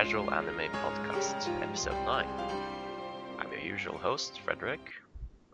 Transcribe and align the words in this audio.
Casual 0.00 0.32
Anime 0.32 0.70
Podcast, 0.82 1.62
Episode 1.62 2.06
9. 2.06 2.26
I'm 3.38 3.52
your 3.52 3.60
usual 3.60 3.98
host, 3.98 4.40
Frederick, 4.40 4.80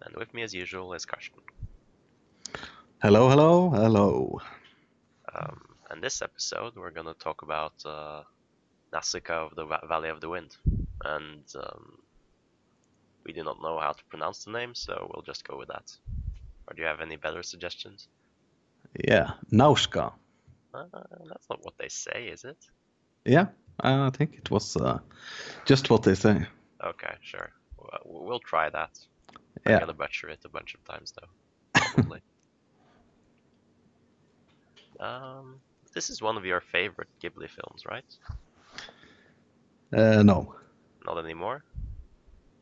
and 0.02 0.14
with 0.14 0.32
me 0.34 0.42
as 0.42 0.54
usual 0.54 0.94
is 0.94 1.04
Karsten. 1.04 1.40
Hello, 3.02 3.28
hello, 3.28 3.70
hello. 3.70 4.40
Um, 5.34 5.62
and 5.90 6.00
this 6.00 6.22
episode, 6.22 6.76
we're 6.76 6.92
going 6.92 7.08
to 7.08 7.14
talk 7.14 7.42
about 7.42 7.72
uh, 7.84 8.22
Nausicaa 8.92 9.46
of 9.46 9.56
the 9.56 9.64
Valley 9.88 10.10
of 10.10 10.20
the 10.20 10.28
Wind. 10.28 10.56
And 11.04 11.42
um, 11.56 11.98
we 13.24 13.32
do 13.32 13.42
not 13.42 13.60
know 13.60 13.80
how 13.80 13.94
to 13.94 14.04
pronounce 14.04 14.44
the 14.44 14.52
name, 14.52 14.76
so 14.76 15.10
we'll 15.12 15.24
just 15.24 15.42
go 15.44 15.58
with 15.58 15.70
that. 15.70 15.90
Or 16.68 16.74
do 16.76 16.82
you 16.82 16.86
have 16.86 17.00
any 17.00 17.16
better 17.16 17.42
suggestions? 17.42 18.06
Yeah, 18.94 19.32
Nauska. 19.52 20.12
Uh, 20.72 20.84
that's 21.28 21.50
not 21.50 21.64
what 21.64 21.74
they 21.80 21.88
say, 21.88 22.28
is 22.32 22.44
it? 22.44 22.58
Yeah, 23.24 23.46
I 23.80 24.10
think 24.10 24.34
it 24.34 24.50
was 24.50 24.76
uh, 24.76 24.98
just 25.64 25.90
what 25.90 26.02
they 26.02 26.14
say. 26.14 26.46
Okay, 26.82 27.14
sure. 27.22 27.50
Well, 28.04 28.40
try 28.40 28.70
that. 28.70 28.98
Yeah. 29.66 29.74
I'm 29.74 29.80
gonna 29.80 29.92
butcher 29.94 30.28
it 30.28 30.40
a 30.44 30.48
bunch 30.48 30.74
of 30.74 30.84
times 30.84 31.12
though. 31.12 31.80
Probably. 31.94 32.20
um, 35.00 35.60
this 35.94 36.10
is 36.10 36.22
one 36.22 36.36
of 36.36 36.44
your 36.44 36.60
favorite 36.60 37.08
Ghibli 37.22 37.48
films, 37.48 37.84
right? 37.88 38.04
Uh, 39.92 40.22
no. 40.22 40.54
Not 41.04 41.18
anymore. 41.24 41.64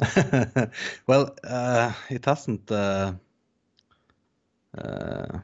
well, 1.06 1.34
uh, 1.44 1.92
it 2.10 2.24
hasn't. 2.24 2.70
Uh, 2.70 3.12
uh, 4.76 5.38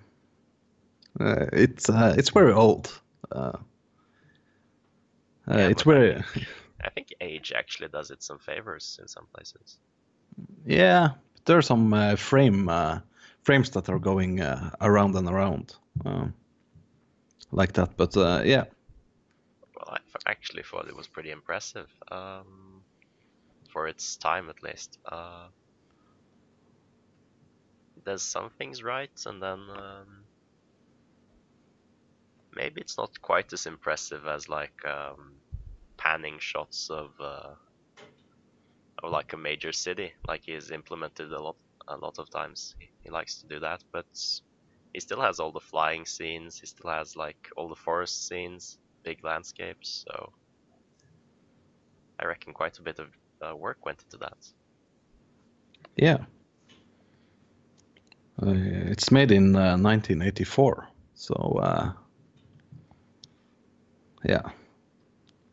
uh, 1.20 1.46
it's 1.52 1.88
uh, 1.88 2.14
it's 2.18 2.30
very 2.30 2.52
old. 2.52 3.00
Uh, 3.32 3.58
uh, 5.50 5.58
Yeah, 5.58 5.70
it's 5.70 5.84
where 5.86 5.98
I 5.98 6.00
very 6.02 6.22
I 6.82 6.90
think 6.90 7.08
age 7.20 7.52
actually 7.52 7.88
does 7.88 8.10
it 8.10 8.22
some 8.22 8.38
favors 8.38 8.98
in 9.00 9.08
some 9.08 9.26
places. 9.34 9.80
yeah. 10.66 11.10
There 11.46 11.58
are 11.58 11.62
some 11.62 11.92
uh, 11.92 12.16
frame 12.16 12.68
uh, 12.68 13.00
frames 13.42 13.70
that 13.70 13.88
are 13.88 13.98
going 13.98 14.40
uh, 14.40 14.70
around 14.80 15.16
and 15.16 15.28
around 15.28 15.74
um, 16.04 16.34
like 17.52 17.72
that. 17.74 17.96
But 17.96 18.16
uh, 18.16 18.42
yeah, 18.44 18.64
Well, 19.76 19.96
I 19.96 20.30
actually 20.30 20.62
thought 20.62 20.88
it 20.88 20.96
was 20.96 21.08
pretty 21.08 21.30
impressive 21.30 21.90
um, 22.12 22.84
for 23.72 23.88
its 23.88 24.16
time, 24.16 24.48
at 24.50 24.62
least. 24.62 24.98
Uh, 25.04 25.48
it 27.96 28.04
does 28.04 28.24
some 28.24 28.50
things 28.50 28.82
right, 28.82 29.12
and 29.26 29.42
then 29.42 29.60
um, 29.70 30.29
maybe 32.60 32.80
it's 32.80 32.98
not 32.98 33.10
quite 33.22 33.52
as 33.52 33.66
impressive 33.66 34.26
as 34.26 34.48
like 34.48 34.78
um, 34.84 35.32
panning 35.96 36.38
shots 36.38 36.90
of 36.90 37.08
uh, 37.20 37.54
of 39.02 39.10
like 39.10 39.32
a 39.32 39.36
major 39.36 39.72
city, 39.72 40.12
like 40.28 40.42
he's 40.44 40.70
implemented 40.70 41.32
a 41.32 41.42
lot 41.42 41.56
a 41.88 41.96
lot 41.96 42.18
of 42.18 42.28
times. 42.30 42.74
He, 42.78 42.86
he 43.04 43.10
likes 43.10 43.40
to 43.40 43.48
do 43.48 43.60
that, 43.60 43.82
but 43.92 44.06
he 44.92 45.00
still 45.00 45.20
has 45.20 45.40
all 45.40 45.52
the 45.52 45.68
flying 45.72 46.04
scenes. 46.04 46.60
He 46.60 46.66
still 46.66 46.90
has 46.90 47.16
like 47.16 47.42
all 47.56 47.68
the 47.68 47.82
forest 47.86 48.28
scenes 48.28 48.78
big 49.04 49.24
landscapes, 49.24 50.04
so 50.06 50.30
I 52.20 52.26
reckon 52.26 52.52
quite 52.52 52.78
a 52.78 52.82
bit 52.82 52.98
of 52.98 53.08
uh, 53.42 53.56
work 53.56 53.78
went 53.86 54.02
into 54.04 54.18
that. 54.18 54.36
yeah. 55.96 56.18
Uh, 58.42 58.54
it's 58.92 59.10
made 59.10 59.32
in 59.32 59.54
uh, 59.54 59.76
1984, 59.76 60.88
so 61.14 61.34
uh, 61.62 61.92
yeah. 64.24 64.50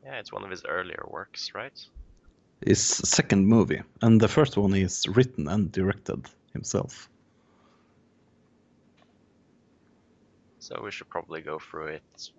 Yeah, 0.03 0.19
it's 0.19 0.31
one 0.31 0.43
of 0.43 0.49
his 0.49 0.63
earlier 0.65 1.03
works, 1.09 1.51
right? 1.53 1.77
his 2.65 2.83
second 2.83 3.45
movie, 3.45 3.81
and 4.01 4.19
the 4.19 4.27
first 4.27 4.57
one 4.57 4.73
is 4.73 5.07
written 5.07 5.47
and 5.47 5.71
directed 5.71 6.25
himself. 6.53 7.09
So 10.59 10.81
we 10.83 10.91
should 10.91 11.09
probably 11.09 11.41
go 11.41 11.59
through 11.59 11.87
it 11.87 12.29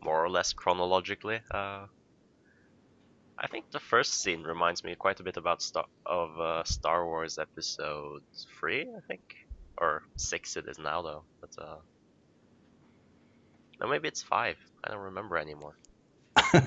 more 0.00 0.24
or 0.24 0.30
less 0.30 0.52
chronologically. 0.52 1.40
Uh, 1.50 1.86
I 3.38 3.46
think 3.46 3.70
the 3.70 3.78
first 3.78 4.20
scene 4.20 4.42
reminds 4.42 4.82
me 4.82 4.94
quite 4.96 5.20
a 5.20 5.22
bit 5.22 5.36
about 5.36 5.62
Star 5.62 5.84
of 6.04 6.40
uh, 6.40 6.64
Star 6.64 7.06
Wars 7.06 7.38
Episode 7.38 8.22
Three, 8.58 8.82
I 8.82 9.00
think, 9.06 9.22
or 9.76 10.02
six. 10.16 10.56
It 10.56 10.66
is 10.66 10.78
now 10.78 11.02
though, 11.02 11.22
but 11.40 11.50
uh, 11.62 11.76
no, 13.80 13.86
maybe 13.86 14.08
it's 14.08 14.22
five. 14.22 14.56
I 14.84 14.90
don't 14.90 15.00
remember 15.00 15.36
anymore. 15.36 15.76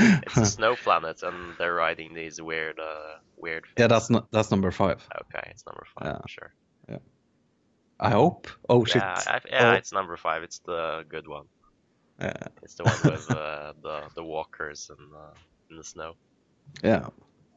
It's 0.00 0.36
a 0.36 0.46
snow 0.46 0.76
planet, 0.76 1.22
and 1.22 1.54
they're 1.58 1.74
riding 1.74 2.14
these 2.14 2.40
weird, 2.40 2.78
uh, 2.78 3.16
weird. 3.36 3.64
yeah, 3.76 3.88
that's 3.88 4.10
not 4.10 4.30
that's 4.30 4.50
number 4.50 4.70
five. 4.70 5.04
Okay, 5.22 5.48
it's 5.50 5.64
number 5.66 5.84
five. 5.98 6.06
Yeah. 6.06 6.20
Sure. 6.26 6.52
Yeah. 6.88 6.98
I 7.98 8.10
hope. 8.10 8.46
Oh 8.68 8.84
shit! 8.84 9.02
Yeah, 9.02 9.20
I, 9.26 9.40
yeah, 9.48 9.70
Oh. 9.70 9.72
it's 9.72 9.92
number 9.92 10.16
five. 10.16 10.42
It's 10.44 10.60
the 10.60 11.04
good 11.08 11.26
one. 11.26 11.46
Yeah, 12.20 12.32
It's 12.62 12.74
the 12.74 12.84
one 12.84 13.12
with 13.12 13.30
uh, 13.36 13.72
the 13.82 14.02
the 14.14 14.22
walkers 14.22 14.88
and 14.90 15.08
uh, 15.14 15.34
in 15.70 15.76
the 15.78 15.84
snow. 15.84 16.14
yeah, 16.84 17.08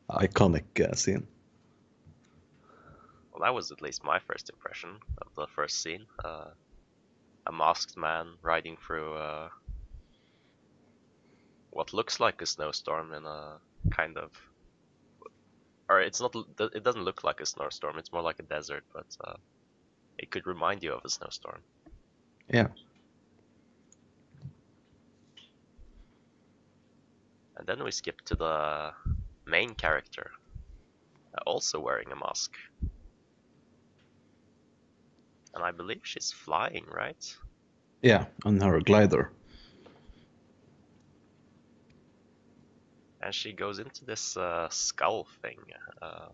iconic 0.10 0.66
uh, 0.82 0.96
scene. 0.96 1.28
Well, 3.32 3.42
that 3.44 3.54
was 3.54 3.72
at 3.72 3.82
least 3.82 4.04
my 4.04 4.20
first 4.20 4.50
impression 4.50 4.92
of 5.22 5.28
the 5.36 5.48
first 5.56 5.82
scene. 5.82 6.06
Uh, 6.24 6.50
a 7.46 7.52
masked 7.52 7.98
man 7.98 8.34
riding 8.42 8.78
through 8.86 9.14
uh, 9.16 9.50
what 11.72 11.94
looks 11.94 12.20
like 12.20 12.42
a 12.42 12.46
snowstorm 12.46 13.14
in 13.14 13.26
a 13.26 13.58
kind 13.92 14.18
of, 14.18 14.32
or 15.90 16.02
it's 16.02 16.22
not. 16.22 16.36
It 16.60 16.84
doesn't 16.84 17.04
look 17.04 17.24
like 17.24 17.42
a 17.42 17.46
snowstorm. 17.46 17.98
It's 17.98 18.12
more 18.14 18.22
like 18.22 18.40
a 18.40 18.44
desert, 18.44 18.84
but 18.94 19.08
uh, 19.26 19.38
it 20.18 20.32
could 20.32 20.48
remind 20.48 20.84
you 20.84 20.94
of 20.94 21.02
a 21.06 21.10
snowstorm. 21.10 21.62
Yeah, 22.50 22.68
And 27.58 27.68
then 27.68 27.84
we 27.84 27.92
skip 27.92 28.22
to 28.26 28.36
the 28.36 28.92
main 29.46 29.76
character, 29.76 30.32
uh, 31.36 31.42
also 31.46 31.80
wearing 31.80 32.12
a 32.12 32.16
mask. 32.16 32.52
And 35.54 35.64
I 35.64 35.72
believe 35.72 36.02
she's 36.04 36.32
flying, 36.32 36.86
right? 36.92 37.24
yeah, 38.02 38.26
on 38.46 38.60
her 38.62 38.80
glider. 38.82 39.32
And 43.22 43.34
she 43.34 43.54
goes 43.54 43.80
into 43.80 44.06
this 44.06 44.36
uh, 44.38 44.68
skull 44.70 45.28
thing. 45.42 45.60
Uh, 46.02 46.30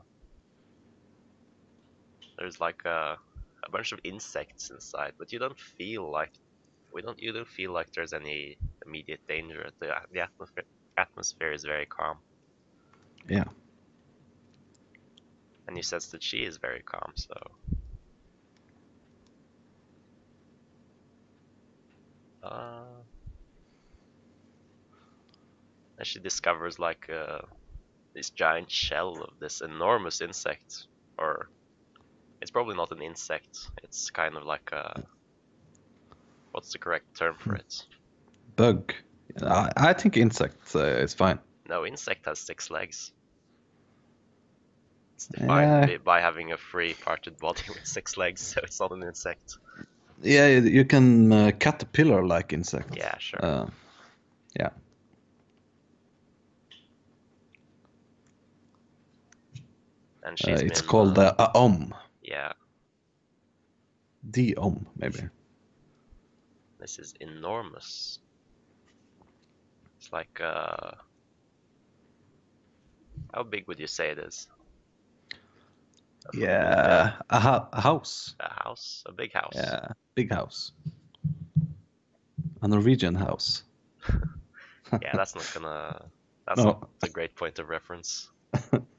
there's 2.37 2.59
like 2.59 2.81
a, 2.85 3.17
a 3.65 3.71
bunch 3.71 3.91
of 3.91 3.99
insects 4.03 4.69
inside, 4.71 5.13
but 5.19 5.31
you 5.31 5.39
don't 5.39 5.59
feel 5.59 6.09
like 6.11 6.31
we 6.93 7.01
don't. 7.01 7.19
You 7.19 7.33
don't 7.33 7.47
feel 7.47 7.71
like 7.73 7.87
there's 7.93 8.13
any 8.13 8.57
immediate 8.85 9.21
danger. 9.27 9.69
The 9.79 9.93
the 10.11 10.21
atmosphere 10.21 10.65
atmosphere 10.97 11.51
is 11.53 11.63
very 11.65 11.85
calm, 11.87 12.19
Yeah, 13.29 13.45
and 15.67 15.77
you 15.77 15.83
sense 15.83 16.07
that 16.09 16.23
she 16.23 16.43
is 16.43 16.57
very 16.57 16.81
calm. 16.83 17.13
So 17.15 17.33
Uh, 22.43 23.03
and 25.97 26.05
she 26.07 26.19
discovers 26.19 26.79
like 26.79 27.09
uh, 27.09 27.39
this 28.15 28.29
giant 28.31 28.69
shell 28.71 29.21
of 29.21 29.33
this 29.39 29.61
enormous 29.61 30.21
insect, 30.21 30.85
or 31.17 31.49
it's 32.41 32.51
probably 32.51 32.75
not 32.75 32.91
an 32.91 33.01
insect. 33.01 33.57
It's 33.83 34.09
kind 34.11 34.35
of 34.35 34.43
like 34.43 34.69
a 34.71 35.03
what's 36.51 36.71
the 36.71 36.79
correct 36.79 37.05
term 37.17 37.35
for 37.39 37.55
it? 37.55 37.73
bug. 38.55 38.93
I, 39.41 39.71
I 39.77 39.93
think 39.93 40.17
insect 40.17 40.75
uh, 40.75 40.79
is 40.79 41.13
fine. 41.13 41.39
No, 41.69 41.85
insect 41.85 42.25
has 42.25 42.39
six 42.39 42.71
legs. 42.71 43.11
It's 45.15 45.27
defined 45.27 45.89
Eh. 45.91 45.97
by- 46.03 46.21
having 46.21 46.51
a 46.53 46.57
free 46.57 46.93
parted 46.93 47.37
body 47.39 47.61
with 47.69 47.85
six 47.85 48.17
legs, 48.17 48.41
so 48.41 48.61
it's 48.63 48.79
not 48.79 48.91
an 48.91 49.03
insect. 49.03 49.57
Yeah, 50.21 50.47
you- 50.47 50.69
you 50.69 50.85
can 50.85 51.31
uh, 51.31 51.51
caterpillar-like 51.59 52.53
insect. 52.53 52.95
Yeah, 52.95 53.17
sure. 53.19 53.43
Uh, 53.43 53.67
yeah. 54.59 54.69
And 60.27 60.37
Uh, 60.47 60.51
it's 60.51 60.81
been, 60.81 60.89
called 60.89 61.17
uh, 61.17 61.33
uh, 61.39 61.51
Aom. 61.55 61.93
yeah. 62.21 62.51
The 64.23 64.55
Om, 64.57 64.85
maybe. 64.97 65.19
This 66.79 66.99
is 66.99 67.13
enormous. 67.21 68.19
It's 69.99 70.11
like 70.11 70.39
uh 70.41 70.91
how 73.33 73.43
big 73.43 73.67
would 73.67 73.79
you 73.79 73.87
say 73.87 74.11
it 74.11 74.19
is? 74.19 74.47
A 76.33 76.37
Yeah, 76.37 77.13
a, 77.29 77.39
ho- 77.39 77.67
a 77.71 77.81
house. 77.81 78.35
A 78.39 78.63
house, 78.63 79.03
a 79.05 79.11
big 79.11 79.33
house. 79.33 79.55
Yeah, 79.55 79.87
big 80.15 80.31
house. 80.33 80.71
A 82.61 82.67
Norwegian 82.67 83.15
house. 83.15 83.63
yeah, 85.01 85.15
that's 85.15 85.35
not 85.35 85.49
gonna. 85.53 86.01
That's 86.47 86.61
No. 86.65 86.65
not 86.65 86.89
a 87.03 87.09
great 87.09 87.35
point 87.35 87.59
of 87.59 87.69
reference. 87.69 88.29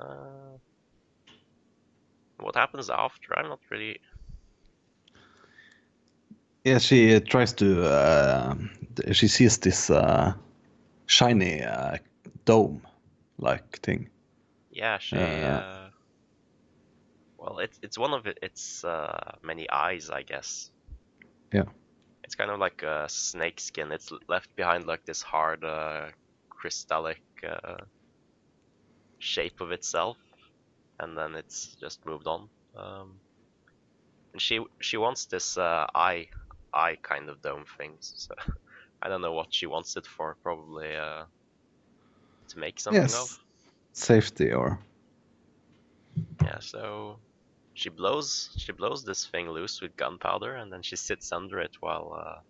uh, 0.00 0.58
what 2.38 2.56
happens 2.56 2.90
after? 2.90 3.38
I'm 3.38 3.48
not 3.48 3.60
really. 3.70 4.00
Yeah, 6.64 6.78
she 6.78 7.14
uh, 7.14 7.20
tries 7.20 7.52
to. 7.54 7.84
Uh, 7.84 8.54
she 9.12 9.28
sees 9.28 9.58
this 9.58 9.90
uh, 9.90 10.34
shiny 11.06 11.62
uh, 11.62 11.98
dome-like 12.44 13.78
thing. 13.80 14.08
Yeah, 14.70 14.98
she. 14.98 15.16
Uh, 15.16 15.88
well, 17.38 17.58
it's 17.58 17.78
it's 17.82 17.98
one 17.98 18.12
of 18.12 18.26
its 18.26 18.84
uh, 18.84 19.36
many 19.42 19.68
eyes, 19.70 20.10
I 20.10 20.22
guess. 20.22 20.70
Yeah. 21.52 21.64
It's 22.24 22.34
kind 22.34 22.50
of 22.50 22.58
like 22.58 22.82
a 22.82 23.08
snake 23.08 23.58
skin. 23.60 23.90
It's 23.90 24.12
left 24.28 24.54
behind 24.54 24.86
like 24.86 25.04
this 25.04 25.22
hard, 25.22 25.64
uh, 25.64 26.10
crystallic 26.50 27.22
uh, 27.42 27.78
shape 29.20 29.60
of 29.60 29.70
itself, 29.70 30.16
and 30.98 31.16
then 31.16 31.36
it's 31.36 31.76
just 31.80 32.04
moved 32.04 32.26
on. 32.26 32.48
Um, 32.76 33.20
and 34.32 34.42
she 34.42 34.60
she 34.80 34.96
wants 34.96 35.26
this 35.26 35.56
uh, 35.56 35.86
eye 35.94 36.28
eye 36.74 36.96
kind 37.02 37.28
of 37.28 37.40
dome 37.42 37.64
thing. 37.78 37.92
So 38.00 38.34
I 39.02 39.08
don't 39.08 39.22
know 39.22 39.32
what 39.32 39.54
she 39.54 39.66
wants 39.66 39.96
it 39.96 40.06
for. 40.06 40.36
Probably 40.42 40.96
uh, 40.96 41.24
to 42.48 42.58
make 42.58 42.80
something 42.80 43.02
yes, 43.02 43.14
of. 43.14 43.38
safety 43.92 44.52
or 44.52 44.78
Yeah, 46.42 46.58
so 46.60 47.18
she 47.74 47.90
blows 47.90 48.50
she 48.56 48.72
blows 48.72 49.04
this 49.04 49.26
thing 49.26 49.48
loose 49.50 49.80
with 49.80 49.96
gunpowder, 49.96 50.56
and 50.56 50.72
then 50.72 50.82
she 50.82 50.96
sits 50.96 51.32
under 51.32 51.60
it 51.60 51.76
while 51.80 52.42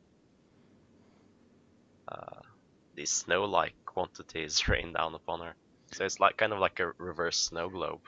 uh, 2.10 2.14
uh, 2.14 2.40
these 2.94 3.10
snow-like 3.10 3.74
quantities 3.86 4.68
rain 4.68 4.92
down 4.92 5.14
upon 5.14 5.40
her. 5.40 5.54
So 5.92 6.04
it's 6.04 6.20
like 6.20 6.36
kind 6.36 6.52
of 6.52 6.58
like 6.58 6.80
a 6.80 6.92
reverse 6.98 7.38
snow 7.38 7.68
globe. 7.68 8.00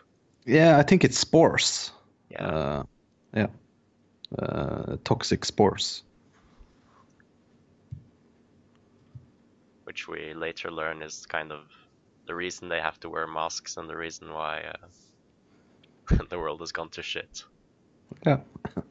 yeah, 0.45 0.79
I 0.79 0.83
think 0.83 1.05
it's 1.05 1.19
spores. 1.19 1.93
Yeah, 2.31 2.45
Uh, 2.45 2.83
yeah, 3.35 3.47
uh, 4.39 4.97
toxic 5.05 5.45
spores. 5.45 6.03
which 9.85 10.09
we 10.09 10.35
later 10.35 10.71
learn 10.73 11.03
is 11.03 11.25
kind 11.27 11.53
of 11.53 11.71
the 12.27 12.35
reason 12.35 12.69
they 12.69 12.81
have 12.81 12.99
to 13.01 13.09
wear 13.09 13.27
masks 13.27 13.77
and 13.77 13.89
the 13.89 13.97
reason 13.97 14.33
why 14.33 14.61
uh, 14.63 14.89
the 16.31 16.39
world 16.39 16.61
has 16.61 16.73
gone 16.73 16.91
to 16.91 17.03
shit. 17.03 17.45
Yeah, 18.27 18.39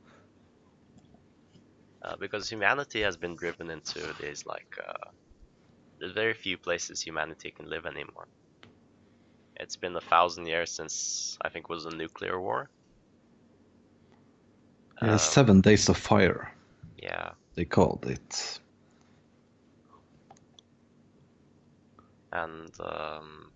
Uh, 2.03 2.15
because 2.17 2.49
humanity 2.49 3.01
has 3.01 3.17
been 3.17 3.35
driven 3.35 3.69
into 3.69 4.13
these 4.19 4.45
like 4.45 4.77
uh, 4.87 5.11
there's 5.99 6.11
very 6.13 6.33
few 6.33 6.57
places 6.57 7.01
humanity 7.01 7.51
can 7.51 7.69
live 7.69 7.85
anymore. 7.85 8.27
It's 9.57 9.75
been 9.75 9.95
a 9.95 10.01
thousand 10.01 10.47
years 10.47 10.71
since 10.71 11.37
I 11.43 11.49
think 11.49 11.69
was 11.69 11.85
a 11.85 11.95
nuclear 11.95 12.39
war. 12.41 12.69
yeah 15.01 15.17
Um, 15.17 15.17
seven 15.17 15.61
days 15.61 15.89
of 15.89 15.97
fire. 15.97 16.51
yeah, 16.97 17.31
They 17.55 17.65
called 17.65 18.05
it. 18.07 18.59
and 22.33 22.71
um, 22.81 23.51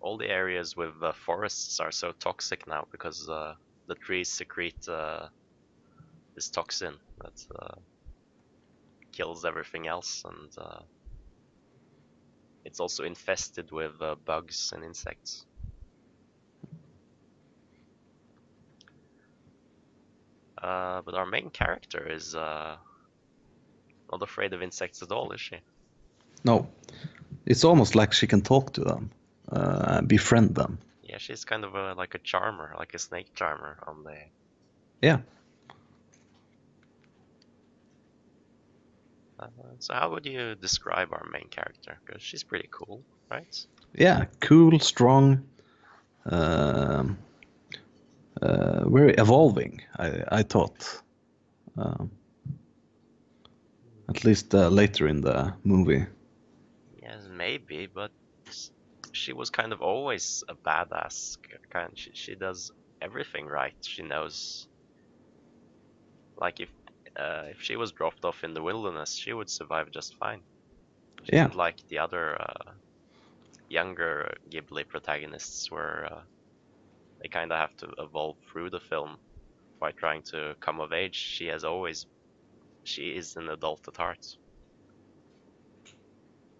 all 0.00 0.16
the 0.18 0.28
areas 0.28 0.76
with 0.76 0.94
uh, 1.02 1.12
forests 1.12 1.80
are 1.80 1.92
so 1.92 2.12
toxic 2.20 2.66
now 2.66 2.86
because 2.92 3.28
uh, 3.28 3.54
the 3.88 3.94
trees 3.96 4.30
secrete 4.30 4.88
uh, 4.88 5.28
this 6.34 6.50
toxin 6.50 6.94
that 7.20 7.40
uh, 7.60 7.74
kills 9.12 9.44
everything 9.44 9.86
else, 9.86 10.22
and 10.24 10.50
uh, 10.58 10.80
it's 12.64 12.80
also 12.80 13.04
infested 13.04 13.70
with 13.70 14.00
uh, 14.00 14.14
bugs 14.24 14.72
and 14.74 14.84
insects. 14.84 15.44
Uh, 20.62 21.02
but 21.02 21.14
our 21.14 21.26
main 21.26 21.50
character 21.50 22.10
is 22.10 22.34
uh, 22.34 22.76
not 24.10 24.22
afraid 24.22 24.52
of 24.54 24.62
insects 24.62 25.02
at 25.02 25.12
all, 25.12 25.32
is 25.32 25.40
she? 25.40 25.56
No, 26.44 26.68
it's 27.46 27.64
almost 27.64 27.94
like 27.94 28.12
she 28.12 28.26
can 28.26 28.40
talk 28.40 28.72
to 28.74 28.80
them, 28.80 29.10
uh, 29.50 30.00
befriend 30.02 30.54
them. 30.54 30.78
Yeah, 31.02 31.18
she's 31.18 31.44
kind 31.44 31.64
of 31.64 31.74
a, 31.74 31.94
like 31.94 32.14
a 32.14 32.18
charmer, 32.18 32.74
like 32.78 32.94
a 32.94 32.98
snake 32.98 33.34
charmer 33.34 33.78
on 33.86 34.04
the. 34.04 34.16
Yeah, 35.02 35.18
Uh, 39.44 39.74
so 39.78 39.94
how 39.94 40.10
would 40.10 40.26
you 40.26 40.54
describe 40.54 41.12
our 41.12 41.26
main 41.30 41.48
character? 41.50 41.98
Because 42.04 42.22
she's 42.22 42.42
pretty 42.42 42.68
cool, 42.70 43.02
right? 43.30 43.66
yeah, 43.94 44.24
cool, 44.40 44.78
strong, 44.80 45.44
um, 46.26 47.18
uh, 48.42 48.88
very 48.88 49.14
evolving. 49.14 49.82
I 49.98 50.22
I 50.28 50.42
thought, 50.42 51.02
um, 51.76 52.10
at 54.08 54.24
least 54.24 54.54
uh, 54.54 54.68
later 54.68 55.08
in 55.08 55.20
the 55.20 55.54
movie. 55.64 56.06
Yes, 57.02 57.28
maybe, 57.30 57.86
but 57.94 58.10
she 59.12 59.32
was 59.32 59.50
kind 59.50 59.72
of 59.72 59.80
always 59.80 60.42
a 60.48 60.54
badass 60.54 61.36
kind. 61.72 61.90
She 61.94 62.10
she 62.14 62.34
does 62.34 62.70
everything 63.00 63.46
right. 63.46 63.74
She 63.82 64.02
knows. 64.02 64.66
Like 66.36 66.60
if 66.60 66.68
uh, 67.18 67.44
if 67.50 67.60
she 67.62 67.76
was 67.76 67.92
dropped 67.92 68.24
off 68.24 68.44
in 68.44 68.54
the 68.54 68.62
wilderness, 68.62 69.14
she 69.14 69.32
would 69.32 69.50
survive 69.50 69.90
just 69.90 70.14
fine. 70.16 70.44
She 71.24 71.36
Yeah. 71.36 71.50
like 71.50 71.78
the 71.88 71.98
other 71.98 72.40
uh, 72.40 72.72
younger 73.68 74.34
Ghibli 74.50 74.88
protagonists, 74.88 75.70
where 75.70 76.06
uh, 76.06 76.22
they 77.20 77.28
kind 77.28 77.52
of 77.52 77.58
have 77.58 77.76
to 77.76 77.92
evolve 77.98 78.38
through 78.52 78.70
the 78.70 78.80
film 78.80 79.18
by 79.80 79.92
trying 79.92 80.22
to 80.30 80.56
come 80.60 80.80
of 80.80 80.92
age. 80.92 81.16
She 81.16 81.46
has 81.46 81.64
always, 81.64 82.06
she 82.84 83.16
is 83.16 83.36
an 83.36 83.48
adult 83.48 83.88
at 83.88 83.96
heart. 83.96 84.24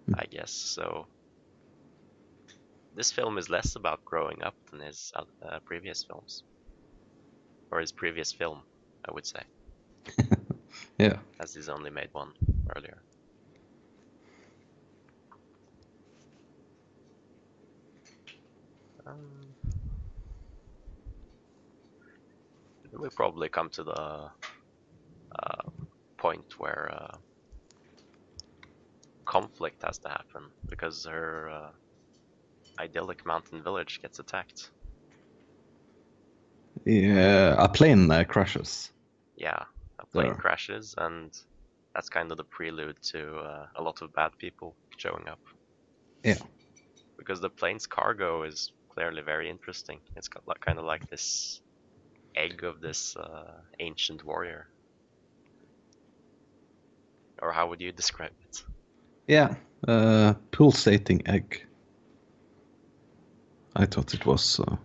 Hmm. 0.07 0.14
I 0.14 0.25
guess 0.26 0.52
so. 0.52 1.09
This 2.95 3.12
film 3.12 3.37
is 3.37 3.50
less 3.50 3.76
about 3.76 4.05
growing 4.07 4.43
up 4.43 4.57
than 4.71 4.81
his 4.81 5.12
uh, 5.14 5.25
uh, 5.43 5.61
previous 5.67 6.02
films, 6.05 6.45
or 7.71 7.81
his 7.81 7.93
previous 7.93 8.33
film, 8.33 8.64
I 9.07 9.12
would 9.12 9.26
say, 9.26 9.43
Yeah, 10.99 11.19
as 11.41 11.55
he's 11.55 11.69
only 11.69 11.91
made 11.91 12.11
one 12.13 12.33
earlier. 12.77 13.03
Um, 19.07 19.55
we 22.99 23.09
probably 23.11 23.49
come 23.49 23.69
to 23.71 23.83
the 23.85 24.31
uh, 25.43 25.71
point 26.19 26.45
where 26.59 26.91
uh, 26.93 27.17
conflict 29.27 29.83
has 29.85 29.99
to 29.99 30.09
happen 30.09 30.51
because 30.69 31.05
her 31.05 31.51
uh, 31.51 31.71
idyllic 32.81 33.25
mountain 33.27 33.63
village 33.63 34.01
gets 34.03 34.19
attacked. 34.19 34.71
yeah. 36.85 37.55
A 37.59 37.69
plane 37.69 38.11
uh, 38.11 38.25
crashes. 38.25 38.91
Yeah, 39.37 39.65
a 40.04 40.12
plane 40.12 40.26
There. 40.26 40.42
crashes, 40.44 40.94
and 40.99 41.30
that's 41.94 42.08
kind 42.08 42.30
of 42.32 42.37
the 42.37 42.44
prelude 42.44 43.00
to 43.12 43.20
uh, 43.37 43.66
a 43.76 43.82
lot 43.82 44.02
of 44.02 44.12
bad 44.12 44.32
people 44.38 44.75
showing 44.96 45.28
up. 45.28 45.40
Yeah. 46.23 46.38
Because 47.16 47.40
the 47.40 47.50
plane's 47.50 47.87
cargo 47.87 48.42
is 48.44 48.73
clearly 48.94 49.23
very 49.23 49.49
interesting. 49.49 50.00
It's 50.16 50.28
got 50.28 50.42
like, 50.46 50.61
kind 50.61 50.78
of 50.78 50.84
like 50.84 51.08
this 51.11 51.61
egg 52.34 52.64
of 52.64 52.80
this 52.80 53.16
uh, 53.16 53.52
ancient 53.78 54.25
warrior. 54.25 54.66
Or 57.42 57.52
how 57.52 57.68
would 57.68 57.80
you 57.80 57.92
describe 57.92 58.32
it? 58.49 58.64
Yeah, 59.26 59.54
uh, 59.88 60.34
pulsating 60.50 61.26
egg. 61.26 61.66
I 63.76 63.87
thought 63.87 64.14
it 64.14 64.25
was. 64.26 64.61
Uh, 64.61 64.76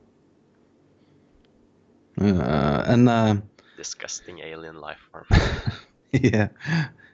uh, 2.21 2.83
and 2.87 3.09
uh, 3.09 3.35
Disgusting 3.79 4.39
alien 4.39 4.75
life 4.81 4.99
form. 5.09 5.25
yeah, 6.11 6.49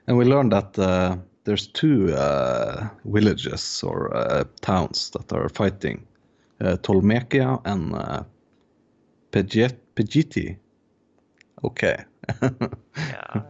and 0.08 0.18
we 0.18 0.24
learned 0.24 0.50
that 0.50 0.76
uh, 0.76 1.16
there's 1.44 1.68
two 1.68 2.12
uh, 2.12 2.88
villages 3.04 3.82
or 3.84 4.16
uh, 4.16 4.42
towns 4.62 5.10
that 5.10 5.32
are 5.32 5.48
fighting, 5.48 6.04
uh, 6.60 6.76
Tolmekia 6.82 7.60
and 7.64 7.94
uh, 7.94 8.24
Pejet- 9.30 9.78
Pejiti. 9.94 10.56
Okay. 11.62 12.04
yeah. 12.42 13.42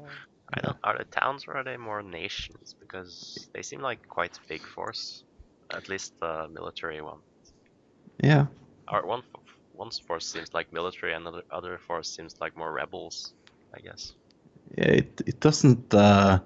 I 0.52 0.60
don't. 0.60 0.76
Are 0.84 0.98
they 0.98 1.04
towns 1.10 1.44
or 1.48 1.56
are 1.56 1.64
they 1.64 1.78
more 1.78 2.02
nations? 2.02 2.74
Because 2.78 3.48
they 3.54 3.62
seem 3.62 3.80
like 3.80 4.06
quite 4.08 4.36
a 4.36 4.48
big 4.48 4.60
force. 4.74 5.24
At 5.72 5.88
least 5.88 6.12
the 6.20 6.48
military 6.52 7.00
one. 7.00 7.20
yeah. 8.22 8.46
Or 8.92 9.06
one 9.06 9.20
f- 9.20 9.45
one 9.76 9.90
force 10.06 10.26
seems 10.26 10.54
like 10.54 10.72
military, 10.72 11.14
and 11.14 11.26
other 11.26 11.42
other 11.50 11.78
force 11.78 12.08
seems 12.16 12.34
like 12.40 12.56
more 12.56 12.72
rebels. 12.72 13.34
I 13.76 13.80
guess. 13.80 14.14
Yeah, 14.78 14.88
it 14.88 15.22
it 15.26 15.40
doesn't 15.40 15.94
uh, 15.94 16.38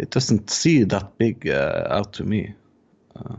it 0.00 0.10
doesn't 0.10 0.50
see 0.50 0.84
that 0.84 1.18
big 1.18 1.48
uh, 1.48 1.86
out 1.90 2.12
to 2.14 2.24
me. 2.24 2.54
Uh, 3.16 3.36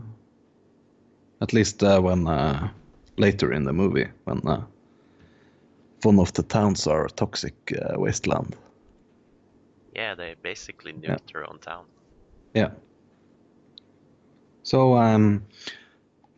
at 1.40 1.52
least 1.52 1.82
uh, 1.82 2.00
when 2.00 2.26
uh, 2.26 2.68
later 3.16 3.52
in 3.52 3.64
the 3.64 3.72
movie 3.72 4.08
when 4.24 4.46
uh, 4.46 4.62
one 6.04 6.18
of 6.18 6.32
the 6.32 6.42
towns 6.42 6.86
are 6.86 7.08
toxic 7.08 7.54
uh, 7.72 7.98
wasteland. 7.98 8.56
Yeah, 9.96 10.14
they 10.14 10.34
basically 10.42 10.92
nuked 10.92 11.08
Yeah. 11.08 11.16
their 11.32 11.50
own 11.50 11.58
town. 11.58 11.86
Yeah. 12.54 12.70
So 14.62 14.96
um, 14.96 15.42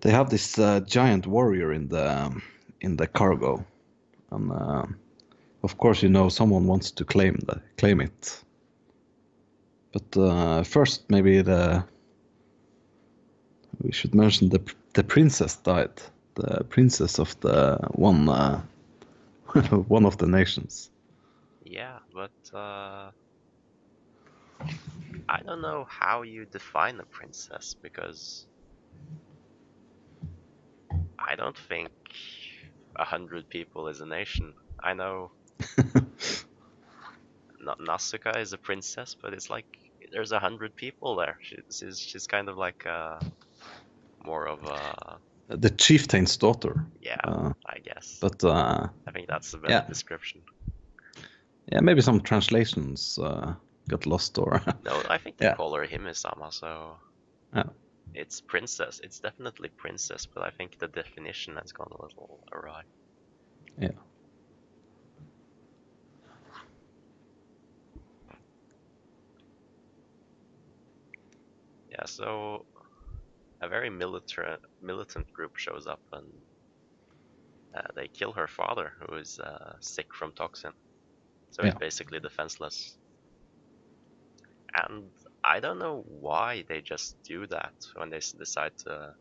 they 0.01 0.11
have 0.11 0.31
this 0.31 0.59
uh, 0.59 0.81
giant 0.81 1.27
warrior 1.27 1.73
in 1.73 1.89
the 1.89 2.25
um, 2.25 2.43
in 2.83 2.97
the 2.97 3.07
cargo, 3.07 3.65
and 4.31 4.53
uh, 4.53 4.85
of 5.62 5.79
course 5.79 6.03
you 6.03 6.09
know 6.09 6.29
someone 6.29 6.67
wants 6.67 6.91
to 6.91 7.05
claim 7.05 7.39
the 7.47 7.61
claim 7.79 8.01
it. 8.01 8.45
But 9.93 10.17
uh, 10.17 10.62
first, 10.62 11.11
maybe 11.11 11.43
the 11.43 11.85
we 13.81 13.93
should 13.93 14.15
mention 14.15 14.49
the 14.49 14.61
the 14.95 15.05
princess 15.05 15.57
died. 15.57 16.03
The 16.35 16.65
princess 16.65 17.19
of 17.19 17.39
the 17.41 17.79
one 17.93 18.29
uh, 18.29 18.62
one 19.89 20.05
of 20.05 20.19
the 20.19 20.27
nations. 20.27 20.91
Yeah, 21.65 21.99
but 22.12 22.57
uh, 22.57 23.11
I 25.29 25.41
don't 25.47 25.62
know 25.62 25.87
how 25.89 26.23
you 26.23 26.45
define 26.45 27.01
a 27.01 27.05
princess 27.05 27.75
because 27.81 28.47
I 31.19 31.35
don't 31.35 31.57
think 31.57 31.91
a 32.97 33.05
hundred 33.05 33.49
people 33.49 33.89
is 33.89 34.01
a 34.01 34.07
nation. 34.07 34.55
I 34.83 34.95
know 34.95 35.33
Na- 37.61 37.77
Nasuka 37.81 38.37
is 38.39 38.53
a 38.53 38.59
princess, 38.59 39.17
but 39.23 39.33
it's 39.33 39.51
like 39.51 39.67
there's 40.13 40.33
a 40.33 40.39
hundred 40.39 40.75
people 40.77 41.17
there. 41.17 41.37
She- 41.43 41.59
She's 41.71 41.99
she's 42.01 42.27
kind 42.27 42.49
of 42.49 42.57
like 42.57 42.85
uh, 42.87 43.19
more 44.25 44.47
of 44.49 44.63
a 44.65 45.19
the 45.49 45.71
chieftain's 45.71 46.37
daughter. 46.37 46.87
yeah, 47.01 47.21
Uh, 47.25 47.53
I 47.67 47.79
guess. 47.85 48.19
but 48.21 48.43
uh, 48.45 48.89
I 49.07 49.11
think 49.13 49.29
that's 49.29 49.51
the 49.53 49.59
better 49.59 49.75
yeah. 49.75 49.87
description. 49.89 50.43
Yeah, 51.71 51.81
maybe 51.81 52.01
some 52.01 52.21
translations 52.21 53.19
uh, 53.23 53.55
got 53.89 54.07
lost 54.07 54.39
or 54.39 54.61
No, 54.85 55.03
I 55.09 55.19
think 55.19 55.37
they 55.39 55.47
Yeah. 55.51 55.55
call 55.57 55.75
her 55.75 55.87
Himesama, 55.87 56.53
so 56.53 56.97
Yeah. 57.55 57.71
It's 58.14 58.40
princess. 58.40 59.00
It's 59.02 59.21
definitely 59.21 59.71
princess, 59.76 60.26
but 60.35 60.45
I 60.45 60.50
think 60.50 60.78
the 60.78 60.88
definition 60.88 61.57
has 61.57 61.73
gone 61.73 61.90
a 61.90 62.02
little 62.02 62.40
awry. 62.52 62.83
Yeah. 63.78 63.88
Yeah, 71.90 72.07
so 72.07 72.64
a 73.61 73.69
very 73.69 73.90
militant 73.90 74.61
militant 74.81 75.31
group 75.33 75.57
shows 75.57 75.87
up 75.87 76.00
and 76.12 76.26
uh, 77.76 77.83
they 77.95 78.09
kill 78.09 78.33
her 78.33 78.49
father, 78.49 78.92
who 79.00 79.16
is 79.16 79.38
uh, 79.38 79.75
sick 79.81 80.07
from 80.19 80.33
toxin. 80.33 80.73
So 81.50 81.64
he's 81.64 81.75
basically 81.75 82.19
defenseless. 82.19 82.97
And 84.75 85.11
I 85.45 85.61
don't 85.61 85.79
know 85.79 86.05
why 86.07 86.65
they 86.69 86.81
just 86.81 87.17
do 87.27 87.47
that 87.49 87.75
when 87.97 88.11
they 88.11 88.21
decide 88.39 88.73
to 88.87 89.15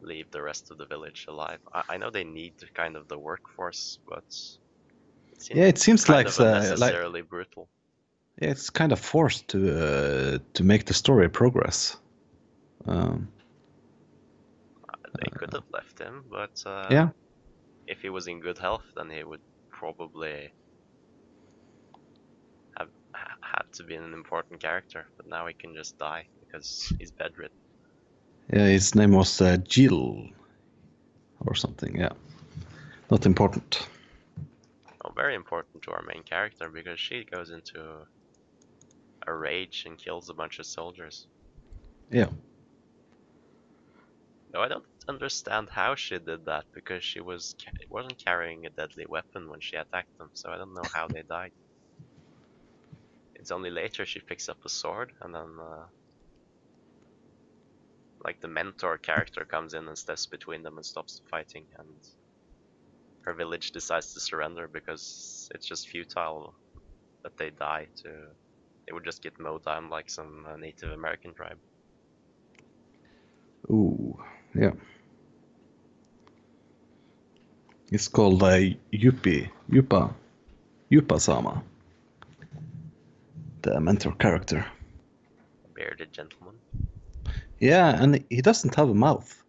leave 0.00 0.26
the 0.30 0.42
rest 0.42 0.70
of 0.70 0.78
the 0.78 0.86
village 0.86 1.24
alive. 1.28 1.60
I, 1.72 1.82
I 1.90 1.96
know 1.96 2.10
they 2.10 2.24
need 2.24 2.54
kind 2.74 2.96
of 2.96 3.08
the 3.08 3.18
workforce, 3.18 3.98
but 4.08 4.24
it 5.50 5.56
yeah, 5.56 5.64
it 5.64 5.78
seems 5.78 6.08
like 6.08 6.26
uh, 6.38 6.74
like 6.78 6.94
brutal. 7.28 7.68
yeah, 8.40 8.50
it's 8.50 8.70
kind 8.70 8.92
of 8.92 9.00
forced 9.00 9.48
to 9.48 9.58
uh, 9.70 10.38
to 10.54 10.64
make 10.64 10.84
the 10.86 10.94
story 10.94 11.28
progress. 11.28 11.96
Um, 12.86 13.28
They 15.20 15.30
could 15.38 15.52
have 15.54 15.64
left 15.72 15.98
him, 15.98 16.24
but 16.30 16.50
uh, 16.66 16.90
yeah, 16.90 17.08
if 17.86 18.00
he 18.02 18.10
was 18.10 18.26
in 18.26 18.40
good 18.40 18.58
health, 18.58 18.84
then 18.96 19.10
he 19.10 19.22
would 19.24 19.40
probably 19.70 20.52
have 22.78 22.88
ha- 23.74 23.78
had 23.84 24.04
to 24.04 24.14
be 24.18 24.30
an 24.30 24.48
important 24.48 24.60
character. 24.60 25.06
But 25.16 25.26
now 25.26 25.46
he 25.46 25.54
can 25.54 25.74
just 25.74 25.98
die 25.98 26.28
because 26.40 26.92
he's 26.98 27.12
bedridden. 27.12 27.58
yeah, 28.52 28.66
his 28.66 28.94
name 28.94 29.12
was 29.12 29.40
uh, 29.40 29.56
Jihl 29.58 30.30
or 31.46 31.54
something. 31.54 31.96
Yeah, 32.00 32.12
not 33.10 33.26
important. 33.26 33.88
Well, 35.04 35.12
very 35.14 35.34
important 35.34 35.82
to 35.84 35.92
our 35.92 36.02
main 36.02 36.22
character 36.24 36.68
because 36.70 37.00
she 37.00 37.24
goes 37.24 37.50
into 37.50 38.06
a 39.26 39.34
rage 39.34 39.84
and 39.86 39.98
kills 39.98 40.28
a 40.30 40.34
bunch 40.34 40.58
of 40.58 40.66
soldiers. 40.66 41.26
Yeah, 42.10 42.28
No, 44.52 44.60
I 44.62 44.68
don't 44.68 44.86
understand 45.08 45.70
how 45.70 45.94
she 45.96 46.18
did 46.18 46.44
that 46.46 46.66
because 46.74 47.04
she 47.04 47.20
was 47.20 47.54
ca- 47.64 47.72
wasn't 47.90 48.18
carrying 48.24 48.66
a 48.66 48.70
deadly 48.70 49.06
weapon 49.08 49.48
when 49.50 49.60
she 49.60 49.76
attacked 49.76 50.16
them, 50.18 50.30
so 50.34 50.52
I 50.52 50.58
don't 50.58 50.74
know 50.74 50.90
how 50.94 51.08
they 51.08 51.22
died. 51.22 51.52
It's 53.46 53.52
only 53.52 53.70
later 53.70 54.04
she 54.04 54.18
picks 54.18 54.48
up 54.48 54.58
a 54.64 54.68
sword 54.68 55.12
and 55.22 55.32
then, 55.32 55.56
uh, 55.60 55.84
like 58.24 58.40
the 58.40 58.48
mentor 58.48 58.98
character 58.98 59.44
comes 59.44 59.72
in 59.72 59.86
and 59.86 59.96
steps 59.96 60.26
between 60.26 60.64
them 60.64 60.78
and 60.78 60.84
stops 60.84 61.20
the 61.20 61.28
fighting, 61.28 61.64
and 61.78 61.94
her 63.22 63.34
village 63.34 63.70
decides 63.70 64.14
to 64.14 64.18
surrender 64.18 64.66
because 64.66 65.48
it's 65.54 65.64
just 65.64 65.88
futile 65.88 66.54
that 67.22 67.36
they 67.36 67.50
die 67.50 67.86
to. 68.02 68.08
They 68.84 68.92
would 68.92 69.04
just 69.04 69.22
get 69.22 69.38
mowed 69.38 69.64
down 69.64 69.90
like 69.90 70.10
some 70.10 70.44
uh, 70.44 70.56
Native 70.56 70.90
American 70.90 71.32
tribe. 71.32 71.58
ooh, 73.70 74.18
yeah. 74.56 74.72
It's 77.92 78.08
called 78.08 78.42
uh, 78.42 78.58
Yuppie, 78.92 79.50
Yupa, 79.70 80.12
Yupa 80.90 81.20
Sama. 81.20 81.62
The 83.66 83.80
mentor 83.80 84.12
character. 84.12 84.64
Bearded 85.74 86.12
gentleman. 86.12 86.54
Yeah, 87.58 88.00
and 88.00 88.24
he 88.30 88.40
doesn't 88.40 88.76
have 88.76 88.88
a 88.90 88.94
mouth. 88.94 89.42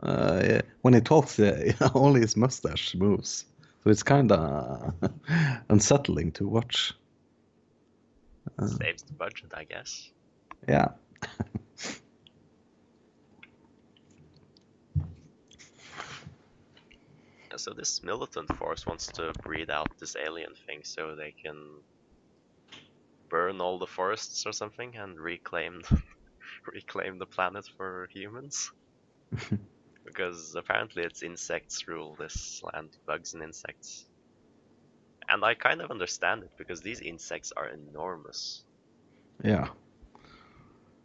Uh, 0.00 0.40
yeah, 0.44 0.60
when 0.82 0.94
he 0.94 1.00
talks, 1.00 1.40
uh, 1.40 1.72
only 1.94 2.20
his 2.20 2.36
mustache 2.36 2.94
moves, 2.94 3.46
so 3.82 3.90
it's 3.90 4.04
kind 4.04 4.30
of 4.30 4.94
unsettling 5.68 6.30
to 6.32 6.46
watch. 6.46 6.92
Uh, 8.56 8.68
Saves 8.68 9.02
the 9.02 9.14
budget, 9.14 9.52
I 9.52 9.64
guess. 9.64 10.10
yeah, 10.68 10.90
Yeah, 17.50 17.56
So 17.56 17.72
this 17.72 18.02
militant 18.04 18.56
force 18.58 18.86
wants 18.86 19.08
to 19.08 19.32
breed 19.42 19.70
out 19.70 19.88
this 19.98 20.14
alien 20.14 20.54
thing 20.66 20.82
so 20.84 21.16
they 21.16 21.32
can 21.32 21.56
burn 23.34 23.60
all 23.60 23.80
the 23.80 23.94
forests 23.98 24.46
or 24.46 24.52
something 24.52 24.94
and 24.96 25.18
reclaim 25.18 25.82
reclaim 26.72 27.18
the 27.18 27.26
planet 27.26 27.66
for 27.76 28.08
humans. 28.12 28.70
because 30.04 30.54
apparently 30.56 31.02
it's 31.02 31.24
insects 31.24 31.88
rule 31.88 32.14
this 32.16 32.62
land, 32.62 32.90
bugs 33.06 33.34
and 33.34 33.42
insects. 33.42 34.06
And 35.28 35.44
I 35.44 35.54
kind 35.54 35.80
of 35.82 35.90
understand 35.90 36.44
it 36.44 36.52
because 36.56 36.80
these 36.80 37.00
insects 37.00 37.52
are 37.56 37.68
enormous 37.68 38.62
yeah, 39.42 39.68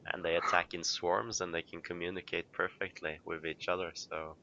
and 0.05 0.23
they 0.23 0.35
attack 0.35 0.75
in 0.75 0.83
swarms 0.83 1.41
and 1.41 1.51
they 1.51 1.63
can 1.63 1.81
communicate 1.81 2.51
perfectly 2.51 3.19
with 3.25 3.43
each 3.43 3.67
other, 3.67 3.91
so 3.95 4.35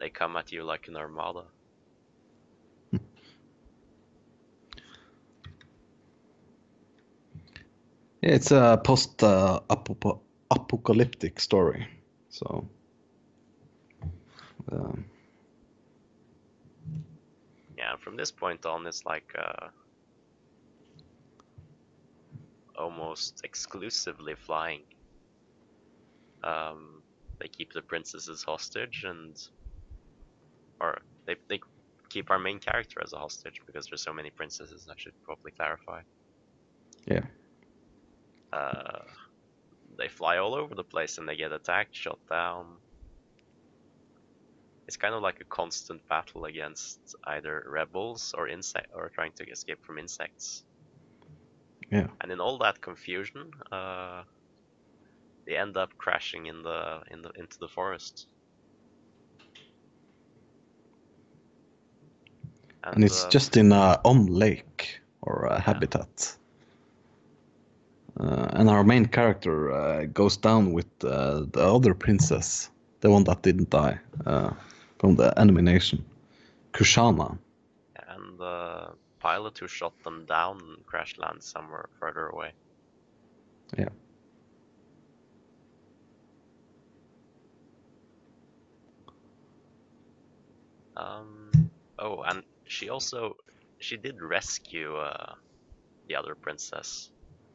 they 0.00 0.10
come 0.10 0.36
at 0.36 0.50
you 0.50 0.64
like 0.64 0.88
an 0.88 0.96
armada. 0.96 1.44
It's 8.22 8.52
a 8.52 8.80
post-apocalyptic 8.84 11.40
story. 11.40 11.88
So, 12.30 12.68
um, 14.70 15.04
Yeah, 17.76 17.96
from 17.96 18.16
this 18.16 18.30
point 18.30 18.64
on, 18.64 18.86
it's 18.86 19.04
like 19.04 19.34
uh, 19.36 19.68
almost 22.78 23.40
exclusively 23.44 24.36
flying. 24.36 24.82
Um, 26.44 27.02
they 27.40 27.48
keep 27.48 27.72
the 27.72 27.82
princesses 27.82 28.44
hostage, 28.44 29.02
and 29.04 29.36
or 30.80 31.02
they 31.26 31.34
they 31.48 31.60
keep 32.08 32.30
our 32.30 32.38
main 32.38 32.60
character 32.60 33.02
as 33.02 33.12
a 33.12 33.18
hostage 33.18 33.60
because 33.66 33.88
there's 33.88 34.02
so 34.02 34.12
many 34.12 34.30
princesses. 34.30 34.86
I 34.88 34.94
should 34.96 35.14
probably 35.24 35.50
clarify. 35.52 36.02
Yeah. 37.06 37.24
Uh, 38.52 39.00
they 39.98 40.08
fly 40.08 40.38
all 40.38 40.54
over 40.54 40.74
the 40.74 40.84
place 40.84 41.18
and 41.18 41.28
they 41.28 41.36
get 41.36 41.52
attacked, 41.52 41.94
shot 41.94 42.18
down. 42.28 42.66
it's 44.86 44.96
kind 44.96 45.14
of 45.14 45.22
like 45.22 45.40
a 45.40 45.44
constant 45.44 46.06
battle 46.08 46.44
against 46.44 46.98
either 47.24 47.64
rebels 47.66 48.34
or 48.36 48.48
insect 48.48 48.90
or 48.94 49.08
trying 49.08 49.32
to 49.32 49.44
escape 49.48 49.78
from 49.84 49.98
insects. 49.98 50.64
Yeah. 51.90 52.08
And 52.20 52.32
in 52.32 52.40
all 52.40 52.58
that 52.58 52.80
confusion, 52.80 53.50
uh, 53.70 54.24
they 55.46 55.56
end 55.56 55.76
up 55.76 55.90
crashing 55.98 56.46
in 56.46 56.62
the 56.62 57.02
in 57.10 57.22
the 57.22 57.30
into 57.30 57.58
the 57.58 57.68
forest. 57.68 58.26
And 62.84 63.04
it's 63.04 63.24
uh, 63.24 63.30
just 63.30 63.56
in 63.56 63.72
a 63.72 64.00
on 64.04 64.26
lake 64.26 65.00
or 65.22 65.46
a 65.46 65.60
habitat. 65.60 66.36
Uh, 68.20 68.46
and 68.52 68.68
our 68.68 68.84
main 68.84 69.06
character 69.06 69.72
uh, 69.72 70.04
goes 70.04 70.36
down 70.36 70.72
with 70.72 70.86
uh, 71.04 71.44
the 71.52 71.60
other 71.60 71.94
princess, 71.94 72.70
the 73.00 73.10
one 73.10 73.24
that 73.24 73.42
didn't 73.42 73.70
die 73.70 73.98
uh, 74.26 74.50
from 74.98 75.16
the 75.16 75.36
enemy 75.38 75.62
nation, 75.62 76.04
Kushana. 76.72 77.38
and 78.08 78.38
the 78.38 78.88
pilot 79.18 79.58
who 79.58 79.66
shot 79.66 79.92
them 80.04 80.26
down 80.26 80.76
crash 80.84 81.16
lands 81.16 81.46
somewhere 81.46 81.88
further 81.98 82.26
away. 82.28 82.52
Yeah. 83.78 83.88
Um. 90.96 91.70
Oh, 91.98 92.22
and 92.22 92.42
she 92.64 92.90
also 92.90 93.36
she 93.78 93.96
did 93.96 94.20
rescue 94.20 94.96
uh, 94.96 95.34
the 96.08 96.16
other 96.16 96.34
princess, 96.34 97.10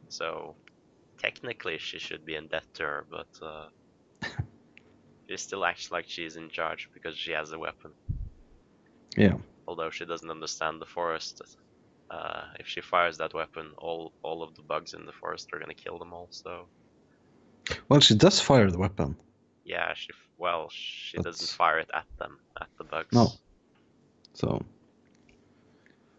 so 0.08 0.54
technically 1.18 1.78
she 1.78 1.98
should 1.98 2.24
be 2.24 2.34
in 2.36 2.46
death 2.48 2.66
to 2.74 2.82
her, 2.84 3.06
but 3.10 3.28
uh, 3.42 3.66
she 5.28 5.36
still 5.36 5.64
acts 5.64 5.90
like 5.90 6.06
she's 6.08 6.36
in 6.36 6.48
charge 6.50 6.88
because 6.94 7.16
she 7.16 7.32
has 7.32 7.52
a 7.52 7.58
weapon. 7.58 7.92
Yeah. 9.16 9.34
Although 9.66 9.90
she 9.90 10.04
doesn't 10.04 10.30
understand 10.30 10.80
the 10.80 10.86
forest. 10.86 11.42
Uh, 12.10 12.44
if 12.58 12.66
she 12.66 12.80
fires 12.80 13.18
that 13.18 13.34
weapon, 13.34 13.72
all 13.76 14.12
all 14.22 14.42
of 14.42 14.54
the 14.54 14.62
bugs 14.62 14.94
in 14.94 15.04
the 15.04 15.12
forest 15.12 15.50
are 15.52 15.58
gonna 15.58 15.74
kill 15.74 15.98
them 15.98 16.12
all. 16.14 16.28
So 16.30 16.66
Well, 17.88 18.00
she 18.00 18.14
does 18.14 18.40
fire 18.40 18.70
the 18.70 18.78
weapon. 18.78 19.16
yeah, 19.64 19.92
she 19.94 20.08
well 20.38 20.68
she 20.70 21.18
doesn't 21.18 21.50
fire 21.50 21.78
it 21.80 21.90
at 21.92 22.06
them 22.18 22.38
at 22.60 22.68
the 22.78 22.84
bugs. 22.84 23.12
No. 23.12 23.28
So, 24.32 24.62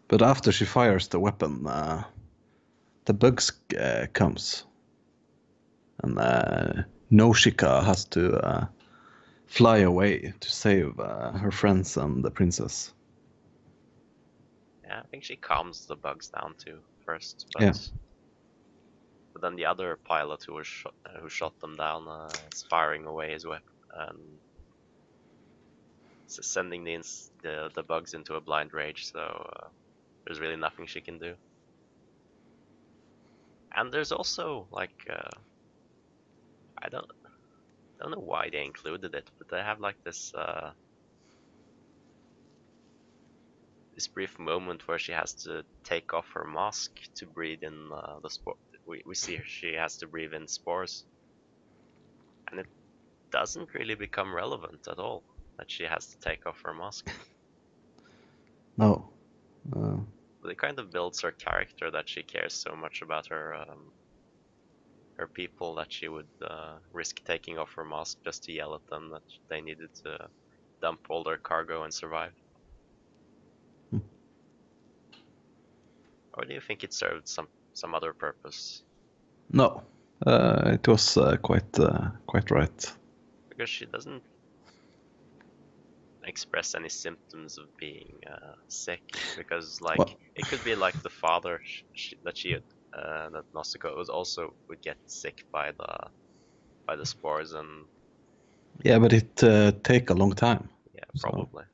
but 0.08 0.22
after 0.22 0.52
she 0.52 0.64
fires 0.64 1.08
the 1.08 1.18
weapon, 1.18 1.66
uh, 1.66 2.04
the 3.10 3.14
bugs 3.14 3.50
uh, 3.76 4.06
comes, 4.12 4.64
and 6.04 6.16
uh, 6.16 6.84
Noshika 7.10 7.82
has 7.82 8.04
to 8.04 8.36
uh, 8.36 8.66
fly 9.46 9.78
away 9.78 10.32
to 10.38 10.48
save 10.48 10.96
uh, 11.00 11.32
her 11.32 11.50
friends 11.50 11.96
and 11.96 12.24
the 12.24 12.30
princess. 12.30 12.92
Yeah, 14.84 15.00
I 15.00 15.06
think 15.10 15.24
she 15.24 15.34
calms 15.34 15.86
the 15.86 15.96
bugs 15.96 16.28
down 16.28 16.54
too 16.64 16.78
first. 17.04 17.46
But, 17.52 17.62
Yeah. 17.62 17.72
But 19.32 19.42
then 19.42 19.56
the 19.56 19.66
other 19.66 19.98
pilot 20.04 20.44
who 20.46 20.54
was 20.54 20.68
shot, 20.68 20.94
uh, 21.04 21.18
who 21.18 21.28
shot 21.28 21.58
them 21.58 21.74
down 21.74 22.06
uh, 22.06 22.28
is 22.52 22.64
firing 22.70 23.06
away 23.06 23.32
his 23.32 23.44
weapon 23.44 23.74
and 23.92 24.18
sending 26.28 26.84
the, 26.84 26.94
ins- 26.94 27.32
the 27.42 27.70
the 27.74 27.82
bugs 27.82 28.14
into 28.14 28.36
a 28.36 28.40
blind 28.40 28.72
rage. 28.72 29.10
So 29.12 29.18
uh, 29.18 29.68
there's 30.24 30.38
really 30.38 30.56
nothing 30.56 30.86
she 30.86 31.00
can 31.00 31.18
do. 31.18 31.34
And 33.76 33.92
there's 33.92 34.12
also 34.12 34.66
like 34.70 34.94
uh, 35.08 35.30
I 36.82 36.88
don't 36.88 37.06
I 38.00 38.02
don't 38.02 38.12
know 38.12 38.24
why 38.24 38.48
they 38.50 38.64
included 38.64 39.14
it, 39.14 39.30
but 39.38 39.48
they 39.48 39.62
have 39.62 39.80
like 39.80 39.96
this 40.04 40.32
uh, 40.34 40.70
this 43.94 44.08
brief 44.08 44.38
moment 44.38 44.86
where 44.88 44.98
she 44.98 45.12
has 45.12 45.34
to 45.44 45.64
take 45.84 46.14
off 46.14 46.26
her 46.34 46.44
mask 46.44 46.90
to 47.16 47.26
breathe 47.26 47.62
in 47.62 47.90
uh, 47.92 48.18
the 48.22 48.30
spore. 48.30 48.56
We 48.86 49.02
we 49.06 49.14
see 49.14 49.38
she 49.46 49.74
has 49.74 49.98
to 49.98 50.06
breathe 50.06 50.34
in 50.34 50.48
spores, 50.48 51.04
and 52.50 52.60
it 52.60 52.66
doesn't 53.30 53.72
really 53.74 53.94
become 53.94 54.34
relevant 54.34 54.88
at 54.88 54.98
all 54.98 55.22
that 55.58 55.70
she 55.70 55.84
has 55.84 56.06
to 56.06 56.18
take 56.18 56.46
off 56.46 56.60
her 56.64 56.74
mask. 56.74 57.10
No. 58.76 59.10
Uh, 59.76 59.98
it 60.44 60.58
kind 60.58 60.78
of 60.78 60.90
builds 60.90 61.20
her 61.20 61.32
character 61.32 61.90
that 61.90 62.08
she 62.08 62.22
cares 62.22 62.54
so 62.54 62.74
much 62.74 63.02
about 63.02 63.26
her 63.26 63.54
um, 63.54 63.92
her 65.16 65.26
people 65.26 65.74
that 65.74 65.92
she 65.92 66.08
would 66.08 66.28
uh, 66.42 66.76
risk 66.92 67.22
taking 67.24 67.58
off 67.58 67.72
her 67.74 67.84
mask 67.84 68.18
just 68.24 68.44
to 68.44 68.52
yell 68.52 68.74
at 68.74 68.86
them 68.88 69.10
that 69.10 69.22
they 69.48 69.60
needed 69.60 69.90
to 70.02 70.28
dump 70.80 71.00
all 71.10 71.22
their 71.22 71.36
cargo 71.36 71.82
and 71.82 71.92
survive. 71.92 72.32
Hmm. 73.90 73.98
Or 76.34 76.44
do 76.46 76.54
you 76.54 76.60
think 76.60 76.84
it 76.84 76.94
served 76.94 77.28
some 77.28 77.48
some 77.74 77.94
other 77.94 78.12
purpose? 78.12 78.82
no. 79.52 79.82
Uh, 80.26 80.72
it 80.74 80.86
was 80.86 81.16
uh, 81.16 81.36
quite 81.38 81.78
uh, 81.78 82.10
quite 82.26 82.50
right. 82.50 82.92
Because 83.48 83.70
she 83.70 83.86
doesn't 83.86 84.22
express 86.30 86.74
any 86.74 86.88
symptoms 86.88 87.58
of 87.58 87.66
being 87.78 88.08
uh, 88.32 88.54
sick. 88.68 89.02
Because 89.36 89.80
like 89.90 90.16
it 90.36 90.44
could 90.50 90.64
be 90.64 90.74
like 90.74 90.96
the 91.02 91.10
father 91.22 91.60
sh- 91.64 91.84
sh- 91.94 92.20
that 92.24 92.36
she 92.38 92.52
had, 92.52 92.64
uh, 92.98 93.28
that 93.34 93.44
Nosuko 93.54 93.96
was 93.96 94.08
also 94.08 94.42
would 94.68 94.82
get 94.82 94.96
sick 95.06 95.36
by 95.52 95.72
the 95.78 95.92
by 96.86 96.96
the 96.96 97.06
spores 97.06 97.52
and 97.52 97.68
Yeah, 98.84 98.98
but 99.02 99.12
it 99.12 99.42
uh, 99.42 99.72
take 99.82 100.10
a 100.10 100.14
long 100.14 100.34
time. 100.34 100.68
yeah 100.94 101.04
So- 101.14 101.30
probably 101.30 101.64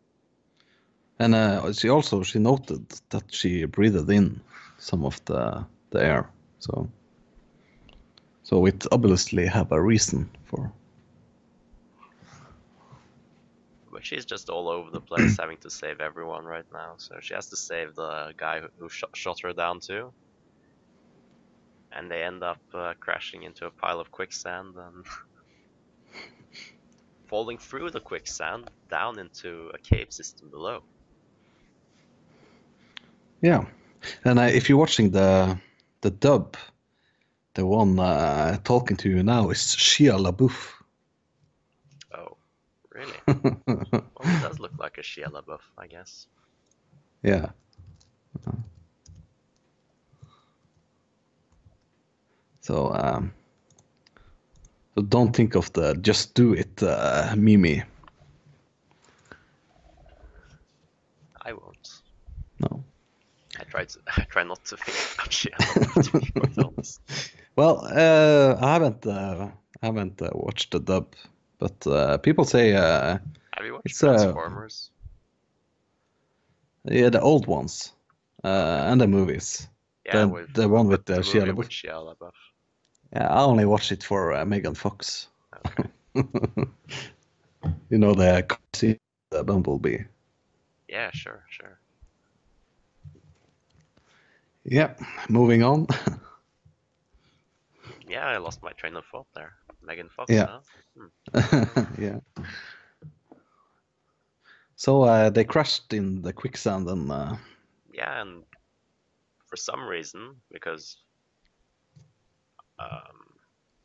And 1.18 1.34
uh, 1.34 1.72
she 1.72 1.88
also 1.88 2.22
she 2.22 2.38
noted 2.38 2.84
that 3.08 3.24
she 3.32 3.66
breathed 3.66 4.10
in 4.10 4.40
some 4.78 5.06
of 5.06 5.20
the 5.24 5.64
the 5.90 5.98
air. 6.04 6.24
So 6.58 6.88
so 8.42 8.66
it 8.66 8.86
obviously 8.92 9.46
have 9.46 9.72
a 9.72 9.80
reason 9.80 10.28
for 10.44 10.70
but 13.92 13.95
she's 14.06 14.24
just 14.24 14.48
all 14.48 14.68
over 14.68 14.90
the 14.90 15.00
place 15.00 15.36
having 15.42 15.58
to 15.58 15.70
save 15.70 16.00
everyone 16.00 16.44
right 16.44 16.70
now 16.72 16.94
so 16.96 17.16
she 17.20 17.34
has 17.34 17.46
to 17.48 17.56
save 17.56 17.94
the 17.94 18.32
guy 18.36 18.60
who, 18.78 18.88
shot, 18.88 19.10
shot 19.14 19.38
her 19.40 19.52
down 19.52 19.80
too 19.80 20.12
and 21.92 22.10
they 22.10 22.22
end 22.22 22.42
up 22.42 22.60
uh, 22.74 22.94
crashing 23.00 23.42
into 23.42 23.66
a 23.66 23.70
pile 23.70 24.00
of 24.00 24.10
quicksand 24.10 24.74
and 24.86 25.04
falling 27.26 27.58
through 27.58 27.90
the 27.90 28.00
quicksand 28.00 28.70
down 28.90 29.18
into 29.18 29.70
a 29.74 29.78
cave 29.78 30.12
system 30.12 30.48
below 30.50 30.82
yeah. 33.40 33.64
And 34.24 34.38
uh, 34.38 34.42
if 34.42 34.68
you're 34.68 34.78
watching 34.78 35.10
the 35.10 35.58
the 36.00 36.10
dub, 36.10 36.56
the 37.54 37.66
one 37.66 37.98
uh, 37.98 38.58
talking 38.64 38.96
to 38.98 39.08
you 39.08 39.22
now 39.22 39.50
is 39.50 39.58
Shia 39.58 40.18
LaBeouf. 40.18 40.75
Really 42.96 43.20
well 43.26 44.04
it 44.24 44.42
does 44.42 44.58
look 44.58 44.72
like 44.78 44.98
a 44.98 45.02
Shia 45.02 45.28
LaBeouf 45.30 45.60
I 45.78 45.86
guess 45.86 46.26
yeah. 47.22 47.50
So 52.60 52.92
um, 52.94 53.32
so 54.94 55.02
don't 55.02 55.34
think 55.34 55.54
of 55.54 55.72
the 55.72 55.94
just 55.94 56.34
do 56.34 56.52
it 56.52 56.82
uh, 56.82 57.34
Mimi. 57.36 57.82
I 61.42 61.52
won't 61.52 62.00
No. 62.60 62.82
I 63.60 63.64
try 63.64 63.84
to 63.84 63.98
I 64.16 64.22
try 64.22 64.42
not 64.42 64.64
to 64.66 64.76
think 64.76 64.98
about 65.14 65.30
Shia 65.30 65.56
to 66.02 66.20
be 66.20 66.30
quite 66.32 66.58
honest 66.58 67.00
Well, 67.56 67.86
uh, 67.86 68.56
I 68.60 68.72
haven't 68.74 69.06
uh, 69.06 69.48
I 69.82 69.86
haven't 69.86 70.20
uh, 70.20 70.30
watched 70.34 70.72
the 70.72 70.80
dub, 70.80 71.14
but 71.58 71.86
uh, 71.86 72.18
people 72.18 72.44
say 72.44 72.74
uh, 72.74 73.18
have 73.54 73.64
you 73.64 73.72
watched 73.74 73.86
It's, 73.86 74.02
uh, 74.02 74.16
Transformers 74.16 74.90
yeah 76.84 77.10
the 77.10 77.20
old 77.20 77.46
ones 77.46 77.92
uh, 78.44 78.84
and 78.90 79.00
the 79.00 79.06
movies. 79.06 79.68
yeah 80.04 80.20
the, 80.24 80.28
with 80.28 80.52
the 80.54 80.68
one 80.68 80.88
with 80.88 81.04
the 81.04 81.14
the 81.14 81.20
Shia 81.22 81.46
LaBeouf. 81.46 81.68
Shia 81.68 82.14
LaBeouf 82.14 82.32
Yeah, 83.12 83.28
I 83.28 83.42
only 83.42 83.64
watch 83.64 83.92
it 83.92 84.02
for 84.04 84.32
uh, 84.32 84.44
Megan 84.44 84.74
Fox. 84.74 85.28
Okay. 85.66 85.88
you 87.90 87.98
know 87.98 88.14
the 88.14 88.46
the 89.30 89.44
Bumblebee. 89.44 90.04
Yeah, 90.88 91.10
sure, 91.12 91.44
sure. 91.50 91.78
Yeah, 94.64 94.94
moving 95.28 95.62
on. 95.62 95.86
Yeah, 98.08 98.26
I 98.26 98.36
lost 98.38 98.62
my 98.62 98.72
train 98.72 98.94
of 98.96 99.04
thought 99.10 99.26
there. 99.34 99.54
Megan 99.86 100.10
Fox, 100.10 100.42
Yeah. 100.42 100.48
huh? 100.48 100.60
yeah. 101.98 102.20
So 104.76 105.02
uh, 105.02 105.30
they 105.30 105.44
crashed 105.44 105.92
in 105.92 106.22
the 106.22 106.32
quicksand 106.32 106.88
and 106.88 107.10
uh, 107.12 107.36
Yeah, 107.92 108.22
and 108.22 108.44
for 109.48 109.56
some 109.56 109.86
reason, 109.86 110.42
because 110.52 110.98
um, 112.78 113.38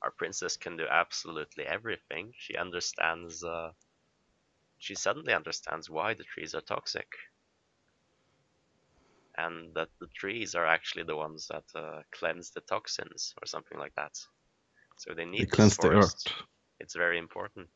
our 0.04 0.12
princess 0.12 0.58
can 0.58 0.78
do 0.78 0.86
absolutely 0.90 1.66
everything, 1.66 2.34
she 2.38 2.56
understands 2.58 3.44
uh, 3.44 3.72
she 4.80 4.96
suddenly 4.96 5.34
understands 5.34 5.90
why 5.90 6.14
the 6.14 6.24
trees 6.26 6.54
are 6.56 6.62
toxic. 6.62 7.08
And 9.38 9.74
that 9.76 9.90
the 10.00 10.08
trees 10.08 10.56
are 10.56 10.66
actually 10.66 11.04
the 11.04 11.16
ones 11.16 11.48
that 11.48 11.66
uh, 11.76 12.04
cleanse 12.12 12.52
the 12.52 12.62
toxins 12.62 13.34
or 13.42 13.46
something 13.46 13.78
like 13.80 13.96
that. 13.96 14.18
So 14.98 15.14
they 15.14 15.26
need 15.26 15.42
They 15.42 15.46
cleanse 15.46 15.78
the 15.78 15.84
forest. 15.84 16.28
earth. 16.30 16.44
It's 16.80 16.96
very 16.96 17.18
important. 17.18 17.70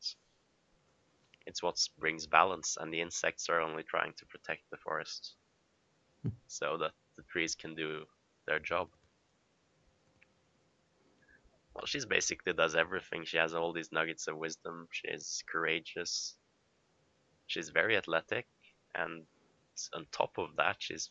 It's 1.46 1.62
what 1.62 1.76
brings 1.98 2.26
balance, 2.26 2.76
and 2.80 2.92
the 2.92 3.00
insects 3.00 3.48
are 3.48 3.60
only 3.60 3.84
trying 3.84 4.12
to 4.18 4.26
protect 4.26 4.62
the 4.70 4.76
forest 4.78 5.34
hmm. 6.22 6.30
so 6.48 6.76
that 6.78 6.92
the 7.16 7.22
trees 7.24 7.54
can 7.54 7.74
do 7.74 8.04
their 8.46 8.58
job. 8.58 8.88
Well, 11.74 11.86
she's 11.86 12.06
basically 12.06 12.52
does 12.52 12.74
everything. 12.74 13.24
She 13.24 13.36
has 13.36 13.54
all 13.54 13.72
these 13.72 13.92
nuggets 13.92 14.26
of 14.28 14.36
wisdom. 14.38 14.88
She's 14.90 15.44
courageous. 15.46 16.34
She's 17.46 17.68
very 17.68 17.96
athletic, 17.96 18.46
and 18.94 19.24
on 19.94 20.06
top 20.10 20.38
of 20.38 20.56
that, 20.56 20.76
she's 20.78 21.10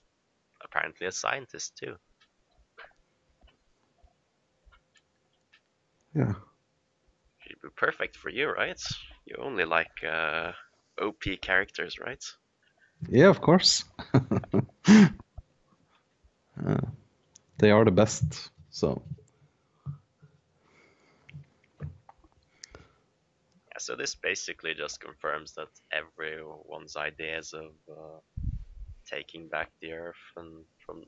apparently 0.64 1.08
a 1.08 1.12
scientist 1.12 1.78
too. 1.78 1.96
Yeah. 6.16 6.34
She'd 7.42 7.62
be 7.62 7.70
perfect 7.76 8.16
for 8.16 8.30
you, 8.30 8.50
right? 8.50 8.82
You 9.26 9.36
only 9.40 9.66
like 9.66 10.04
uh, 10.04 10.54
OP 11.02 11.24
characters, 11.42 12.00
right? 12.00 12.24
Yeah, 13.10 13.30
of 13.30 13.42
course. 13.42 13.84
Uh, 16.66 16.78
they 17.58 17.70
are 17.70 17.84
the 17.84 17.92
best. 17.92 18.50
So 18.70 19.02
Yeah, 23.76 23.80
so 23.80 23.96
this 23.96 24.16
basically 24.16 24.74
just 24.74 25.02
confirms 25.02 25.54
that 25.56 25.68
everyone's 25.92 26.96
ideas 26.96 27.54
of 27.54 27.72
uh, 27.92 28.20
taking 29.06 29.50
back 29.50 29.70
the 29.82 29.92
Earth 29.92 30.16
and 30.38 30.64
from 30.86 31.04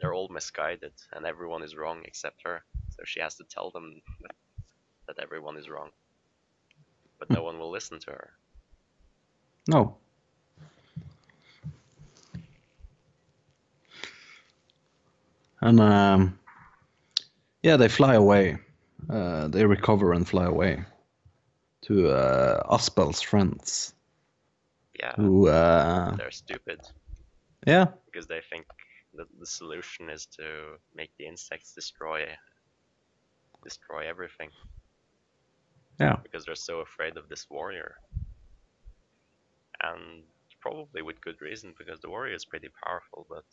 they're 0.00 0.14
all 0.14 0.28
misguided, 0.28 0.92
and 1.12 1.26
everyone 1.26 1.62
is 1.62 1.76
wrong 1.76 2.02
except 2.04 2.42
her. 2.44 2.62
So 2.90 3.02
she 3.04 3.20
has 3.20 3.34
to 3.36 3.44
tell 3.44 3.70
them 3.70 4.00
that, 5.08 5.18
everyone 5.20 5.56
is 5.56 5.68
wrong, 5.68 5.90
but 7.18 7.30
no 7.30 7.42
one 7.42 7.58
will 7.58 7.70
listen 7.70 7.98
to 8.00 8.10
her. 8.10 8.30
no. 9.68 9.96
And 15.60 15.80
um, 15.80 16.38
yeah, 17.62 17.76
they 17.76 17.88
fly 17.88 18.14
away. 18.14 18.58
Uh, 19.10 19.48
they 19.48 19.64
recover 19.64 20.12
and 20.12 20.28
fly 20.28 20.44
away 20.46 20.84
to 21.82 22.08
uh, 22.10 22.62
Asbel's 22.70 23.20
friends, 23.20 23.94
Yeah, 24.98 25.12
who 25.16 25.48
uh, 25.48 26.16
they're 26.16 26.30
stupid 26.30 26.80
yeah, 27.66 27.86
because 28.06 28.26
they 28.26 28.40
think 28.50 28.66
that 29.18 29.26
the 29.38 29.46
solution 29.46 30.08
is 30.08 30.26
to 30.26 30.78
make 30.94 31.10
the 31.18 31.26
insects 31.26 31.74
destroy 31.74 32.24
destroy 33.62 34.08
everything. 34.08 34.50
Yeah. 36.00 36.16
Because 36.22 36.44
they're 36.44 36.54
so 36.54 36.80
afraid 36.80 37.16
of 37.16 37.28
this 37.28 37.46
warrior. 37.50 37.96
And 39.82 40.22
probably 40.60 41.02
with 41.02 41.20
good 41.20 41.40
reason 41.40 41.74
because 41.78 42.00
the 42.00 42.08
warrior 42.08 42.34
is 42.34 42.44
pretty 42.44 42.68
powerful, 42.84 43.26
but 43.28 43.44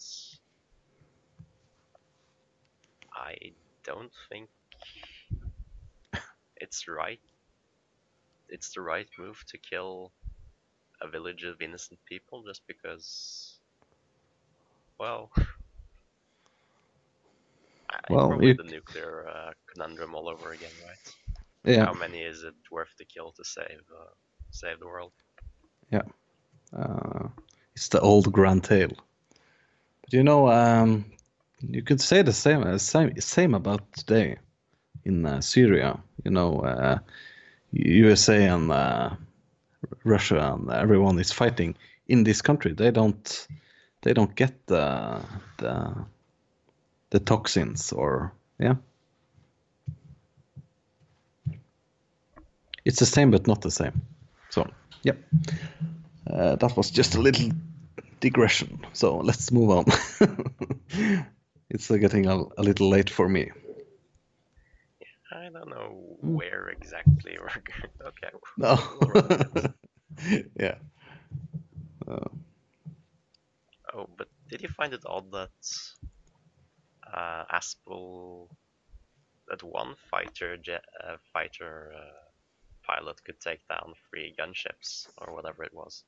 I 3.13 3.36
don't 3.84 4.12
think 4.30 4.49
it's 6.58 6.88
right 6.88 7.19
it's 8.49 8.73
the 8.73 8.82
right 8.82 9.08
move 9.17 9.43
to 9.47 9.58
kill 9.58 10.12
a 11.01 11.08
village 11.08 11.43
of 11.43 11.62
innocent 11.62 11.99
people 12.06 12.43
just 12.43 12.62
because 12.67 13.60
well 14.99 15.32
Well, 18.10 18.28
probably 18.28 18.46
you- 18.46 18.58
the 18.58 18.63
nuclear 18.63 19.28
uh, 19.28 19.52
conundrum 19.72 20.15
all 20.15 20.28
over 20.30 20.52
again 20.52 20.74
right 20.86 21.00
yeah. 21.65 21.86
how 21.86 21.94
many 21.94 22.22
is 22.22 22.44
it 22.44 22.56
worth 22.72 22.96
to 22.98 23.06
kill 23.06 23.32
to 23.34 23.44
save 23.44 23.84
uh, 24.02 24.13
save 24.52 24.80
the 24.80 24.88
world 24.88 25.13
Yeah. 25.91 26.04
Uh, 26.76 27.30
it's 27.76 27.89
the 27.89 28.00
old 28.02 28.32
grand 28.32 28.63
tale. 28.63 28.91
But 30.02 30.13
you 30.13 30.24
know, 30.24 30.50
um, 30.50 31.06
you 31.60 31.82
could 31.84 32.02
say 32.02 32.22
the 32.22 32.34
same 32.34 32.63
uh, 32.63 32.78
same 32.78 33.20
same 33.20 33.54
about 33.56 33.91
today 33.94 34.38
in 35.06 35.26
uh, 35.26 35.41
Syria. 35.41 36.00
You 36.24 36.32
know, 36.32 36.62
uh, 36.62 37.00
USA 37.72 38.44
and 38.46 38.72
uh, 38.72 39.10
Russia 40.04 40.54
and 40.54 40.70
everyone 40.72 41.20
is 41.20 41.32
fighting 41.32 41.76
in 42.08 42.24
this 42.24 42.41
country. 42.41 42.74
They 42.74 42.91
don't 42.91 43.48
they 44.02 44.13
don't 44.13 44.36
get 44.36 44.65
the 44.68 45.22
the 45.58 46.06
the 47.10 47.20
toxins 47.20 47.91
or 47.94 48.34
yeah. 48.60 48.76
It's 52.86 53.00
the 53.00 53.06
same 53.06 53.32
but 53.32 53.48
not 53.48 53.62
the 53.62 53.72
same. 53.72 54.02
So, 54.50 54.68
yep. 55.04 55.18
Uh, 56.30 56.56
that 56.56 56.78
was 56.78 56.91
just 56.91 57.15
a 57.15 57.22
little 57.22 57.50
digression. 58.20 58.80
So 58.94 59.18
let's 59.18 59.52
move 59.52 59.70
on. 59.72 59.86
it's 61.70 61.89
uh, 61.89 61.98
getting 61.98 62.28
a, 62.28 62.44
a 62.58 62.63
little 62.63 62.89
late 62.89 63.10
for 63.10 63.28
me. 63.28 63.52
I 65.32 65.50
don't 65.50 65.70
know 65.70 66.18
Mm. 66.24 66.36
where 66.36 66.70
exactly 66.70 67.38
we're 67.39 67.48
going. 67.72 68.13
Okay. 68.13 68.30
No. 68.58 68.78
we'll 69.02 69.10
run 69.10 69.28
with 69.28 69.65
it. 69.65 70.52
yeah. 70.60 70.76
Uh, 72.08 72.30
Oh, 73.94 74.10
but 74.18 74.28
did 74.50 74.62
you 74.62 74.68
find 74.68 74.94
it 74.94 75.02
odd 75.06 75.32
that 75.32 75.50
uh, 77.15 77.45
Asbel, 77.51 78.49
that 79.47 79.63
one 79.63 79.95
fighter 80.12 80.58
jet, 80.58 80.84
uh, 81.04 81.17
fighter 81.34 81.93
uh, 81.95 82.12
pilot 82.86 83.23
could 83.23 83.39
take 83.39 83.67
down 83.67 83.93
three 84.10 84.36
gunships 84.39 85.08
or 85.17 85.34
whatever 85.34 85.63
it 85.63 85.73
was? 85.73 86.04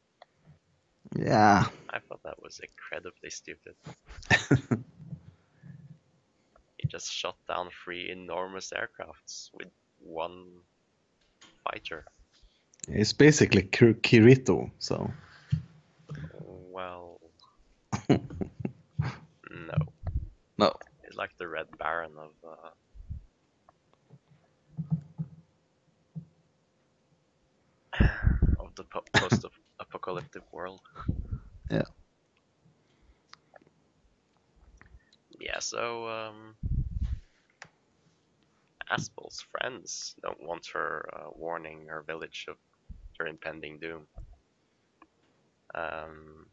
yeah. 1.16 1.66
I 1.90 2.00
thought 2.00 2.22
that 2.24 2.42
was 2.42 2.60
incredibly 2.60 3.30
stupid. 3.30 3.76
He 6.78 6.88
just 6.88 7.12
shot 7.12 7.38
down 7.48 7.70
three 7.84 8.12
enormous 8.12 8.72
aircrafts 8.72 9.50
with 9.54 9.70
one 10.00 10.46
fighter. 11.64 12.06
It's 12.88 13.14
basically 13.14 13.64
Kir- 13.64 13.96
Kirito. 13.96 14.70
So 14.80 15.12
Well, 16.32 17.20
no. 18.10 19.78
no. 20.58 20.74
Like 21.18 21.32
the 21.40 21.48
Red 21.48 21.66
Baron 21.80 22.12
of 22.20 22.32
uh, 22.48 22.70
of 28.60 28.76
the 28.76 28.84
po- 28.84 29.04
post-apocalyptic 29.16 30.44
world. 30.54 30.82
Yeah. 31.72 31.82
Yeah. 35.40 35.58
So 35.60 36.08
um, 36.08 36.56
Asbel's 38.92 39.44
friends 39.52 40.16
don't 40.22 40.42
want 40.44 40.68
her 40.74 41.10
uh, 41.14 41.30
warning 41.34 41.88
her 41.88 42.04
village 42.04 42.46
of 42.48 42.58
their 43.18 43.28
impending 43.28 43.80
doom. 43.80 44.08
Um, 45.74 46.46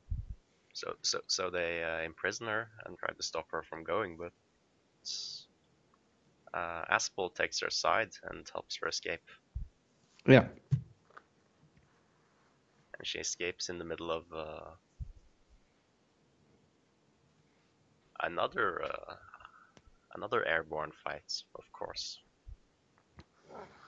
so 0.72 0.94
so 1.02 1.20
so 1.28 1.50
they 1.50 1.84
uh, 1.84 2.02
imprison 2.04 2.46
her 2.46 2.68
and 2.84 2.98
try 2.98 3.12
to 3.14 3.22
stop 3.22 3.46
her 3.50 3.62
from 3.62 3.84
going, 3.84 4.16
but 4.16 4.32
uh, 6.52 6.84
Asbel 6.90 7.30
takes 7.34 7.60
her 7.60 7.70
side 7.70 8.10
and 8.30 8.48
helps 8.52 8.76
her 8.80 8.88
escape. 8.88 9.28
Yeah. 10.26 10.46
And 12.98 13.06
she 13.06 13.18
escapes 13.18 13.68
in 13.68 13.78
the 13.78 13.84
middle 13.84 14.10
of 14.10 14.24
uh, 14.32 14.70
another 18.22 18.82
uh, 18.84 19.14
another 20.14 20.46
airborne 20.46 20.92
fight, 20.92 21.44
of 21.56 21.64
course, 21.72 22.20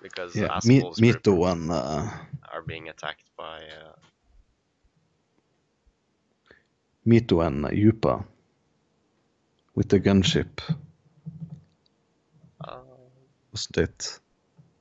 because 0.02 0.34
Yeah. 0.34 0.48
Asbel's 0.48 0.98
group 1.00 1.22
Mito 1.22 1.52
and 1.52 1.70
uh, 1.70 2.10
are 2.52 2.62
being 2.62 2.88
attacked 2.88 3.30
by 3.36 3.58
uh, 3.58 3.94
Mito 7.06 7.46
and 7.46 7.64
Yupa 7.66 8.24
with 9.76 9.88
the 9.88 10.00
gunship, 10.00 10.60
wasn't 13.56 13.78
it? 13.78 14.20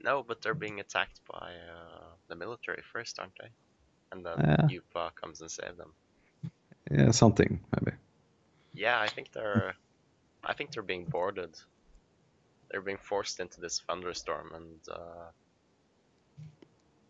no, 0.04 0.22
but 0.28 0.42
they're 0.42 0.54
being 0.54 0.80
attacked 0.80 1.20
by 1.32 1.48
uh, 1.76 2.06
the 2.28 2.36
military 2.36 2.84
first, 2.94 3.20
aren't 3.20 3.34
they? 3.42 3.50
And 4.12 4.26
then 4.26 4.38
Yeah. 4.40 4.68
Yupa 4.74 5.16
comes 5.16 5.42
and 5.42 5.50
saves 5.50 5.78
them. 5.78 5.94
Yeah, 6.92 7.12
something 7.12 7.60
maybe. 7.74 7.98
Yeah, 8.74 9.00
I 9.00 9.08
think 9.08 9.32
they're 9.32 9.74
I 10.44 10.54
think 10.54 10.72
they're 10.72 10.84
being 10.94 11.06
boarded. 11.06 11.52
They're 12.70 12.82
being 12.90 13.00
forced 13.02 13.40
into 13.40 13.62
this 13.62 13.82
thunderstorm 13.88 14.52
and 14.54 14.80
uh, 14.92 15.28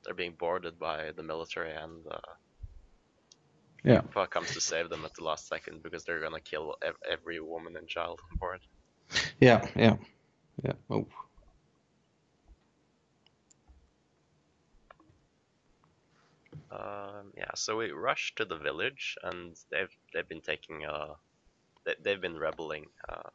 they're 0.03 0.13
being 0.23 0.35
boarded 0.39 0.77
by 0.79 1.11
the 1.17 1.23
military, 1.23 1.73
and 1.73 2.05
uh, 2.07 2.31
Yeah. 3.83 4.01
Puck 4.13 4.31
comes 4.31 4.53
to 4.53 4.61
save 4.61 4.89
them 4.89 5.03
at 5.05 5.13
the 5.15 5.23
last 5.23 5.47
second 5.47 5.83
because 5.83 6.05
they're 6.05 6.21
gonna 6.21 6.39
kill 6.51 6.75
ev- 6.81 7.01
every 7.15 7.39
woman 7.41 7.75
and 7.75 7.87
child 7.87 8.21
on 8.31 8.37
board. 8.37 8.61
Yeah, 9.41 9.67
yeah, 9.75 9.97
yeah. 10.63 10.73
Oh, 10.89 11.07
Um, 16.75 17.31
yeah, 17.37 17.51
so 17.55 17.77
we 17.77 17.91
rush 17.91 18.33
to 18.35 18.43
the 18.45 18.57
village, 18.57 19.17
and 19.23 19.55
they've 19.71 19.95
they've 20.13 20.27
been 20.27 20.41
taking 20.41 20.85
uh, 20.85 21.13
they, 21.85 21.95
they've 22.03 22.19
been 22.21 22.37
rebelling, 22.37 22.85
uh, 23.07 23.29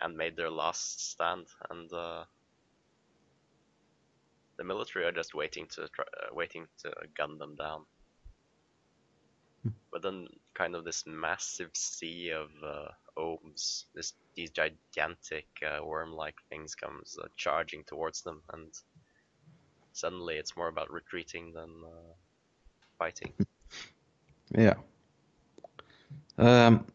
and 0.00 0.16
made 0.16 0.36
their 0.36 0.50
last 0.50 1.10
stand, 1.12 1.46
and 1.70 1.92
uh, 1.92 2.24
the 4.56 4.64
military 4.64 5.04
are 5.04 5.12
just 5.12 5.34
waiting 5.34 5.66
to 5.68 5.88
try, 5.88 6.04
uh, 6.04 6.34
waiting 6.34 6.66
to 6.82 6.92
gun 7.16 7.38
them 7.38 7.54
down. 7.56 7.84
But 9.92 10.02
then, 10.02 10.26
kind 10.54 10.74
of 10.74 10.84
this 10.84 11.04
massive 11.06 11.70
sea 11.74 12.30
of 12.30 12.50
uh, 12.64 12.88
ohms, 13.16 13.84
this 13.94 14.14
these 14.34 14.50
gigantic 14.50 15.46
uh, 15.62 15.84
worm-like 15.84 16.34
things 16.48 16.74
comes 16.74 17.16
uh, 17.22 17.28
charging 17.36 17.84
towards 17.84 18.22
them, 18.22 18.42
and 18.52 18.72
suddenly 19.94 20.36
it's 20.36 20.56
more 20.56 20.68
about 20.68 20.92
retreating 20.92 21.52
than 21.54 21.70
uh, 21.84 22.12
fighting. 22.98 23.32
yeah. 24.58 24.74
Um, 26.36 26.86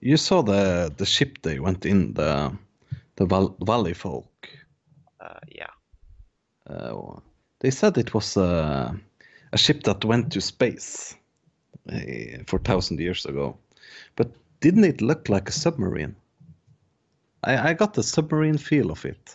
you 0.00 0.16
saw 0.16 0.42
the 0.42 0.92
the 0.96 1.06
ship 1.06 1.38
they 1.42 1.58
went 1.60 1.86
in 1.86 2.14
the 2.14 2.52
the 3.16 3.26
Val- 3.26 3.56
Valley 3.60 3.94
folk. 3.94 4.48
Uh, 5.20 5.40
yeah, 5.48 5.70
Uh, 6.68 7.20
they 7.60 7.70
said 7.70 7.98
it 7.98 8.14
was 8.14 8.36
a, 8.36 8.94
a 9.52 9.58
ship 9.58 9.82
that 9.84 10.04
went 10.04 10.32
to 10.32 10.40
space 10.40 11.16
uh, 11.92 12.44
for 12.46 12.58
thousand 12.58 13.00
years 13.00 13.26
ago, 13.26 13.56
but 14.16 14.30
didn't 14.60 14.84
it 14.84 15.00
look 15.00 15.28
like 15.28 15.48
a 15.48 15.52
submarine? 15.52 16.14
I, 17.42 17.70
I 17.70 17.74
got 17.74 17.94
the 17.94 18.02
submarine 18.02 18.58
feel 18.58 18.90
of 18.90 19.04
it. 19.04 19.34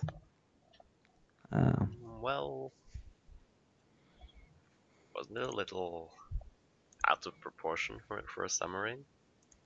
Uh, 1.52 1.86
well, 2.22 2.63
a 5.38 5.52
little 5.52 6.12
out 7.10 7.26
of 7.26 7.40
proportion 7.40 8.00
for 8.08 8.22
for 8.34 8.46
a 8.46 8.50
submarine? 8.50 9.06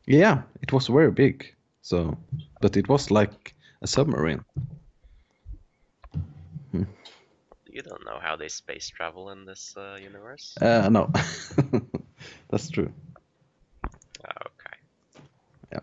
yeah, 0.08 0.44
it 0.62 0.72
was 0.72 0.88
very 0.88 1.12
big. 1.12 1.54
So, 1.82 2.18
but 2.62 2.78
it 2.78 2.88
was 2.88 3.12
like 3.12 3.54
a 3.82 3.88
submarine. 3.88 4.44
You 7.70 7.84
don't 7.84 8.06
know 8.06 8.20
how 8.20 8.36
they 8.36 8.48
space 8.48 8.90
travel 8.90 9.30
in 9.30 9.46
this 9.46 9.76
uh, 9.78 9.98
universe. 10.02 10.56
Uh, 10.60 10.90
no, 10.90 11.12
that's 12.50 12.70
true. 12.70 12.92
Okay. 14.26 14.78
Yeah. 15.72 15.80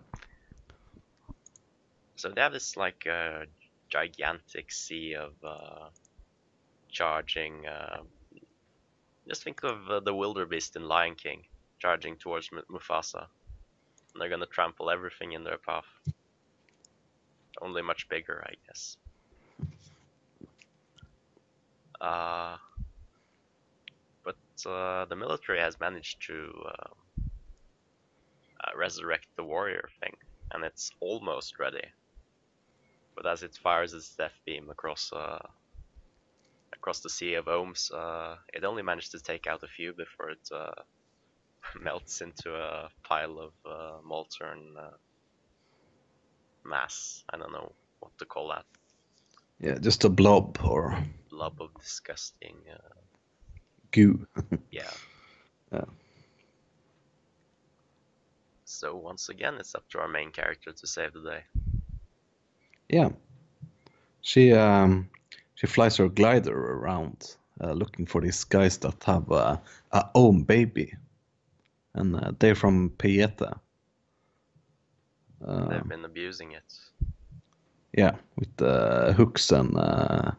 So 2.16 2.30
they 2.30 2.40
have 2.40 2.52
this 2.52 2.76
like 2.76 3.06
uh, 3.06 3.44
gigantic 3.90 4.72
sea 4.72 5.14
of 5.14 5.32
uh, 5.44 5.90
charging. 6.88 7.66
Just 9.28 9.42
think 9.42 9.62
of 9.62 9.90
uh, 9.90 10.00
the 10.00 10.14
wildebeest 10.14 10.76
in 10.76 10.87
Lion 10.88 11.14
King 11.14 11.42
charging 11.78 12.16
towards 12.16 12.50
M- 12.52 12.62
Mufasa, 12.70 13.26
and 14.12 14.20
they're 14.20 14.28
gonna 14.28 14.46
trample 14.46 14.90
everything 14.90 15.32
in 15.32 15.44
their 15.44 15.58
path. 15.58 15.87
Only 17.60 17.82
much 17.82 18.08
bigger, 18.08 18.44
I 18.46 18.54
guess. 18.66 18.96
Uh, 22.00 22.56
but 24.24 24.37
uh, 24.70 25.04
the 25.06 25.16
military 25.16 25.58
has 25.60 25.80
managed 25.80 26.22
to 26.26 26.52
uh, 26.66 26.90
uh, 28.64 28.76
resurrect 28.76 29.26
the 29.37 29.44
warrior 29.44 29.88
thing, 30.00 30.14
and 30.52 30.64
it's 30.64 30.90
almost 31.00 31.58
ready. 31.58 31.84
But 33.16 33.26
as 33.26 33.42
it 33.42 33.56
fires 33.56 33.94
its 33.94 34.14
death 34.14 34.38
beam 34.44 34.68
across 34.70 35.12
uh, 35.12 35.38
across 36.84 37.00
the 37.00 37.08
sea 37.08 37.32
of 37.32 37.46
ohms, 37.46 37.90
uh, 37.94 38.36
it 38.52 38.62
only 38.62 38.82
managed 38.82 39.12
to 39.12 39.18
take 39.18 39.46
out 39.46 39.62
a 39.62 39.66
few 39.66 39.94
before 39.94 40.28
it 40.28 40.48
uh, 40.52 40.82
melts 41.80 42.20
into 42.20 42.54
a 42.54 42.90
pile 43.02 43.38
of 43.38 43.52
uh, 43.64 43.96
molten 44.04 44.74
uh, 44.78 44.90
mass. 46.62 47.24
I 47.30 47.38
don't 47.38 47.52
know 47.52 47.72
what 48.00 48.12
to 48.18 48.26
call 48.26 48.48
that. 48.48 48.66
Yeah, 49.60 49.78
just 49.78 50.04
a 50.04 50.10
blob 50.10 50.58
or 50.62 51.02
Blob 51.30 51.54
of 51.58 51.70
disgusting. 51.80 52.56
Uh, 52.70 53.00
goo. 53.90 54.26
yeah. 54.70 54.92
Yeah. 55.72 55.86
So 58.66 58.94
once 58.94 59.30
again, 59.30 59.54
it's 59.54 59.74
up 59.74 59.88
to 59.88 60.00
our 60.00 60.08
main 60.08 60.32
character 60.32 60.72
to 60.72 60.86
save 60.86 61.14
the 61.14 61.22
day. 61.30 61.44
Yeah. 62.90 63.08
She 64.20 64.52
um 64.52 65.08
she 65.64 65.72
flies 65.72 65.96
her 65.96 66.09
glider 66.11 66.72
around 66.77 67.37
uh, 67.62 67.72
looking 67.72 68.05
for 68.07 68.20
these 68.20 68.44
guys 68.44 68.77
that 68.79 69.03
have 69.05 69.31
uh, 69.33 69.57
a 69.92 70.05
ohm 70.14 70.42
baby, 70.42 70.92
and 71.94 72.14
uh, 72.16 72.33
they're 72.38 72.55
from 72.55 72.90
Pieta. 72.98 73.61
Uh, 75.46 75.68
They've 75.68 75.88
been 75.88 76.05
abusing 76.05 76.53
it. 76.53 76.74
yeah, 77.96 78.16
with 78.37 78.61
uh, 78.61 79.12
hooks 79.14 79.53
and 79.53 79.74
uh, 79.77 80.33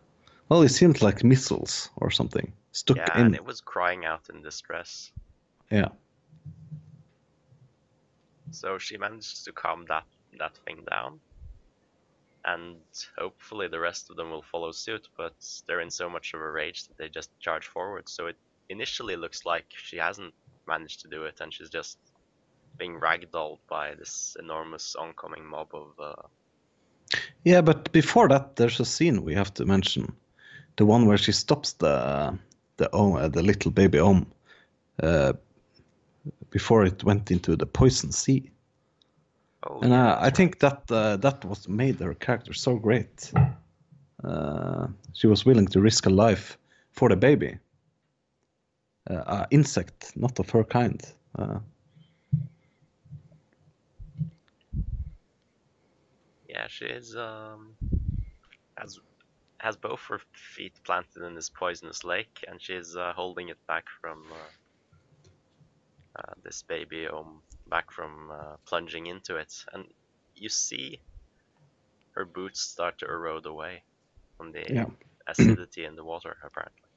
well, 0.50 0.62
it 0.62 0.70
seems 0.70 1.02
like 1.02 1.24
missiles 1.24 1.90
or 1.98 2.12
something 2.12 2.52
stuck 2.72 2.98
Yeah, 2.98 3.16
in. 3.16 3.26
and 3.26 3.36
it 3.36 3.44
was 3.46 3.62
crying 3.62 4.06
out 4.06 4.30
in 4.30 4.42
distress. 4.44 5.12
Yeah, 5.72 5.90
So 8.52 8.78
she 8.78 8.98
managed 8.98 9.44
to 9.46 9.52
calm 9.52 9.86
that 9.88 10.06
that 10.38 10.56
thing 10.66 10.86
down, 10.90 11.20
and 12.46 12.78
hopefully 13.18 13.68
the 13.68 13.80
rest 13.80 14.10
of 14.10 14.16
them 14.16 14.30
will 14.30 14.44
follow 14.44 14.72
suit. 14.72 15.08
But 15.18 15.36
they're 15.68 15.82
in 15.82 15.92
so 15.92 16.10
much 16.10 16.34
of 16.34 16.42
a 16.42 16.52
rage 16.52 16.88
that 16.88 16.98
they 16.98 17.10
just 17.10 17.30
charge 17.40 17.68
forward. 17.68 18.08
So 18.08 18.28
it 18.28 18.38
initially 18.70 19.16
looks 19.16 19.46
like 19.46 19.66
she 19.70 19.98
hasn't 19.98 20.34
managed 20.68 21.02
to 21.02 21.08
do 21.08 21.24
it, 21.24 21.42
and 21.42 21.54
she's 21.54 21.70
just 21.70 21.98
being 22.78 23.00
ragdolled 23.00 23.60
by 23.70 23.94
this 23.96 24.36
enormous 24.40 24.96
oncoming 24.96 25.46
mob 25.46 25.70
of. 25.74 25.88
Uh, 26.00 27.18
yeah, 27.44 27.62
but 27.62 27.92
before 27.92 28.28
that, 28.30 28.56
there's 28.56 28.80
a 28.80 28.86
scene 28.86 29.24
we 29.24 29.36
have 29.36 29.54
to 29.56 29.66
mention, 29.66 30.14
the 30.78 30.86
one 30.86 31.06
where 31.06 31.18
she 31.18 31.32
stops 31.32 31.74
the 31.74 32.38
the 32.78 32.90
uh, 32.92 33.28
the 33.28 33.42
little 33.42 33.72
baby 33.72 34.00
om, 34.00 34.26
uh, 35.02 35.34
before 36.50 36.86
it 36.86 37.04
went 37.04 37.32
into 37.32 37.56
the 37.56 37.66
poison 37.66 38.12
sea. 38.12 38.52
Oh, 39.66 39.84
And 39.84 39.94
yeah, 39.94 40.14
uh, 40.14 40.18
I 40.22 40.30
that's 40.30 40.32
think 40.32 40.60
that 40.60 40.90
uh, 40.92 41.18
that 41.18 41.44
was 41.46 41.68
made 41.68 42.00
her 42.00 42.14
character 42.16 42.54
so 42.54 42.78
great. 42.78 43.32
Uh, 44.24 44.88
she 45.14 45.28
was 45.28 45.46
willing 45.46 45.68
to 45.68 45.82
risk 45.82 46.06
her 46.06 46.12
life 46.12 46.58
for 46.92 47.10
the 47.10 47.16
baby. 47.16 47.58
Uh, 49.10 49.46
insect, 49.52 50.16
not 50.16 50.40
of 50.40 50.50
her 50.50 50.64
kind. 50.64 51.02
Uh, 51.38 51.60
Yeah, 56.50 56.68
she 56.68 56.86
is 56.86 57.16
um 57.16 57.76
has 58.78 59.00
has 59.60 59.78
both 59.78 60.02
her 60.10 60.20
feet 60.34 60.74
planted 60.84 61.24
in 61.24 61.36
this 61.36 61.50
poisonous 61.50 62.04
lake, 62.04 62.44
and 62.48 62.62
she's 62.62 62.96
uh, 62.96 63.14
holding 63.14 63.50
it 63.50 63.58
back 63.68 63.86
from 64.02 64.32
uh, 64.32 64.50
uh, 66.20 66.34
this 66.44 66.64
baby 66.64 67.08
um 67.08 67.42
back 67.68 67.92
from 67.92 68.32
uh, 68.32 68.58
plunging 68.68 69.08
into 69.08 69.38
it, 69.38 69.54
and 69.74 69.94
you 70.36 70.50
see 70.50 71.02
her 72.16 72.26
boots 72.26 72.62
start 72.62 72.98
to 72.98 73.06
erode 73.06 73.46
away 73.46 73.84
from 74.38 74.52
the 74.52 74.70
Yeah. 74.70 74.86
acidity 75.28 75.86
in 75.86 75.96
the 75.96 76.04
water, 76.04 76.38
apparently. 76.44 76.90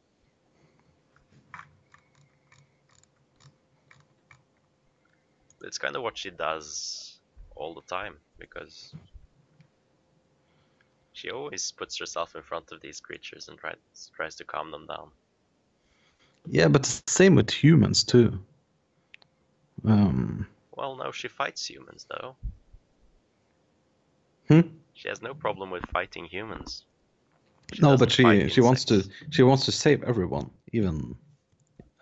It's 5.63 5.79
kind 5.79 5.95
of 5.97 6.03
what 6.03 6.19
she 6.19 6.31
does 6.31 7.21
all 7.57 7.75
the 7.75 7.83
time 7.83 8.21
because 8.39 8.95
she 11.13 11.31
always 11.31 11.71
puts 11.73 11.99
herself 11.99 12.35
in 12.35 12.43
front 12.43 12.73
of 12.73 12.81
these 12.81 13.01
creatures 13.01 13.49
and 13.49 13.59
tries 13.59 14.11
tries 14.15 14.37
to 14.37 14.45
calm 14.45 14.71
them 14.71 14.87
down. 14.87 15.13
yeah, 16.49 16.69
but 16.69 16.87
same 16.87 17.35
with 17.35 17.51
humans 17.51 18.05
too. 18.05 18.39
Um, 19.85 20.47
Well, 20.79 20.97
no, 20.97 21.13
she 21.13 21.29
fights 21.29 21.69
humans 21.69 22.07
though. 22.09 22.37
Hmm? 24.49 24.61
She 24.95 25.09
has 25.09 25.23
no 25.23 25.35
problem 25.35 25.71
with 25.71 25.85
fighting 25.93 26.27
humans. 26.27 26.85
She 27.75 27.83
no, 27.83 27.97
but 27.97 28.13
she 28.13 28.49
she 28.49 28.61
wants 28.61 28.85
to 28.87 29.05
she 29.31 29.43
wants 29.43 29.67
to 29.67 29.73
save 29.73 30.05
everyone, 30.05 30.51
even 30.73 31.17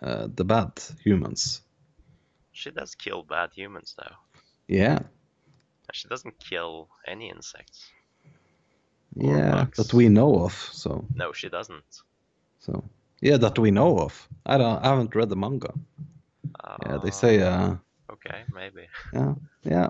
uh, 0.01 0.27
the 0.35 0.45
bad 0.45 0.71
humans. 1.03 1.61
She 2.53 2.71
does 2.71 2.95
kill 2.95 3.23
bad 3.23 3.51
humans 3.55 3.95
though. 3.97 4.15
Yeah, 4.67 4.99
She 5.93 6.07
doesn't 6.07 6.39
kill 6.39 6.89
any 7.07 7.29
insects. 7.29 7.91
Yeah, 9.15 9.65
that 9.75 9.93
we 9.93 10.09
know 10.09 10.39
of. 10.45 10.53
So, 10.53 11.05
No, 11.15 11.33
she 11.33 11.49
doesn't. 11.49 12.03
so 12.59 12.83
yeah, 13.21 13.37
that 13.37 13.57
we 13.59 13.71
know 13.71 13.99
of. 13.99 14.29
I 14.45 14.57
don't. 14.57 14.83
I 14.83 14.89
haven't 14.89 15.15
read 15.15 15.29
the 15.29 15.35
manga. 15.35 15.73
Yeah, 16.85 16.97
they 16.97 17.09
Uh, 17.09 17.11
say. 17.11 17.41
Uh, 17.41 17.75
Okay, 18.09 18.43
maybe. 18.53 18.87
yeah, 19.13 19.33
yeah. 19.63 19.89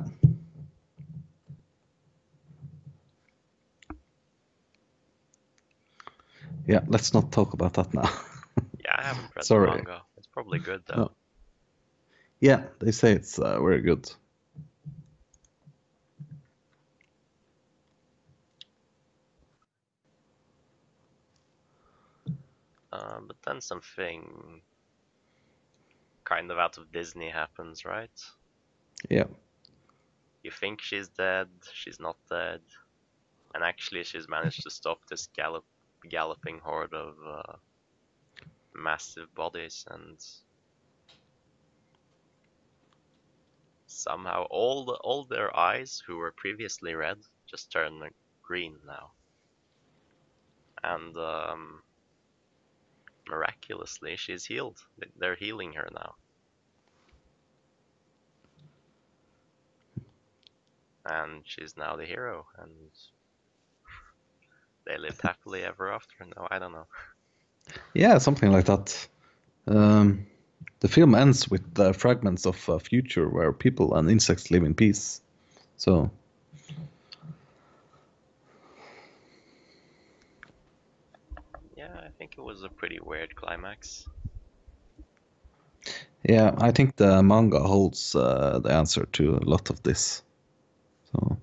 Yeah, 6.68 6.82
let's 6.88 7.14
not 7.14 7.32
talk 7.32 7.54
about 7.54 7.74
that 7.74 7.94
now. 7.94 8.10
Yeah, 8.84 8.96
I 8.98 9.04
haven't 9.04 9.32
read 9.36 9.46
Sorry. 9.46 9.70
the 9.70 9.76
manga. 9.76 10.02
It's 10.18 10.28
probably 10.28 10.60
good 10.60 10.82
though. 10.88 10.96
No. 10.96 11.12
yeah, 12.40 12.64
they 12.80 12.92
say 12.92 13.12
it's 13.12 13.38
uh, 13.38 13.60
very 13.60 13.82
good. 13.82 14.10
Uh, 22.94 23.20
but 23.28 23.36
then 23.46 23.60
something 23.62 24.62
kind 26.28 26.52
of 26.52 26.60
out 26.60 26.78
of 26.78 26.92
Disney 26.92 27.30
happens, 27.30 27.86
right? 27.86 28.12
Yeah, 29.10 29.26
You 30.44 30.52
think 30.52 30.82
she's 30.82 31.10
dead, 31.10 31.50
she's 31.74 32.00
not 32.00 32.18
dead, 32.30 32.62
and 33.54 33.64
actually 33.64 34.04
she's 34.04 34.28
managed 34.28 34.64
to 34.64 34.72
stop 34.72 35.06
this 35.08 35.28
gallop, 35.36 35.66
galloping 36.10 36.60
horde 36.60 36.94
of 36.94 37.16
uh, 37.28 37.58
massive 38.76 39.34
bodies, 39.36 39.86
and 39.90 40.18
somehow 43.88 44.44
all 44.50 44.86
the, 44.86 44.94
all 44.94 45.26
their 45.26 45.56
eyes, 45.58 46.02
who 46.08 46.18
were 46.18 46.32
previously 46.32 46.94
red, 46.94 47.18
just 47.48 47.72
turn 47.72 48.02
green 48.44 48.78
now, 48.86 49.12
and 50.84 51.18
um, 51.18 51.84
miraculously 53.30 54.16
she's 54.18 54.46
healed. 54.46 54.80
They- 54.98 55.12
They're 55.18 55.36
healing 55.36 55.74
her 55.74 55.90
now. 55.94 56.16
and 61.10 61.42
she's 61.46 61.78
now 61.78 61.96
the 61.96 62.06
hero, 62.06 62.46
and 62.58 62.72
they 64.86 64.98
lived 64.98 65.22
happily 65.22 65.64
ever 65.64 65.92
after. 65.92 66.26
No, 66.36 66.48
I 66.52 66.60
don't 66.60 66.74
know. 66.74 66.88
yeah, 67.94 68.18
something 68.18 68.52
like 68.52 68.66
that. 68.66 69.08
Um, 69.68 70.26
the 70.80 70.88
film 70.88 71.16
ends 71.16 71.50
with 71.50 71.74
the 71.74 71.94
fragments 71.94 72.46
of 72.46 72.70
a 72.70 72.80
future 72.80 73.28
where 73.30 73.52
people 73.54 73.96
and 73.96 74.10
insects 74.10 74.52
live 74.52 74.64
in 74.64 74.74
peace. 74.74 75.22
So 75.78 76.10
Yeah, 81.76 81.90
I 81.96 82.07
think 82.18 82.34
it 82.38 82.42
was 82.42 82.64
a 82.64 82.70
pretty 82.70 83.00
weird 83.02 83.36
climax. 83.36 84.08
yeah, 86.24 86.56
I 86.58 86.72
think 86.72 86.96
the 86.96 87.22
manga 87.24 87.60
holds 87.60 88.16
uh, 88.16 88.60
the 88.64 88.72
answer 88.72 89.06
to 89.06 89.36
a 89.36 89.44
lot 89.50 89.70
of 89.70 89.82
this. 89.84 90.24
So 91.12 91.38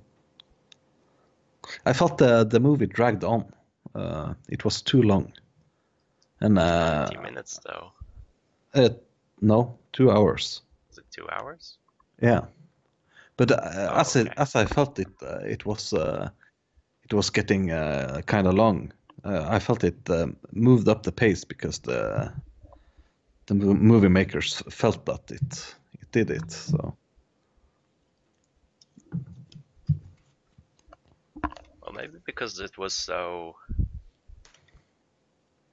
I 1.87 1.93
felt 1.93 2.19
the 2.19 2.45
the 2.45 2.61
movie 2.61 2.87
dragged 2.87 3.25
on. 3.25 3.45
Uh, 3.95 4.35
it 4.49 4.65
was 4.65 4.83
too 4.83 5.03
long, 5.03 5.33
and 6.41 6.59
uh, 6.59 7.07
20 7.07 7.23
minutes 7.23 7.61
though. 7.65 7.93
uh, 8.75 8.89
no, 9.41 9.79
two 9.93 10.11
hours. 10.11 10.63
Was 10.89 10.99
it 10.99 11.05
two 11.11 11.29
hours? 11.31 11.79
Yeah, 12.23 12.41
but 13.37 13.51
uh, 13.51 13.61
Oh, 13.91 14.01
as 14.01 14.17
it 14.17 14.29
as 14.37 14.57
I 14.57 14.67
felt 14.67 14.99
it, 14.99 15.09
uh, 15.23 15.39
it 15.47 15.65
was 15.65 15.93
uh, 15.93 16.29
it 17.05 17.15
was 17.15 17.31
getting 17.31 17.71
uh, 17.71 18.23
kind 18.27 18.47
of 18.47 18.55
long. 18.55 18.93
Uh, 19.25 19.47
I 19.49 19.59
felt 19.59 19.85
it 19.85 20.09
um, 20.11 20.37
moved 20.53 20.89
up 20.89 21.03
the 21.03 21.13
pace 21.13 21.45
because 21.45 21.79
the 21.79 22.33
the 23.47 23.55
movie 23.55 24.09
makers 24.09 24.63
felt 24.71 25.07
that 25.07 25.31
it 25.31 25.75
it 26.01 26.11
did 26.13 26.31
it. 26.31 26.51
So 26.51 26.97
Well, 31.83 31.93
maybe 31.95 32.19
because 32.27 32.61
it 32.61 32.79
was 32.79 32.95
so 32.95 33.57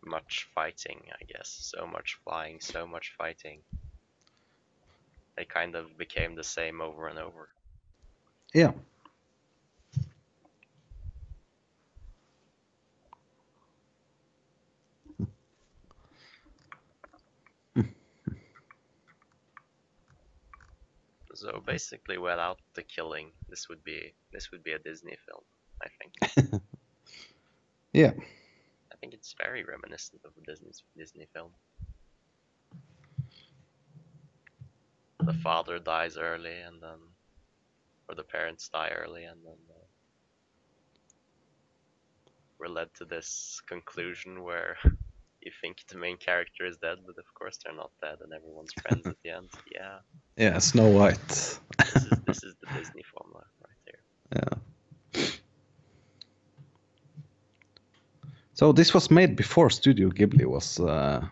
much 0.05 0.47
fighting, 0.55 1.01
I 1.19 1.23
guess. 1.25 1.73
So 1.75 1.85
much 1.87 2.17
flying, 2.23 2.59
so 2.61 2.85
much 2.87 3.13
fighting. 3.17 3.63
They 5.37 5.45
kind 5.45 5.75
of 5.75 5.97
became 5.97 6.35
the 6.35 6.43
same 6.43 6.81
over 6.81 7.07
and 7.07 7.19
over. 7.19 7.49
yeah, 8.53 8.71
So 21.41 21.59
basically, 21.65 22.19
without 22.19 22.59
the 22.75 22.83
killing, 22.83 23.31
this 23.49 23.67
would 23.67 23.83
be 23.83 24.13
this 24.31 24.51
would 24.51 24.63
be 24.63 24.73
a 24.73 24.79
Disney 24.79 25.17
film. 25.27 25.43
I 25.81 25.87
think. 25.97 26.61
yeah, 27.93 28.13
I 28.91 28.95
think 28.97 29.15
it's 29.15 29.33
very 29.41 29.63
reminiscent 29.63 30.21
of 30.23 30.33
a 30.37 30.45
Disney 30.45 30.69
Disney 30.95 31.27
film. 31.33 31.49
The 35.21 35.33
father 35.33 35.79
dies 35.79 36.15
early, 36.15 36.59
and 36.61 36.79
then, 36.79 36.99
or 38.07 38.13
the 38.13 38.23
parents 38.23 38.69
die 38.69 38.91
early, 38.95 39.23
and 39.23 39.39
then 39.43 39.57
uh, 39.71 39.87
we're 42.59 42.67
led 42.67 42.93
to 42.99 43.05
this 43.05 43.59
conclusion 43.67 44.43
where 44.43 44.77
you 45.41 45.51
think 45.59 45.77
the 45.87 45.97
main 45.97 46.17
character 46.17 46.67
is 46.67 46.77
dead, 46.77 46.99
but 47.03 47.17
of 47.17 47.33
course 47.33 47.57
they're 47.57 47.75
not 47.75 47.89
dead, 47.99 48.19
and 48.21 48.31
everyone's 48.31 48.73
friends 48.73 49.07
at 49.07 49.17
the 49.23 49.31
end. 49.31 49.49
Yeah, 49.73 49.97
yeah. 50.37 50.59
Snow 50.59 50.89
White. 50.89 51.27
this 51.27 51.95
is 51.95 52.09
this 52.25 52.43
is 52.43 52.55
the 52.61 52.77
Disney 52.77 53.03
formula 53.13 53.43
right 53.63 53.81
there. 53.85 54.01
Yeah. 54.43 54.57
So 58.53 58.71
this 58.71 58.93
was 58.93 59.09
made 59.09 59.35
before 59.35 59.69
Studio 59.71 60.09
Ghibli 60.09 60.45
was 60.45 60.79
uh, 60.79 61.27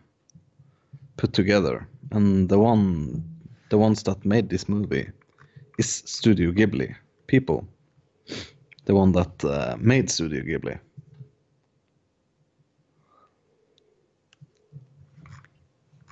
put 1.18 1.32
together, 1.34 1.88
and 2.12 2.50
the 2.50 2.58
one, 2.58 3.24
the 3.70 3.78
ones 3.78 4.02
that 4.04 4.26
made 4.26 4.50
this 4.50 4.68
movie, 4.68 5.10
is 5.78 6.04
Studio 6.06 6.52
Ghibli 6.52 6.96
people. 7.28 7.68
The 8.86 8.96
one 8.96 9.12
that 9.12 9.46
uh, 9.46 9.78
made 9.80 10.10
Studio 10.10 10.42
Ghibli. 10.42 10.80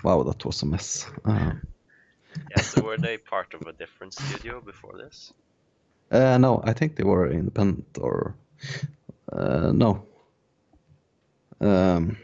Wow, 0.04 0.22
that 0.24 0.46
was 0.46 0.62
a 0.62 0.66
mess. 0.68 1.10
Uh, 1.26 1.54
Yeah, 2.52 2.62
so 2.64 2.82
were 2.82 2.98
they 2.98 3.18
part 3.18 3.54
of 3.54 3.62
a 3.68 3.74
different 3.74 4.14
studio 4.14 4.62
before 4.62 4.98
this? 4.98 5.34
uh, 6.12 6.38
no, 6.38 6.62
I 6.64 6.74
think 6.74 6.96
they 6.96 7.04
were 7.04 7.30
independent 7.30 7.98
or 8.00 8.36
uh, 9.34 9.72
no. 9.74 10.06
Um, 11.60 12.18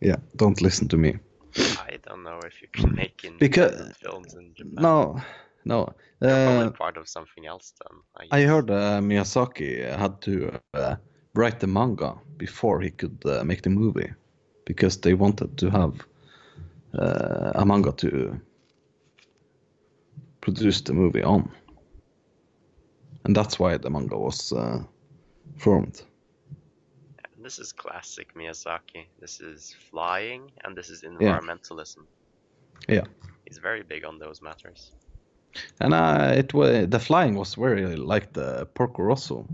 yeah, 0.00 0.16
don't 0.36 0.60
listen 0.60 0.88
to 0.88 0.96
me. 0.96 1.18
I 1.56 1.98
don't 2.02 2.22
know 2.24 2.40
if 2.44 2.60
you 2.62 2.68
can 2.72 2.94
make 2.94 3.24
in 3.24 3.38
Because- 3.38 3.92
films 4.02 4.34
in 4.34 4.52
Japan. 4.54 4.74
No, 4.82 5.20
no. 5.64 5.94
They're 6.20 6.46
probably 6.46 6.66
Uh, 6.68 6.70
part 6.70 6.96
of 6.96 7.08
something 7.08 7.46
else 7.46 7.72
then. 7.80 8.00
I, 8.30 8.40
I 8.40 8.46
heard 8.46 8.70
uh, 8.70 9.00
Miyazaki 9.00 9.84
had 9.96 10.20
to 10.22 10.60
uh, 10.74 10.96
write 11.34 11.60
the 11.60 11.66
manga 11.66 12.14
before 12.36 12.80
he 12.80 12.90
could 12.90 13.18
uh, 13.24 13.44
make 13.44 13.62
the 13.62 13.70
movie 13.70 14.12
because 14.66 15.00
they 15.00 15.14
wanted 15.14 15.56
to 15.58 15.70
have 15.70 15.92
uh, 16.98 17.52
a 17.54 17.64
manga 17.64 17.92
to 17.92 18.40
produce 20.40 20.80
the 20.82 20.92
movie 20.92 21.22
on. 21.22 21.50
And 23.24 23.34
that's 23.34 23.58
why 23.58 23.78
the 23.78 23.90
manga 23.90 24.16
was 24.18 24.52
uh, 24.52 24.82
formed. 25.56 26.02
This 27.42 27.58
is 27.58 27.72
classic 27.72 28.34
Miyazaki. 28.34 29.06
This 29.20 29.40
is 29.40 29.74
flying 29.90 30.50
and 30.64 30.76
this 30.76 30.90
is 30.90 31.02
environmentalism. 31.02 32.04
Yeah. 32.88 33.04
He's 33.44 33.58
very 33.58 33.82
big 33.82 34.04
on 34.04 34.18
those 34.18 34.40
matters. 34.42 34.92
And 35.80 35.94
uh, 35.94 36.32
it 36.36 36.52
was 36.54 36.88
the 36.88 36.98
flying 36.98 37.34
was 37.34 37.54
very 37.54 37.96
like 37.96 38.32
the 38.32 38.66
Porco 38.74 39.02
Rosso. 39.02 39.46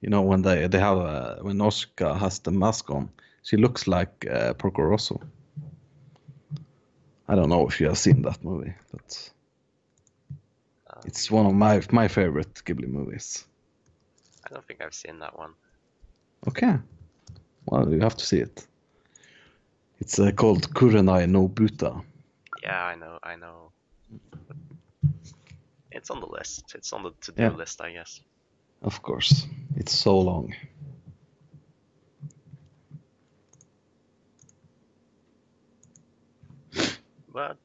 You 0.00 0.10
know 0.10 0.22
when 0.22 0.42
they 0.42 0.66
they 0.66 0.78
have 0.78 0.98
uh, 0.98 1.36
when 1.42 1.60
Oscar 1.60 2.14
has 2.14 2.38
the 2.38 2.50
mask 2.50 2.90
on, 2.90 3.10
she 3.42 3.56
looks 3.56 3.86
like 3.86 4.26
uh, 4.30 4.54
Porco 4.54 4.82
Rosso. 4.82 5.20
I 7.28 7.34
don't 7.34 7.48
know 7.48 7.66
if 7.66 7.80
you 7.80 7.86
have 7.86 7.98
seen 7.98 8.22
that 8.22 8.44
movie, 8.44 8.74
but 8.92 9.30
it's 11.06 11.30
one 11.30 11.46
of 11.46 11.54
my 11.54 11.82
my 11.90 12.08
favorite 12.08 12.54
Ghibli 12.64 12.88
movies. 12.88 13.44
I 14.44 14.52
don't 14.52 14.66
think 14.66 14.82
I've 14.82 14.94
seen 14.94 15.18
that 15.20 15.38
one. 15.38 15.54
Okay, 16.48 16.78
well 17.66 17.90
you 17.90 18.00
have 18.00 18.16
to 18.16 18.26
see 18.26 18.40
it. 18.40 18.66
It's 20.00 20.18
uh, 20.18 20.32
called 20.32 20.70
Kurenai 20.74 21.26
no 21.28 21.48
Buta. 21.48 22.04
Yeah, 22.62 22.84
I 22.84 22.94
know, 22.94 23.18
I 23.22 23.36
know. 23.36 23.70
It's 25.90 26.10
on 26.10 26.20
the 26.20 26.26
list. 26.26 26.74
It's 26.74 26.92
on 26.92 27.02
the 27.04 27.12
to-do 27.22 27.42
Yeah. 27.42 27.50
list, 27.50 27.80
I 27.80 27.92
guess. 27.92 28.20
Of 28.82 29.00
course, 29.02 29.46
it's 29.76 29.92
so 29.92 30.18
long. 30.18 30.54
But 37.34 37.58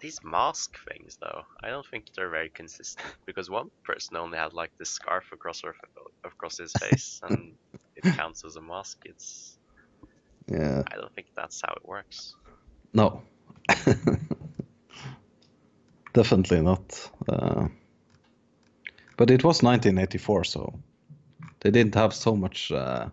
these 0.00 0.18
mask 0.24 0.78
things, 0.88 1.18
though, 1.20 1.42
I 1.62 1.68
don't 1.68 1.86
think 1.86 2.06
they're 2.16 2.30
very 2.30 2.50
consistent 2.50 3.14
because 3.26 3.50
one 3.50 3.68
person 3.84 4.16
only 4.16 4.38
had 4.38 4.54
like 4.54 4.72
the 4.78 4.86
scarf 4.86 5.26
across 5.32 5.60
her, 5.62 5.74
across 6.24 6.56
his 6.56 6.72
face, 6.72 7.20
and 7.24 7.54
it 7.96 8.04
counts 8.16 8.44
as 8.46 8.56
a 8.56 8.62
mask. 8.62 8.96
It's 9.04 9.58
Yeah. 10.48 10.84
I 10.92 10.96
don't 10.96 11.12
think 11.14 11.28
that's 11.36 11.60
how 11.64 11.74
it 11.76 11.86
works. 11.86 12.34
No. 12.94 13.22
Definitely 16.14 16.62
not. 16.62 17.10
Uh, 17.28 17.68
but 19.16 19.30
it 19.30 19.44
was 19.44 19.62
1984, 19.62 20.44
so 20.44 20.80
they 21.60 21.70
didn't 21.70 21.94
have 21.94 22.14
so 22.14 22.34
much 22.34 22.72
uh, 22.72 23.08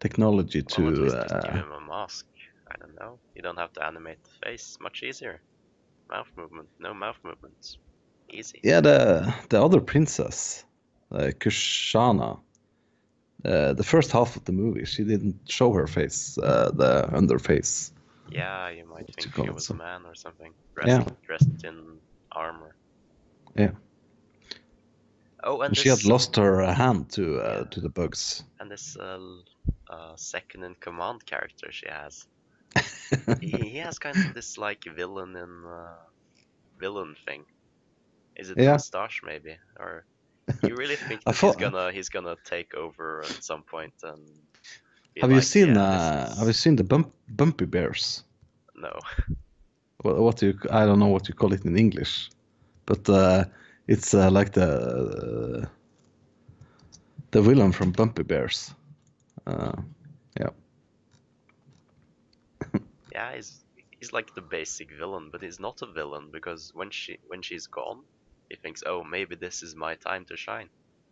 technology 0.00 0.62
Well, 0.70 0.88
at 0.88 0.98
to. 0.98 0.98
least 0.98 1.20
just 1.20 1.38
give 1.40 1.52
Uh, 1.52 1.56
him 1.56 1.70
a 1.72 1.80
mask. 1.80 2.26
I 2.70 2.76
don't 2.78 2.94
know. 3.00 3.18
You 3.34 3.42
don't 3.42 3.58
have 3.58 3.72
to 3.74 3.84
animate 3.84 4.18
the 4.24 4.46
face. 4.46 4.78
Much 4.80 5.02
easier. 5.02 5.40
Mouth 6.10 6.28
movement. 6.36 6.68
No 6.78 6.94
mouth 6.94 7.16
movements. 7.24 7.78
Easy. 8.32 8.60
yeah, 8.62 8.80
the 8.80 9.34
the 9.48 9.60
other 9.62 9.80
princess, 9.80 10.64
uh, 11.12 11.30
Kushana. 11.40 12.38
Uh, 13.44 13.72
the 13.72 13.82
first 13.84 14.12
half 14.12 14.36
of 14.36 14.44
the 14.44 14.52
movie, 14.52 14.84
she 14.84 15.02
didn't 15.02 15.34
show 15.48 15.72
her 15.72 15.86
face, 15.86 16.38
uh, 16.38 16.70
the 16.74 17.08
under 17.16 17.38
face. 17.38 17.92
Yeah, 18.30 18.68
you 18.68 18.84
might 18.86 19.06
What 19.08 19.14
think 19.16 19.34
call 19.34 19.44
he 19.46 19.50
it, 19.50 19.54
was 19.54 19.70
a 19.70 19.74
man 19.74 20.04
or 20.06 20.14
something. 20.14 20.52
Dressed, 20.74 20.88
Yeah. 20.88 21.04
dressed 21.26 21.64
in 21.64 21.98
armor. 22.32 22.74
Yeah. 23.56 23.72
Oh, 25.42 25.54
and 25.62 25.68
And 25.68 25.74
this, 25.76 25.82
she 25.82 25.88
had 25.88 26.04
lost 26.04 26.36
her 26.36 26.62
uh, 26.62 26.74
hand 26.74 27.10
to 27.12 27.40
uh, 27.40 27.54
Yeah. 27.58 27.64
to 27.70 27.80
the 27.80 27.88
bugs. 27.88 28.44
and 28.60 28.70
this 28.70 28.96
uh, 28.96 29.18
uh, 29.88 30.14
second 30.16 30.62
in 30.64 30.74
command 30.80 31.24
character 31.26 31.72
she 31.72 31.88
has. 31.88 32.26
he, 33.40 33.76
has 33.78 33.98
kind 33.98 34.16
of 34.16 34.34
this 34.34 34.58
like 34.58 34.82
villain 34.96 35.36
in 35.36 35.64
uh, 35.66 35.94
villain 36.78 37.14
thing. 37.26 37.44
Is 38.36 38.50
it 38.50 38.58
Yeah. 38.58 38.72
mustache 38.72 39.20
maybe, 39.24 39.56
or 39.78 40.04
you 40.62 40.76
really 40.76 40.96
think 40.96 41.22
that 41.24 41.36
he's 41.36 41.56
gonna 41.56 41.92
he's 41.92 42.08
gonna 42.08 42.36
take 42.44 42.74
over 42.74 43.22
at 43.22 43.42
some 43.42 43.62
point 43.62 43.94
and? 44.02 44.20
Have 45.20 45.32
you 45.32 45.42
seen 45.42 45.74
"Yeah, 45.74 45.82
uh, 45.82 46.28
this 46.28 46.38
Have 46.38 46.46
you 46.46 46.52
seen 46.54 46.76
the 46.76 46.84
bump, 46.84 47.12
Bumpy 47.28 47.66
Bears? 47.66 48.24
No. 48.74 48.92
What, 50.02 50.16
what 50.18 50.36
do 50.36 50.46
you? 50.46 50.58
I 50.70 50.86
don't 50.86 50.98
know 50.98 51.08
what 51.08 51.28
you 51.28 51.34
call 51.34 51.52
it 51.52 51.64
in 51.64 51.76
English, 51.76 52.30
but 52.86 53.06
uh, 53.08 53.44
it's 53.86 54.14
uh, 54.14 54.30
like 54.30 54.52
the 54.52 55.68
the 57.32 57.42
villain 57.42 57.72
from 57.72 57.92
Bumpy 57.92 58.22
Bears. 58.22 58.74
Uh, 59.46 59.72
Yeah, 63.20 63.34
he's 63.36 63.64
he's 64.00 64.12
like 64.12 64.34
the 64.34 64.40
basic 64.42 64.90
villain, 64.98 65.30
but 65.32 65.42
he's 65.42 65.60
not 65.60 65.82
a 65.82 65.92
villain 65.92 66.30
because 66.32 66.70
when 66.74 66.90
she 66.90 67.18
when 67.28 67.42
she's 67.42 67.66
gone, 67.66 68.04
he 68.48 68.56
thinks, 68.56 68.82
oh, 68.86 69.04
maybe 69.04 69.36
this 69.36 69.62
is 69.62 69.76
my 69.76 69.96
time 69.96 70.24
to 70.26 70.36
shine, 70.36 70.70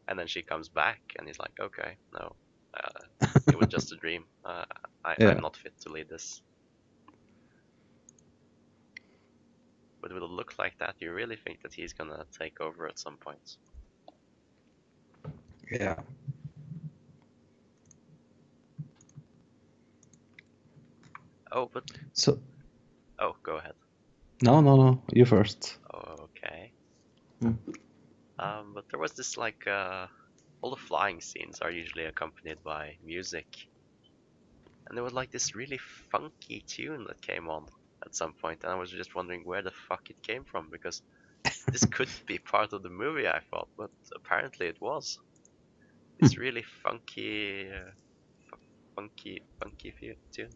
and 0.09 0.19
then 0.19 0.27
she 0.27 0.43
comes 0.43 0.69
back, 0.71 1.01
and 1.19 1.27
he's 1.29 1.39
like, 1.39 1.59
okay, 1.61 1.99
no, 2.13 2.37
uh, 2.75 3.01
it 3.53 3.57
was 3.59 3.69
just 3.69 3.93
a 3.93 3.97
dream. 4.01 4.27
Uh, 4.45 4.65
I, 5.05 5.17
Yeah. 5.19 5.29
I'm 5.29 5.41
not 5.41 5.57
fit 5.57 5.75
to 5.83 5.91
lead 5.91 6.09
this. 6.09 6.43
But 10.01 10.13
with 10.13 10.23
a 10.23 10.27
look 10.27 10.59
like 10.59 10.79
that, 10.79 10.97
you 11.01 11.13
really 11.13 11.37
think 11.37 11.63
that 11.63 11.75
he's 11.75 11.93
gonna 11.93 12.27
take 12.39 12.61
over 12.61 12.89
at 12.89 12.99
some 12.99 13.19
point. 13.19 13.59
yeah. 15.71 15.97
Oh, 21.53 21.69
but 21.73 21.85
So 22.13 22.39
oh, 23.21 23.37
go 23.45 23.57
ahead. 23.59 23.75
no, 24.43 24.61
no, 24.61 24.77
no. 24.77 25.03
You 25.13 25.25
first. 25.25 25.79
Okay. 25.93 26.73
Hmm. 27.41 27.55
Um, 28.39 28.73
but 28.75 28.85
there 28.91 29.01
was 29.01 29.13
this 29.15 29.37
like 29.37 29.67
uh, 29.67 30.07
all 30.63 30.71
the 30.71 30.77
flying 30.77 31.21
scenes 31.21 31.61
are 31.61 31.71
usually 31.71 32.05
accompanied 32.05 32.63
by 32.65 32.97
music, 33.03 33.47
and 34.89 34.97
there 34.97 35.05
was 35.05 35.13
like 35.13 35.31
this 35.31 35.55
really 35.55 35.79
funky 36.11 36.65
tune 36.69 37.05
that 37.07 37.21
came 37.23 37.49
on 37.49 37.67
at 38.05 38.15
some 38.15 38.35
point, 38.41 38.63
and 38.65 38.73
I 38.73 38.77
was 38.77 38.91
just 38.91 39.15
wondering 39.15 39.43
where 39.45 39.63
the 39.63 39.73
fuck 39.89 40.11
it 40.11 40.17
came 40.23 40.45
from 40.45 40.69
because 40.71 41.03
this 41.71 41.85
could 41.93 42.11
be 42.27 42.39
part 42.39 42.73
of 42.73 42.83
the 42.83 42.91
movie 42.91 43.29
I 43.29 43.41
thought, 43.51 43.69
but 43.77 43.91
apparently 44.17 44.67
it 44.69 44.79
was. 44.81 45.19
This 46.21 46.37
really 46.39 46.65
funky, 46.83 47.69
uh, 47.71 47.91
fu- 48.51 48.59
funky, 48.95 49.47
funky 49.59 49.93
fu- 49.99 50.15
tune. 50.35 50.51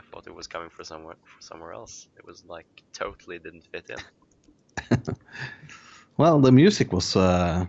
I 0.00 0.04
thought 0.12 0.28
it 0.28 0.34
was 0.34 0.48
coming 0.48 0.70
from 0.70 0.86
somewhere, 0.86 1.16
from 1.24 1.42
somewhere 1.42 1.74
else. 1.74 2.08
It 2.18 2.26
was 2.26 2.44
like 2.46 2.68
totally 2.94 3.38
didn't 3.40 3.66
fit 3.72 3.90
in. 3.90 4.02
Well, 6.16 6.40
the 6.40 6.52
music 6.52 6.92
was. 6.92 7.16
Uh, 7.16 7.66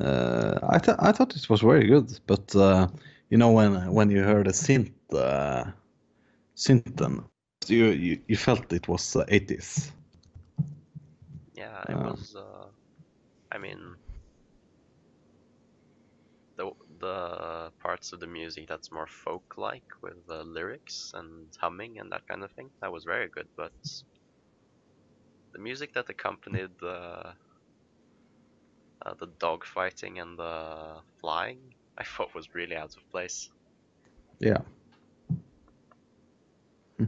uh, 0.00 0.58
I 0.68 0.78
th- 0.78 0.98
I 1.00 1.12
thought 1.12 1.36
it 1.36 1.48
was 1.50 1.60
very 1.62 1.86
good, 1.86 2.08
but 2.26 2.54
uh, 2.56 2.88
you 3.30 3.38
know 3.38 3.52
when 3.52 3.92
when 3.92 4.10
you 4.10 4.22
heard 4.22 4.48
a 4.48 4.52
synth 4.52 4.92
uh, 5.12 5.64
synth, 6.56 6.96
then 6.96 7.24
you, 7.68 7.86
you 7.86 8.20
you 8.28 8.36
felt 8.36 8.72
it 8.72 8.88
was 8.88 9.16
uh, 9.16 9.24
80s. 9.28 9.92
Yeah, 11.54 11.84
it 11.90 11.98
Uh, 11.98 12.14
was. 12.14 12.34
Uh, 12.36 12.68
I 13.52 13.58
mean, 13.58 13.96
the 17.04 17.72
parts 17.82 18.12
of 18.12 18.20
the 18.20 18.26
music 18.26 18.66
that's 18.68 18.92
more 18.92 19.08
folk-like 19.24 19.90
with 20.02 20.18
the 20.26 20.44
lyrics 20.44 21.10
and 21.14 21.52
humming 21.60 21.98
and 21.98 22.12
that 22.12 22.26
kind 22.28 22.42
of 22.44 22.52
thing, 22.52 22.70
that 22.80 22.92
was 22.92 23.04
very 23.04 23.28
good. 23.28 23.48
But 23.56 23.72
the 25.54 25.60
music 25.60 25.92
that 25.94 26.10
accompanied 26.10 26.70
the 26.80 27.36
uh, 29.06 29.14
the 29.20 29.26
dog 29.38 29.64
fighting 29.64 30.18
and 30.18 30.38
the 30.38 31.02
flying, 31.20 31.74
I 31.98 32.04
thought 32.04 32.34
was 32.34 32.54
really 32.54 32.76
out 32.76 32.96
of 32.96 33.10
place. 33.10 33.50
Yeah. 34.40 34.58
Oh, 37.00 37.06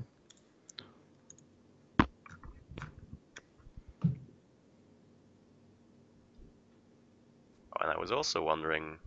And 7.80 7.92
I 7.92 7.98
was 7.98 8.12
also 8.12 8.42
wondering 8.42 8.98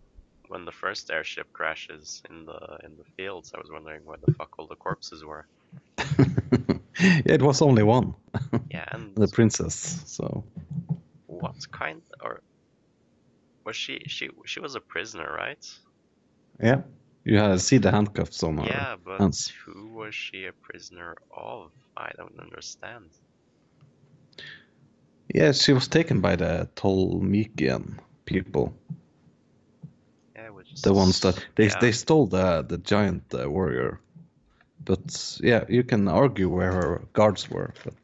when 0.50 0.66
the 0.66 0.72
first 0.72 1.10
airship 1.10 1.46
crashes 1.54 2.22
in 2.30 2.44
the 2.46 2.60
in 2.84 2.96
the 2.98 3.04
fields, 3.16 3.52
I 3.54 3.58
was 3.60 3.70
wondering 3.72 4.04
where 4.04 4.18
the 4.20 4.28
fuck 4.38 4.50
all 4.58 4.66
the 4.68 4.76
corpses 4.76 5.24
were. 5.24 5.46
yeah, 5.98 6.24
it 7.26 7.42
was 7.42 7.62
only 7.62 7.82
one, 7.84 8.14
Yeah, 8.70 8.84
and 8.92 9.16
the 9.16 9.28
princess. 9.28 10.02
So 10.06 10.44
what 11.26 11.56
kind 11.72 12.02
or 12.22 12.42
was 13.64 13.76
she 13.76 14.00
she 14.08 14.30
she 14.46 14.60
was 14.60 14.74
a 14.74 14.80
prisoner, 14.80 15.32
right? 15.32 15.64
yeah, 16.62 16.82
you 17.24 17.38
uh, 17.38 17.58
see 17.58 17.78
the 17.78 17.90
handcuffs 17.90 18.42
on 18.42 18.58
her. 18.58 18.66
Yeah, 18.66 18.96
but 19.04 19.20
hands. 19.20 19.52
who 19.64 19.88
was 19.94 20.14
she 20.14 20.46
a 20.46 20.52
prisoner 20.52 21.16
of? 21.36 21.72
I 21.96 22.10
don't 22.16 22.38
understand. 22.40 23.10
Yeah, 25.34 25.52
she 25.52 25.72
was 25.72 25.88
taken 25.88 26.20
by 26.20 26.36
the 26.36 26.68
Tolmekian 26.76 27.98
people, 28.26 28.74
Yeah, 30.50 30.82
the 30.82 30.92
ones 30.94 31.20
that 31.20 31.44
they 31.56 31.66
yeah. 31.66 31.78
they 31.80 31.92
stole 31.92 32.26
the 32.26 32.62
the 32.62 32.78
giant 32.78 33.22
uh, 33.34 33.50
warrior. 33.50 34.00
But 34.84 35.38
yeah, 35.42 35.64
you 35.68 35.84
can 35.84 36.08
argue 36.08 36.48
where 36.48 36.72
her 36.72 37.02
guards 37.12 37.50
were, 37.50 37.72
but 37.84 37.94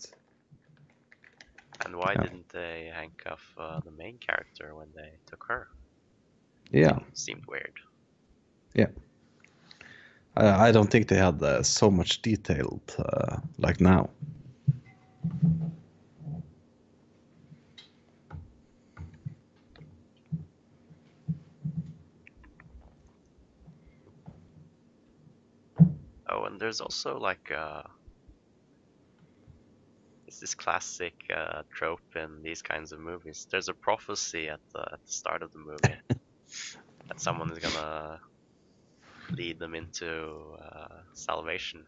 And 1.85 1.97
why 1.97 2.13
yeah. 2.13 2.23
didn't 2.23 2.49
they 2.49 2.91
handcuff 2.95 3.55
uh, 3.59 3.81
the 3.85 3.91
main 3.91 4.19
character 4.19 4.75
when 4.75 4.89
they 4.95 5.13
took 5.27 5.45
her? 5.49 5.69
yeah, 6.73 6.99
Seemed 7.13 7.45
weird. 7.47 7.75
I, 10.37 10.69
I 10.69 10.73
don't 10.73 10.91
think 10.91 11.09
they 11.09 11.17
had 11.17 11.43
uh, 11.43 11.63
so 11.63 11.91
much 11.91 12.23
detailed 12.23 12.95
uh, 12.99 13.39
like 13.59 13.81
now. 13.81 14.11
Oh, 26.29 26.45
and 26.45 26.61
there's 26.61 26.81
also 26.81 27.19
like 27.19 27.51
uh, 27.51 27.83
it's 30.27 30.39
this 30.39 30.55
classic 30.55 31.15
uh, 31.35 31.63
trope 31.73 32.15
in 32.15 32.43
these 32.43 32.63
kinds 32.63 32.93
of 32.93 33.01
movies. 33.01 33.47
There's 33.51 33.69
a 33.69 33.75
prophecy 33.75 34.49
at 34.49 34.61
the, 34.75 34.81
at 34.83 35.01
the 35.05 35.13
start 35.13 35.43
of 35.43 35.51
the 35.53 35.59
movie 35.59 35.99
that 37.09 37.21
someone 37.21 37.51
is 37.51 37.59
gonna 37.59 38.21
lead 39.31 39.59
them 39.61 39.75
into 39.75 40.57
uh, 40.61 41.03
salvation. 41.15 41.87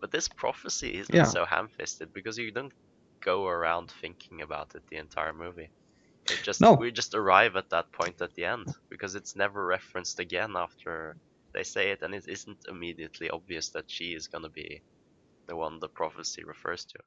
But 0.00 0.12
this 0.12 0.28
prophecy 0.28 0.96
isn't 0.98 1.24
Yeah. 1.24 1.26
so 1.26 1.44
ham-fisted 1.46 2.12
because 2.12 2.38
you 2.38 2.52
don't 2.52 2.74
go 3.22 3.46
around 3.46 3.90
thinking 3.92 4.42
about 4.42 4.74
it 4.74 4.84
the 4.88 4.98
entire 4.98 5.32
movie. 5.32 5.72
It 6.28 6.42
just 6.42 6.60
No. 6.60 6.78
we 6.78 6.92
just 6.92 7.14
arrive 7.14 7.56
at 7.56 7.70
that 7.70 7.92
point 7.92 8.20
at 8.22 8.34
the 8.34 8.44
end 8.46 8.68
because 8.90 9.14
it's 9.16 9.36
never 9.36 9.66
referenced 9.66 10.20
again 10.20 10.56
after 10.56 11.18
they 11.52 11.64
say 11.64 11.90
it, 11.90 12.02
and 12.02 12.14
it 12.14 12.28
isn't 12.28 12.64
immediately 12.68 13.30
obvious 13.30 13.70
that 13.70 13.90
she 13.90 14.14
is 14.14 14.28
gonna 14.28 14.50
be 14.50 14.82
the 15.46 15.56
one 15.56 15.78
the 15.80 15.88
prophecy 15.88 16.44
refers 16.44 16.84
to. 16.86 16.98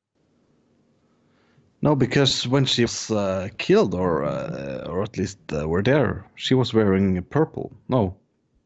No, 1.81 1.95
because 1.95 2.47
when 2.47 2.65
she 2.65 2.83
was 2.83 3.11
uh, 3.11 3.49
killed, 3.57 3.93
or 3.93 4.23
uh, 4.23 4.87
or 4.89 5.03
at 5.03 5.17
least 5.17 5.39
uh, 5.53 5.67
were 5.67 5.83
there, 5.83 6.25
she 6.35 6.53
was 6.55 6.73
wearing 6.73 7.21
purple. 7.23 7.71
No, 7.87 8.15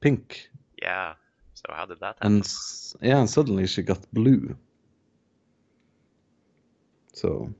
pink, 0.02 0.50
Yeah. 0.82 1.16
So 1.54 1.74
how 1.74 1.86
did 1.86 2.00
that 2.02 2.20
happen? 2.20 2.44
and 2.44 2.48
yeah, 3.02 3.20
and 3.20 3.30
suddenly 3.30 3.68
she 3.68 3.82
got 3.84 4.00
blue. 4.14 4.56
So 7.14 7.54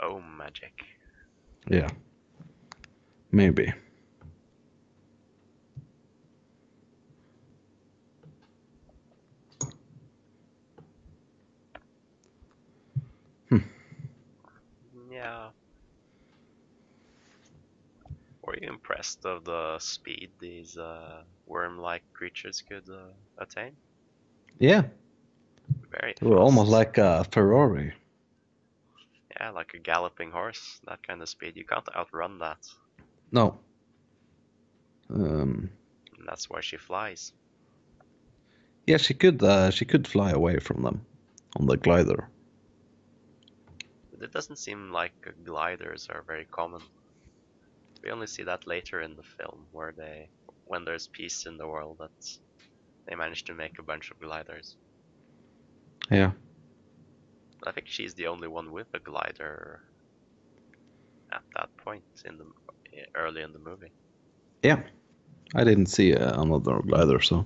Oh, 0.00 0.20
magic. 0.20 0.72
yeah, 1.70 1.88
maybe. 3.32 3.72
Yeah. 15.10 15.50
Were 18.52 18.58
you 18.60 18.68
impressed 18.68 19.24
of 19.24 19.44
the 19.44 19.78
speed 19.78 20.30
these 20.38 20.76
uh, 20.76 21.22
worm-like 21.46 22.02
creatures 22.12 22.62
could 22.68 22.86
uh, 22.90 23.14
attain? 23.38 23.72
Yeah, 24.58 24.82
Very. 25.90 26.14
they 26.20 26.26
were 26.26 26.36
almost 26.38 26.68
like 26.70 26.98
a 26.98 27.24
Ferrari. 27.24 27.94
Yeah, 29.40 29.50
like 29.52 29.72
a 29.72 29.78
galloping 29.78 30.30
horse. 30.32 30.80
That 30.86 31.02
kind 31.06 31.22
of 31.22 31.30
speed. 31.30 31.56
You 31.56 31.64
can't 31.64 31.88
outrun 31.96 32.40
that. 32.40 32.58
No. 33.30 33.58
Um, 35.08 35.70
And 36.18 36.28
that's 36.28 36.50
why 36.50 36.60
she 36.60 36.76
flies. 36.76 37.32
yeah, 38.86 38.98
she 38.98 39.14
could 39.14 39.42
uh, 39.42 39.70
she 39.70 39.86
could 39.86 40.06
fly 40.06 40.30
away 40.30 40.58
from 40.58 40.82
them 40.82 41.06
on 41.56 41.64
the 41.64 41.78
glider. 41.78 42.28
But 44.12 44.22
it 44.22 44.32
doesn't 44.32 44.56
seem 44.56 44.92
like 44.92 45.14
gliders 45.42 46.08
are 46.10 46.20
very 46.26 46.44
common. 46.44 46.82
We 48.02 48.10
only 48.10 48.26
see 48.26 48.42
that 48.44 48.66
later 48.66 49.00
in 49.00 49.16
the 49.16 49.22
film, 49.22 49.66
where 49.72 49.92
they, 49.96 50.28
when 50.66 50.84
there's 50.84 51.06
peace 51.06 51.46
in 51.46 51.56
the 51.56 51.66
world, 51.66 51.98
that 52.00 52.38
they 53.06 53.14
manage 53.14 53.44
to 53.44 53.54
make 53.54 53.78
a 53.78 53.82
bunch 53.82 54.10
of 54.10 54.20
gliders. 54.20 54.76
Yeah. 56.10 56.32
I 57.64 57.70
think 57.72 57.86
she's 57.88 58.14
the 58.14 58.26
only 58.26 58.48
one 58.48 58.72
with 58.72 58.88
a 58.94 58.98
glider 58.98 59.80
at 61.32 61.42
that 61.56 61.68
point 61.76 62.02
in 62.24 62.38
the 62.38 62.44
early 63.14 63.42
in 63.42 63.52
the 63.52 63.58
movie, 63.58 63.92
Yeah. 64.62 64.80
I 65.54 65.64
didn't 65.64 65.86
see 65.86 66.14
uh, 66.14 66.40
another 66.42 66.80
glider, 66.80 67.20
so 67.20 67.44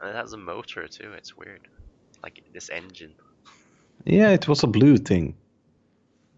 and 0.00 0.10
it 0.10 0.16
has 0.16 0.32
a 0.32 0.36
motor 0.36 0.86
too. 0.88 1.12
It's 1.12 1.36
weird, 1.36 1.68
like 2.22 2.42
this 2.52 2.70
engine. 2.70 3.12
yeah, 4.04 4.30
it 4.30 4.46
was 4.48 4.62
a 4.62 4.66
blue 4.66 4.96
thing, 4.96 5.34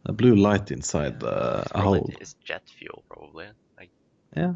a 0.06 0.12
blue 0.12 0.34
light 0.34 0.70
inside 0.70 1.22
uh, 1.22 1.62
It's 1.62 1.72
a 1.74 1.80
hole. 1.80 2.10
It's 2.20 2.34
jet 2.44 2.62
fuel 2.78 3.04
probably. 3.08 3.46
Like, 3.78 3.90
Yeah, 4.36 4.54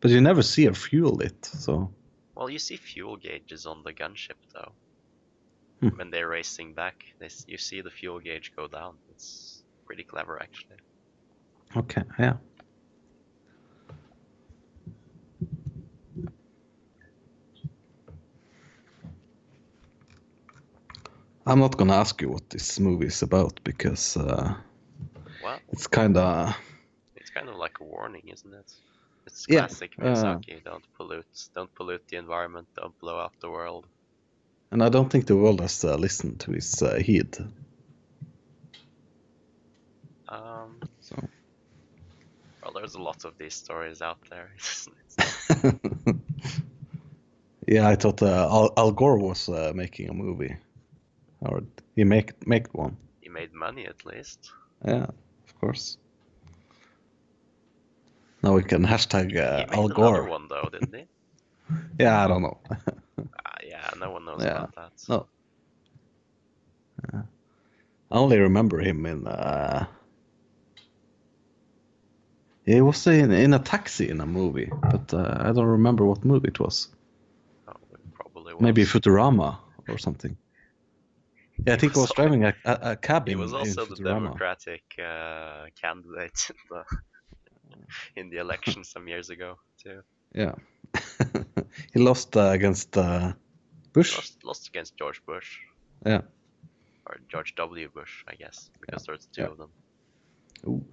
but 0.00 0.10
you 0.10 0.20
never 0.20 0.42
see 0.42 0.64
her 0.66 0.74
fuel 0.74 1.20
it, 1.20 1.44
so 1.44 1.90
well, 2.38 2.48
you 2.48 2.60
see 2.60 2.76
fuel 2.76 3.16
gauges 3.16 3.66
on 3.66 3.82
the 3.82 3.92
gunship 3.92 4.38
though. 4.54 4.72
Hmm. 5.80 5.88
When 5.96 6.10
they're 6.10 6.28
racing 6.28 6.72
back, 6.74 7.04
they, 7.18 7.28
you 7.48 7.58
see 7.58 7.80
the 7.80 7.90
fuel 7.90 8.20
gauge 8.20 8.52
go 8.54 8.68
down. 8.68 8.94
It's 9.10 9.64
pretty 9.84 10.04
clever 10.04 10.40
actually. 10.40 10.76
okay, 11.76 12.02
yeah. 12.18 12.36
I'm 21.44 21.58
not 21.58 21.76
gonna 21.76 21.94
ask 21.94 22.22
you 22.22 22.28
what 22.28 22.50
this 22.50 22.78
movie 22.78 23.06
is 23.06 23.22
about 23.22 23.58
because 23.64 24.16
uh, 24.16 24.54
Well, 25.48 25.60
it's 25.72 25.86
kind 25.86 26.16
of 26.16 26.54
it's 27.16 27.30
kind 27.30 27.48
of 27.48 27.56
like 27.56 27.80
a 27.80 27.84
warning, 27.84 28.28
isn't 28.28 28.52
it? 28.52 28.70
It's 29.26 29.46
Yeah, 29.46 29.60
classic 29.60 29.92
uh, 29.98 30.04
Miyazaki. 30.04 30.62
don't 30.64 30.84
pollute. 30.96 31.48
Don't 31.54 31.74
pollute 31.74 32.02
the 32.08 32.16
environment. 32.18 32.68
Don't 32.76 32.98
blow 32.98 33.18
up 33.18 33.32
the 33.40 33.50
world. 33.50 33.86
And 34.70 34.82
I 34.82 34.90
don't 34.90 35.10
think 35.10 35.26
the 35.26 35.36
world 35.36 35.60
has 35.62 35.84
uh, 35.84 35.96
listened 35.96 36.40
to 36.40 36.52
his 36.52 36.82
uh, 36.82 36.96
heed. 36.96 37.36
Um, 40.28 40.80
So. 41.00 41.16
well, 42.62 42.72
there's 42.74 42.94
a 42.94 43.00
lot 43.02 43.24
of 43.24 43.32
these 43.38 43.54
stories 43.54 44.02
out 44.02 44.18
there. 44.30 44.50
Yeah, 47.66 47.86
I 47.86 47.96
thought 47.96 48.22
uh, 48.22 48.48
Al, 48.50 48.72
Al 48.78 48.92
Gore 48.92 49.18
was 49.18 49.48
uh, 49.48 49.72
making 49.74 50.08
a 50.08 50.14
movie, 50.14 50.56
or 51.40 51.62
he 51.96 52.04
make 52.04 52.46
make 52.46 52.72
one. 52.74 52.96
he 53.20 53.28
made 53.28 53.52
money 53.52 53.86
at 53.86 54.06
least. 54.06 54.50
Yeah, 54.86 55.06
course. 55.60 55.98
Now 58.42 58.54
we 58.54 58.62
can 58.62 58.84
hashtag 58.86 59.36
uh, 59.36 59.66
Al 59.74 59.88
Gore. 59.88 60.24
one 60.28 60.46
though, 60.48 60.68
didn't 60.72 60.94
he? 60.94 61.04
Yeah, 62.00 62.24
I 62.24 62.28
don't 62.28 62.42
know. 62.42 62.58
Ah, 63.44 63.56
yeah, 63.66 63.90
no 64.00 64.10
one 64.12 64.24
knows 64.24 64.42
Yeah. 64.42 64.62
about 64.64 64.74
that. 64.76 64.92
No. 65.08 65.26
I 68.10 68.16
only 68.16 68.38
remember 68.38 68.78
him 68.80 69.04
in. 69.06 69.26
Uh, 69.26 69.86
he 72.64 72.80
was 72.80 73.06
in 73.06 73.32
in 73.32 73.54
a 73.54 73.58
taxi 73.58 74.08
in 74.08 74.20
a 74.20 74.26
movie, 74.26 74.70
but 74.80 75.12
uh, 75.12 75.36
I 75.40 75.52
don't 75.52 75.66
remember 75.66 76.04
what 76.04 76.24
movie 76.24 76.48
it 76.48 76.60
was. 76.60 76.88
Oh, 77.66 77.72
it 77.92 78.00
probably 78.14 78.54
was. 78.54 78.62
Maybe 78.62 78.84
Futurama 78.84 79.58
or 79.88 79.98
something. 79.98 80.36
Yeah, 81.66 81.74
I 81.74 81.76
think 81.76 81.92
he 81.94 82.00
was 82.00 82.12
driving 82.12 82.44
a, 82.44 82.54
a, 82.64 82.78
a 82.82 82.96
cab 82.96 83.28
He 83.28 83.34
was 83.34 83.52
in 83.52 83.58
also 83.58 83.84
the. 83.84 84.02
Democratic 84.02 84.82
uh, 84.98 85.66
candidate 85.80 86.50
in 86.50 86.56
the 86.70 86.84
in 88.16 88.30
the 88.30 88.38
election 88.38 88.84
some 88.84 89.08
years 89.08 89.30
ago 89.30 89.56
too. 89.82 90.02
Yeah. 90.34 90.54
he 91.92 92.00
lost 92.00 92.36
uh, 92.36 92.50
against 92.50 92.96
uh, 92.96 93.32
Bush. 93.92 94.14
Lost, 94.14 94.44
lost 94.44 94.68
against 94.68 94.96
George 94.96 95.20
Bush 95.26 95.58
Yeah. 96.06 96.22
or 97.06 97.18
George 97.28 97.54
W. 97.56 97.88
Bush, 97.88 98.24
I 98.28 98.34
guess, 98.34 98.70
because 98.80 99.04
there's 99.04 99.26
two 99.32 99.42
Yeah. 99.42 99.48
of 99.48 99.58
them. 99.58 99.70
Ooh. 100.66 100.84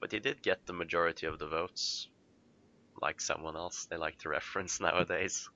But 0.00 0.12
he 0.12 0.18
did 0.18 0.42
get 0.42 0.66
the 0.66 0.72
majority 0.72 1.26
of 1.26 1.38
the 1.38 1.46
votes, 1.46 2.08
like 3.02 3.20
someone 3.20 3.56
else 3.56 3.86
they 3.86 3.96
like 3.96 4.18
to 4.18 4.28
reference 4.28 4.80
nowadays. 4.80 5.48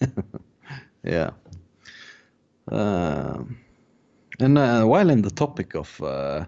Yeah. 1.02 1.30
Um, 2.70 3.58
and 4.38 4.58
uh, 4.58 4.84
while 4.84 5.10
in 5.10 5.22
the 5.22 5.30
topic 5.30 5.74
of 5.74 6.00
uh, 6.02 6.44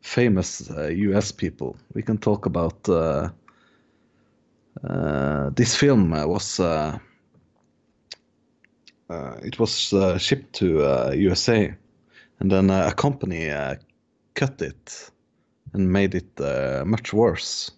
famous 0.00 0.70
uh, 0.70 0.88
US 0.88 1.32
people, 1.32 1.76
we 1.94 2.02
can 2.02 2.18
talk 2.18 2.46
about 2.46 2.88
uh, 2.88 3.30
uh, 4.84 5.50
this 5.50 5.74
film 5.74 6.12
uh, 6.12 6.26
was 6.26 6.60
uh, 6.60 6.98
uh, 9.10 9.36
it 9.42 9.58
was 9.58 9.92
uh, 9.92 10.18
shipped 10.18 10.52
to 10.54 10.82
uh, 10.82 11.12
USA, 11.16 11.74
and 12.40 12.50
then 12.50 12.70
uh, 12.70 12.88
a 12.88 12.94
company 12.94 13.50
uh, 13.50 13.74
cut 14.34 14.62
it 14.62 15.10
and 15.72 15.90
made 15.92 16.14
it 16.14 16.40
uh, 16.40 16.84
much 16.86 17.12
worse. 17.12 17.70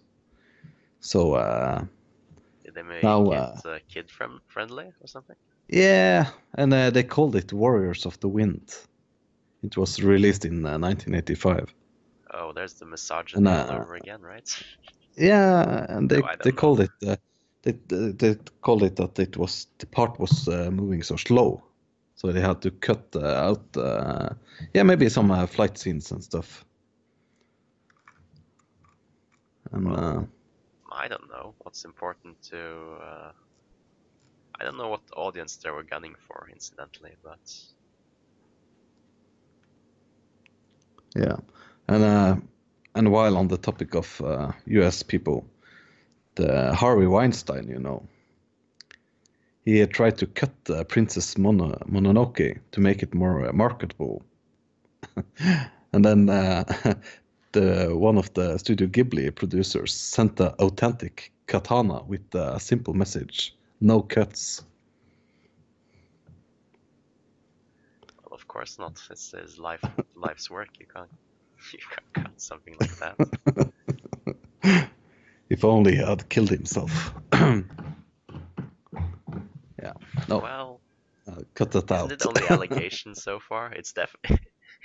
So 1.01 1.33
uh, 1.35 1.85
Did 2.63 2.75
they 2.75 2.83
make 2.83 3.03
Now, 3.03 3.29
it 3.29 3.45
uh, 3.45 3.61
uh, 3.65 3.79
kid 3.89 4.09
friend 4.11 4.39
friendly 4.47 4.93
or 5.01 5.07
something? 5.07 5.35
Yeah, 5.69 6.29
and 6.55 6.73
uh, 6.73 6.89
they 6.91 7.03
called 7.03 7.35
it 7.35 7.53
Warriors 7.53 8.05
of 8.05 8.19
the 8.19 8.27
Wind. 8.29 8.75
It 9.63 9.77
was 9.77 10.01
released 10.01 10.45
in 10.45 10.65
uh, 10.65 10.77
1985. 10.77 11.73
Oh, 12.33 12.53
there's 12.53 12.75
the 12.75 12.85
misogyny 12.85 13.33
And, 13.35 13.47
all 13.47 13.71
uh, 13.71 13.71
over 13.71 13.95
again, 13.95 14.21
right? 14.21 14.49
Yeah, 15.17 15.85
and 15.89 16.09
they 16.09 16.21
No, 16.21 16.35
they 16.41 16.51
know. 16.51 16.51
called 16.51 16.79
it 16.81 16.91
uh, 17.07 17.15
they, 17.63 17.73
they 17.87 18.11
they 18.11 18.35
called 18.61 18.83
it 18.83 18.95
that 18.97 19.19
it 19.19 19.37
was 19.37 19.67
the 19.79 19.85
part 19.87 20.19
was 20.19 20.47
uh, 20.47 20.69
moving 20.71 21.03
so 21.03 21.15
slow, 21.17 21.61
so 22.15 22.31
they 22.31 22.41
had 22.41 22.61
to 22.61 22.71
cut 22.71 23.03
uh, 23.15 23.25
out 23.49 23.77
uh, 23.77 24.29
yeah 24.73 24.83
maybe 24.83 25.09
some 25.09 25.31
uh, 25.31 25.45
flight 25.47 25.77
scenes 25.77 26.11
and 26.11 26.23
stuff. 26.23 26.65
And 29.71 29.87
uh, 29.95 30.21
I 30.91 31.07
don't 31.07 31.29
know 31.29 31.55
what's 31.59 31.85
important 31.85 32.41
to. 32.49 32.97
Uh, 33.01 33.31
I 34.59 34.63
don't 34.63 34.77
know 34.77 34.89
what 34.89 35.01
audience 35.15 35.57
they 35.57 35.71
were 35.71 35.83
gunning 35.83 36.15
for, 36.27 36.49
incidentally, 36.51 37.15
but 37.23 37.39
Yeah, 41.15 41.37
and 41.87 42.03
uh, 42.03 42.35
and 42.95 43.11
while 43.11 43.37
on 43.37 43.47
the 43.47 43.57
topic 43.57 43.95
of 43.95 44.21
uh, 44.21 44.51
U.S. 44.65 45.03
people, 45.03 45.45
the 46.35 46.73
Harvey 46.73 47.07
Weinstein, 47.07 47.67
you 47.67 47.79
know, 47.79 48.03
he 49.65 49.85
tried 49.87 50.17
to 50.19 50.27
cut 50.27 50.51
uh, 50.69 50.83
Princess 50.85 51.37
Mono- 51.37 51.81
Mononoke 51.87 52.59
to 52.71 52.81
make 52.81 53.03
it 53.03 53.13
more 53.13 53.49
uh, 53.49 53.53
marketable. 53.53 54.23
and 55.93 56.05
then 56.05 56.29
uh, 56.29 56.63
the 57.51 57.95
one 57.95 58.17
of 58.17 58.33
the 58.33 58.57
Studio 58.57 58.87
Ghibli 58.87 59.33
producers 59.33 59.93
sent 59.93 60.35
the 60.35 60.53
authentic 60.53 61.31
katana 61.47 62.03
with 62.03 62.33
a 62.35 62.59
simple 62.59 62.93
message: 62.93 63.55
"No 63.79 64.01
cuts." 64.01 64.63
Well, 68.23 68.33
of 68.33 68.47
course 68.47 68.79
not. 68.79 69.01
It's 69.09 69.31
his 69.31 69.57
life, 69.57 69.83
life's 70.15 70.49
work. 70.49 70.69
You 70.79 70.85
can't, 70.93 71.09
you 71.73 71.79
can't 71.89 72.13
cut 72.13 72.41
something 72.41 72.75
like 72.79 72.95
that. 72.97 73.15
if 75.49 75.65
only 75.65 75.95
he 75.95 76.03
had 76.03 76.29
killed 76.29 76.49
himself. 76.49 77.13
yeah. 77.33 77.63
No. 80.29 80.39
Well, 80.39 80.79
uh, 81.27 81.41
cut 81.53 81.71
that 81.71 81.91
out. 81.91 82.11
isn't 82.11 82.21
it 82.21 82.25
only 82.25 82.47
allegations 82.49 83.23
so 83.23 83.39
far? 83.39 83.71
It's 83.73 83.93
def, 83.93 84.15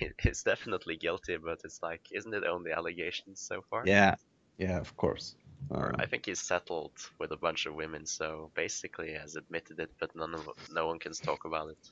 it's 0.24 0.42
definitely 0.42 0.96
guilty, 0.96 1.36
but 1.36 1.60
it's 1.64 1.80
like, 1.82 2.02
isn't 2.12 2.34
it 2.34 2.44
only 2.44 2.72
allegations 2.72 3.40
so 3.40 3.62
far? 3.70 3.82
yeah. 3.86 4.14
Yeah. 4.58 4.78
Of 4.78 4.96
course. 4.96 5.36
Uh, 5.70 5.90
I 5.98 6.06
think 6.06 6.26
he's 6.26 6.40
settled 6.40 6.92
with 7.18 7.32
a 7.32 7.36
bunch 7.36 7.66
of 7.66 7.74
women, 7.74 8.06
so 8.06 8.50
basically 8.54 9.08
he 9.08 9.14
has 9.14 9.36
admitted 9.36 9.80
it, 9.80 9.90
but 9.98 10.14
none 10.14 10.34
of 10.34 10.48
no 10.72 10.86
one 10.86 10.98
can 10.98 11.12
talk 11.12 11.44
about 11.44 11.70
it. 11.70 11.90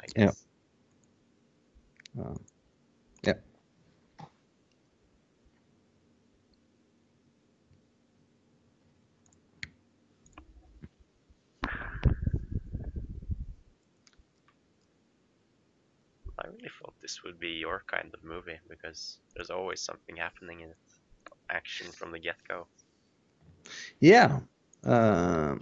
I 0.00 0.06
guess. 0.06 0.46
yeah. 2.16 2.34
I 16.42 16.46
really 16.48 16.70
thought 16.80 16.94
this 17.02 17.22
would 17.24 17.38
be 17.38 17.48
your 17.48 17.84
kind 17.86 18.10
of 18.14 18.24
movie 18.24 18.58
because 18.68 19.18
there's 19.34 19.50
always 19.50 19.80
something 19.80 20.16
happening 20.16 20.60
in 20.60 20.70
it. 20.70 20.76
Action 21.50 21.90
from 21.92 22.12
the 22.12 22.18
get-go. 22.18 22.66
Yeah. 24.00 24.40
Uh, 24.84 25.56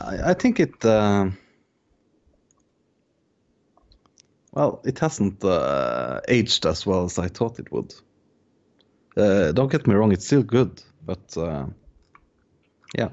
I, 0.00 0.30
I 0.30 0.34
think 0.34 0.58
it. 0.58 0.84
Uh, 0.84 1.30
well, 4.52 4.80
it 4.84 4.98
hasn't 4.98 5.44
uh, 5.44 6.20
aged 6.26 6.66
as 6.66 6.86
well 6.86 7.04
as 7.04 7.18
I 7.18 7.28
thought 7.28 7.58
it 7.58 7.70
would. 7.70 7.94
Uh, 9.16 9.52
don't 9.52 9.70
get 9.70 9.86
me 9.86 9.94
wrong; 9.94 10.12
it's 10.12 10.26
still 10.26 10.42
good, 10.42 10.82
but 11.04 11.36
uh, 11.36 11.66
yeah. 12.98 13.10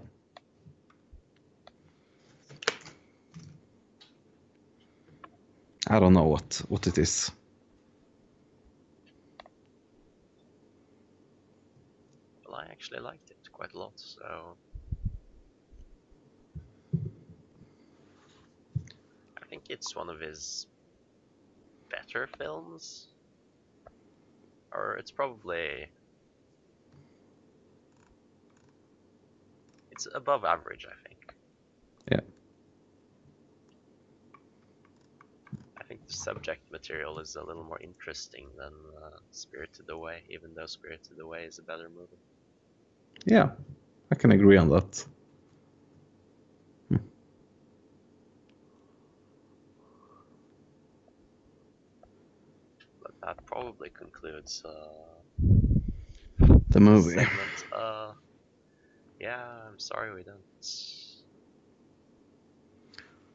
I 5.87 5.99
don't 5.99 6.13
know 6.13 6.23
what 6.23 6.61
what 6.69 6.87
it 6.87 6.97
is. 6.97 7.31
Well, 12.47 12.55
I 12.57 12.65
actually 12.71 12.99
liked 13.01 13.29
it 13.31 13.37
quite 13.51 13.73
a 13.73 13.79
lot, 13.79 13.93
so 13.95 14.55
I 19.41 19.45
think 19.49 19.63
it's 19.69 19.95
one 19.95 20.09
of 20.09 20.19
his 20.19 20.67
better 21.89 22.27
films. 22.37 23.07
Or 24.73 24.95
it's 24.97 25.11
probably 25.11 25.87
it's 29.91 30.07
above 30.15 30.45
average, 30.45 30.87
I 30.89 31.07
think. 31.07 31.35
Yeah. 32.11 32.21
I 35.77 35.82
think 35.93 36.07
the 36.07 36.13
subject 36.13 36.61
material 36.71 37.19
is 37.19 37.35
a 37.35 37.43
little 37.43 37.63
more 37.63 37.79
interesting 37.81 38.47
than 38.57 38.73
uh, 39.03 39.17
Spirited 39.31 39.89
Away, 39.89 40.23
even 40.29 40.53
though 40.55 40.65
Spirited 40.65 41.19
Away 41.21 41.43
is 41.43 41.59
a 41.59 41.63
better 41.63 41.87
movie. 41.89 42.21
Yeah, 43.25 43.51
I 44.11 44.15
can 44.15 44.31
agree 44.31 44.57
on 44.57 44.69
that. 44.69 45.05
But 53.01 53.11
that 53.23 53.45
probably 53.45 53.91
concludes 53.91 54.63
uh, 54.65 55.21
The 56.69 56.79
movie. 56.79 57.15
segment. 57.15 57.65
Uh, 57.71 58.13
yeah, 59.19 59.45
I'm 59.67 59.77
sorry 59.77 60.15
we 60.15 60.23
don't 60.23 60.41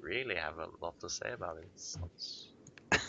really 0.08 0.34
have 0.36 0.58
a 0.58 0.68
lot 0.80 0.98
to 1.00 1.08
say 1.10 1.30
about 1.32 1.58
it. 1.58 1.80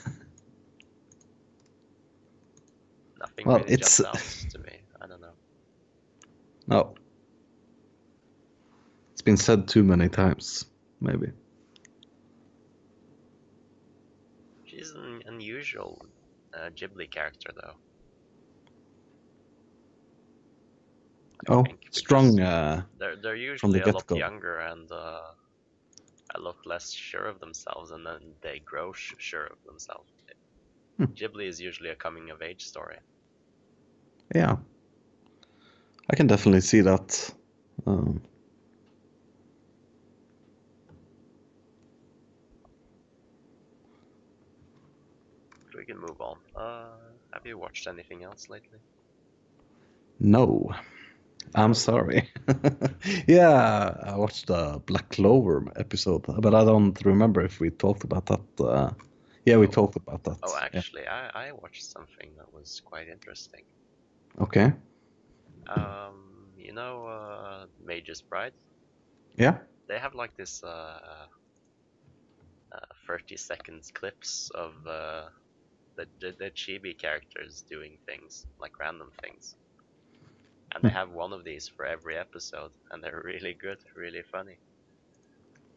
Nothing 3.20 3.46
Well, 3.48 3.60
really 3.60 3.74
it's- 3.74 4.00
out 4.04 4.16
to 4.52 4.60
me. 4.60 4.80
I 5.02 5.08
don't 5.08 5.22
know. 5.22 5.34
No. 6.68 6.96
It's 9.14 9.22
been 9.22 9.38
said 9.38 9.68
too 9.68 9.84
many 9.84 10.08
times, 10.10 10.66
maybe. 11.02 11.28
She's 14.66 14.92
an 14.92 15.24
unusual 15.26 16.06
uh, 16.54 16.70
Ghibli 16.70 17.10
character, 17.12 17.52
though. 17.56 17.76
I 21.50 21.54
Oh, 21.54 21.66
strong. 21.92 22.40
Uh, 22.40 22.84
They're 23.00 23.16
they're 23.16 23.36
the 23.36 23.42
usually 23.42 23.80
a 23.82 23.86
lot 23.86 23.96
get-go. 24.08 24.16
younger 24.18 24.60
and 24.60 24.92
uh, 24.92 25.22
lot 26.38 26.58
less 26.66 26.92
sure 26.92 27.26
of 27.26 27.40
themselves, 27.40 27.90
and 27.92 28.06
then 28.06 28.36
they 28.42 28.60
grow 28.60 28.92
sh- 28.94 29.16
sure 29.18 29.46
of 29.46 29.58
themselves. 29.66 30.10
Hmm. 30.98 31.06
Ghibli 31.06 31.48
is 31.48 31.60
usually 31.60 31.90
a 31.90 31.96
coming 31.96 32.30
of 32.30 32.42
age 32.42 32.64
story. 32.64 32.98
yeah. 34.34 34.58
I 36.10 36.16
can 36.16 36.28
definitely 36.28 36.62
see 36.62 36.82
that. 36.82 37.34
Um, 37.86 38.22
we 45.76 45.86
can 45.86 45.98
move 46.00 46.20
on. 46.20 46.38
Uh, 46.56 46.98
have 47.34 47.46
you 47.46 47.58
watched 47.58 47.88
anything 47.88 48.24
else 48.24 48.50
lately? 48.50 48.80
no. 50.20 50.72
I'm 51.56 51.74
sorry. 51.74 52.30
yeah, 53.28 53.96
I 54.04 54.16
watched 54.18 54.48
the 54.48 54.82
Black 54.86 55.10
Clover 55.10 55.66
episode, 55.76 56.26
but 56.40 56.54
I 56.54 56.64
don't 56.66 57.04
remember 57.06 57.42
if 57.42 57.60
we 57.60 57.70
talked 57.72 58.04
about 58.04 58.26
that. 58.28 58.64
Uh, 58.64 58.92
yeah, 59.46 59.58
we 59.58 59.68
Oh. 59.68 59.70
talked 59.70 59.96
about 59.96 60.24
that. 60.26 60.40
Oh, 60.44 60.56
yeah. 60.74 60.82
actually, 60.82 61.08
I, 61.08 61.48
I 61.50 61.52
watched 61.52 61.84
something 61.84 62.36
that 62.38 62.54
was 62.54 62.82
quite 62.86 63.08
interesting. 63.08 63.64
Okay. 64.40 64.74
Um, 65.68 66.52
you 66.58 66.74
know, 66.74 67.06
uh, 67.08 67.66
Mage's 67.84 68.22
Bride. 68.22 68.54
Yeah. 69.38 69.58
They 69.88 70.00
have 70.00 70.16
like 70.16 70.36
this 70.38 70.64
uh, 70.64 71.28
uh, 72.74 72.80
30 73.08 73.38
seconds 73.38 73.92
clips 73.92 74.50
of 74.54 74.74
uh, 74.88 75.30
the, 75.98 76.06
the 76.20 76.36
the 76.40 76.52
chibi 76.52 76.98
characters 76.98 77.64
doing 77.70 77.98
things 78.08 78.46
like 78.60 78.80
random 78.80 79.12
things, 79.22 79.56
and 80.74 80.84
they 80.84 80.90
Hmm. 80.90 80.94
have 80.94 81.12
one 81.12 81.34
of 81.34 81.44
these 81.44 81.68
for 81.68 81.86
every 81.86 82.18
episode, 82.18 82.72
and 82.92 83.04
they're 83.04 83.22
really 83.24 83.54
good, 83.54 83.80
really 83.96 84.24
funny. 84.24 84.58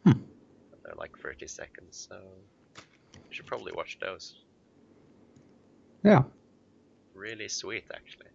Hmm. 0.05 0.21
They're 0.83 0.95
like 0.95 1.17
30 1.17 1.47
seconds, 1.47 2.07
so 2.09 2.15
you 3.15 3.21
should 3.31 3.47
probably 3.47 3.73
watch 3.73 3.97
those. 3.99 4.35
Yeah. 6.03 6.23
Really 7.13 7.47
sweet, 7.49 7.85
actually. 7.93 8.29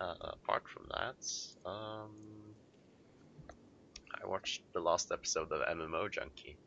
Uh, 0.00 0.14
apart 0.20 0.64
from 0.68 0.86
that, 0.90 1.68
um, 1.68 2.56
I 4.22 4.26
watched 4.26 4.62
the 4.72 4.80
last 4.80 5.12
episode 5.12 5.52
of 5.52 5.62
MMO 5.68 6.08
Junkie, 6.08 6.58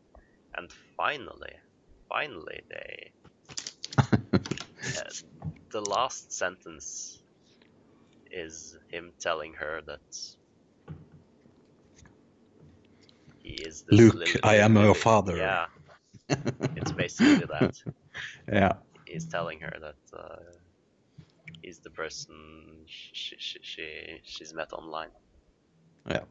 and 0.56 0.72
finally, 0.96 1.54
finally, 2.10 2.62
they 2.70 3.12
uh, 4.98 5.10
the 5.72 5.82
last 5.82 6.32
sentence 6.34 7.22
is 8.32 8.78
him 8.90 9.12
telling 9.20 9.54
her 9.54 9.82
that 9.86 10.00
he 13.44 13.54
is 13.64 13.84
the 13.84 13.96
Luke, 13.96 14.40
I 14.44 14.56
am 14.58 14.76
your 14.76 14.96
father. 14.96 15.38
Yeah, 15.38 15.66
it's 16.76 16.92
basically 16.92 17.46
that. 17.46 17.76
yeah. 18.52 18.74
He's 19.06 19.26
telling 19.26 19.60
her 19.62 19.74
that 19.80 20.18
uh, 20.18 20.36
he's 21.62 21.80
the 21.80 21.92
person 21.92 22.86
she, 22.88 23.36
she, 23.38 23.60
she 23.62 24.22
she's 24.24 24.54
met 24.54 24.74
online. 24.74 25.12
Yeah. 26.10 26.24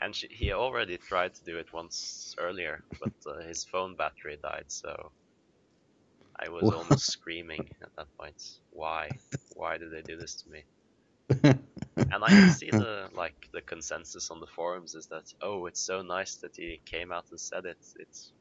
And 0.00 0.14
she, 0.14 0.28
he 0.28 0.52
already 0.52 0.96
tried 0.98 1.34
to 1.34 1.44
do 1.44 1.56
it 1.56 1.72
once 1.72 2.34
earlier, 2.38 2.84
but 3.00 3.12
uh, 3.26 3.42
his 3.46 3.64
phone 3.64 3.94
battery 3.96 4.38
died, 4.42 4.64
so 4.68 5.12
I 6.40 6.48
was 6.48 6.70
almost 6.72 7.06
screaming 7.10 7.68
at 7.82 7.90
that 7.96 8.08
point. 8.18 8.40
Why? 8.70 9.18
Why 9.54 9.78
did 9.78 9.92
they 9.92 10.02
do 10.02 10.16
this 10.16 10.34
to 10.42 10.50
me? 10.50 10.64
and 12.10 12.24
I 12.24 12.32
can 12.32 12.48
see 12.48 12.70
the 12.72 13.08
like 13.14 13.34
the 13.52 13.62
consensus 13.62 14.30
on 14.30 14.40
the 14.40 14.46
forums 14.46 14.94
is 14.94 15.06
that 15.08 15.24
oh, 15.42 15.66
it's 15.66 15.80
so 15.84 16.02
nice 16.02 16.36
that 16.36 16.52
he 16.56 16.80
came 16.86 17.12
out 17.12 17.26
and 17.30 17.40
said 17.40 17.64
it. 17.66 17.78
It's 17.98 18.32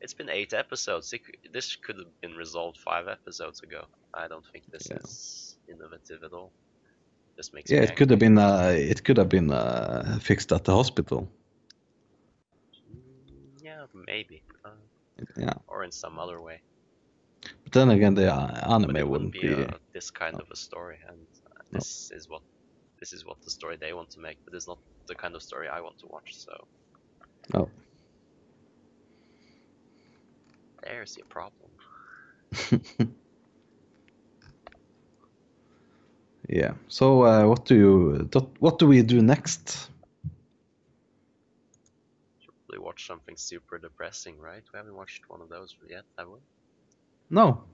it's 0.00 0.14
been 0.14 0.30
eight 0.30 0.52
episodes. 0.52 1.12
It, 1.12 1.22
this 1.52 1.76
could 1.76 1.96
have 1.98 2.20
been 2.22 2.36
resolved 2.36 2.78
five 2.78 3.08
episodes 3.08 3.62
ago. 3.62 3.84
I 4.14 4.28
don't 4.28 4.44
think 4.52 4.64
this 4.70 4.88
Yeah. 4.90 4.98
is 5.04 5.56
innovative 5.68 6.22
at 6.24 6.32
all. 6.32 6.52
Just 7.36 7.54
makes 7.54 7.70
yeah, 7.70 7.82
it 7.82 7.96
could 7.96 8.10
have 8.10 8.18
been 8.20 8.38
uh, 8.38 8.72
it 8.76 9.04
could 9.04 9.16
have 9.18 9.28
been 9.28 9.50
uh, 9.50 10.18
fixed 10.20 10.52
at 10.52 10.64
the 10.64 10.74
hospital. 10.74 11.28
Mm, 12.90 13.62
Yeah, 13.62 13.86
maybe. 14.06 14.42
Uh, 14.64 14.70
Yeah, 15.36 15.54
or 15.68 15.84
in 15.84 15.92
some 15.92 16.18
other 16.18 16.40
way. 16.40 16.62
But 17.74 17.80
then 17.90 17.90
again, 17.90 18.14
the 18.14 18.34
uh, 18.34 18.72
But 18.74 18.74
anime 18.74 18.96
it 18.96 19.08
wouldn't 19.08 19.32
be, 19.32 19.40
be. 19.40 19.48
uh, 19.48 19.78
this 19.94 20.10
kind 20.10 20.40
of 20.40 20.46
a 20.50 20.56
story, 20.56 20.98
and 21.08 21.26
uh, 21.46 21.50
No. 21.72 21.74
this 21.78 22.10
is 22.12 22.28
what 22.28 22.42
this 23.00 23.12
is 23.12 23.24
what 23.24 23.38
the 23.44 23.50
story 23.50 23.76
they 23.80 23.92
want 23.94 24.10
to 24.12 24.20
make. 24.20 24.38
But 24.44 24.54
it's 24.54 24.68
not 24.68 24.78
the 25.08 25.16
kind 25.16 25.36
of 25.36 25.42
story 25.42 25.68
I 25.68 25.80
want 25.80 25.98
to 26.00 26.06
watch. 26.08 26.32
So 26.34 26.52
No. 27.54 27.70
there's 30.82 31.16
your 31.16 31.26
problem. 31.26 31.70
yeah. 36.48 36.74
So 36.88 37.22
uh, 37.24 37.46
what 37.46 37.64
do 37.66 37.74
you 37.74 38.28
what- 38.60 38.78
do 38.78 38.86
we 38.86 39.02
do 39.02 39.22
next? 39.22 39.90
We 42.70 42.78
watch 42.78 43.06
something 43.06 43.36
super 43.36 43.78
depressing, 43.78 44.38
right? 44.38 44.64
We 44.72 44.78
haven't 44.78 44.96
watched 44.96 45.22
one 45.28 45.40
of 45.42 45.48
those 45.48 45.74
yet, 45.88 46.04
have 46.18 46.28
we? 46.28 46.40
No. 47.34 47.64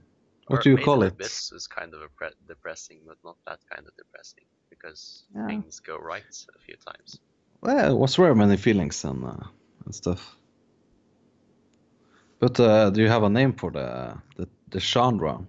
What 0.48 0.60
Or 0.60 0.62
do 0.62 0.70
you 0.70 0.78
call 0.78 1.02
it? 1.02 1.14
Abyss 1.14 1.52
is 1.52 1.66
kind 1.66 1.94
of 1.94 2.00
a 2.02 2.08
pre- 2.08 2.34
depressing, 2.46 3.02
but 3.06 3.18
not 3.24 3.36
that 3.46 3.60
kind 3.72 3.86
of 3.86 3.94
depressing 3.96 4.44
because 4.70 5.24
Yeah. 5.34 5.60
things 5.62 5.80
go 5.80 5.98
right 5.98 6.46
a 6.56 6.58
few 6.60 6.76
times. 6.76 7.20
Well, 7.62 7.92
it 7.92 7.98
was 7.98 8.16
very 8.16 8.34
many 8.34 8.56
feelings 8.56 9.04
and 9.04 9.24
uh, 9.24 9.36
and 9.84 9.94
stuff. 9.94 10.36
But 12.40 12.58
uh, 12.58 12.90
do 12.90 13.02
you 13.02 13.08
have 13.08 13.22
a 13.22 13.30
name 13.30 13.52
for 13.54 13.70
the 13.70 14.16
the, 14.36 14.48
the 14.70 14.80
genre? 14.80 15.40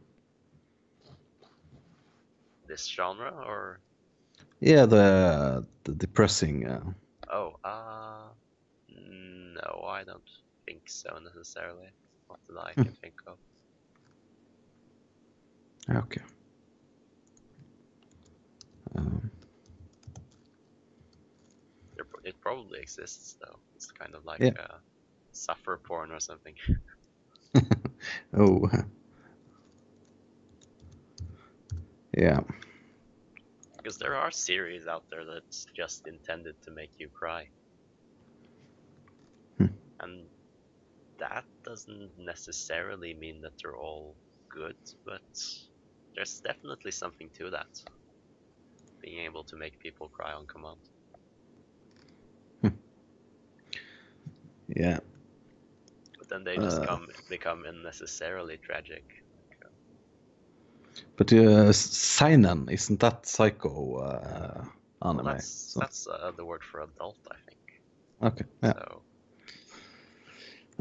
This 2.67 2.87
genre, 2.87 3.31
or 3.31 3.81
Yeah, 4.61 4.85
the 4.85 5.65
the 5.83 5.93
depressing. 5.95 6.65
Uh, 6.67 6.93
oh, 7.31 7.53
uh, 7.63 8.29
no, 8.89 9.85
I 9.87 10.03
don't 10.03 10.23
think 10.65 10.83
so 10.87 11.17
necessarily. 11.23 11.89
Not 12.29 12.39
that 12.49 12.59
I 12.61 12.73
Hmm. 12.75 12.83
can 12.83 12.93
think 13.01 13.15
of. 13.27 13.37
Okay. 15.89 16.21
Um, 18.95 19.31
it 22.23 22.39
probably 22.41 22.79
exists 22.79 23.37
though. 23.41 23.59
It's 23.75 23.91
kind 23.91 24.15
of 24.15 24.25
like 24.25 24.41
Yeah. 24.41 24.51
uh, 24.59 24.77
suffer 25.31 25.79
porn 25.83 26.11
or 26.11 26.19
something. 26.19 26.55
oh. 28.37 28.69
Yeah. 32.17 32.41
Because 33.77 33.97
there 33.97 34.15
are 34.15 34.31
series 34.31 34.87
out 34.87 35.03
there 35.09 35.25
that's 35.25 35.65
just 35.75 36.07
intended 36.07 36.55
to 36.63 36.71
make 36.71 36.91
you 36.99 37.09
cry. 37.09 37.47
Hmm. 39.57 39.67
And 40.01 40.25
that 41.17 41.45
doesn't 41.63 42.11
necessarily 42.17 43.13
mean 43.13 43.41
that 43.41 43.53
they're 43.61 43.75
all 43.75 44.15
good, 44.49 44.75
but 45.05 45.21
there's 46.15 46.41
definitely 46.41 46.91
something 46.91 47.29
to 47.37 47.49
that. 47.51 47.67
Being 49.01 49.19
able 49.25 49.43
to 49.45 49.55
make 49.55 49.79
people 49.79 50.09
cry 50.09 50.33
on 50.33 50.47
command. 50.47 50.79
Yeah. 54.67 54.99
But 56.17 56.29
then 56.29 56.43
they 56.43 56.59
just 56.59 56.81
Uh. 56.81 56.85
come 56.85 57.07
become 57.29 57.65
unnecessarily 57.65 58.57
tragic. 58.57 59.03
But 61.17 61.31
uh, 61.33 61.71
Seinen, 61.73 62.67
isn't 62.69 62.99
that 62.99 63.25
psycho 63.25 63.97
uh, 63.97 64.65
anime? 65.01 65.25
Well, 65.25 65.35
that's 65.35 65.73
So- 65.73 65.79
that's 65.79 66.07
uh, 66.07 66.31
the 66.35 66.45
word 66.45 66.63
for 66.63 66.81
adult, 66.81 67.17
I 67.31 67.35
think. 67.47 67.81
okay. 68.21 68.45
Yeah. 68.63 68.73
So 68.73 69.03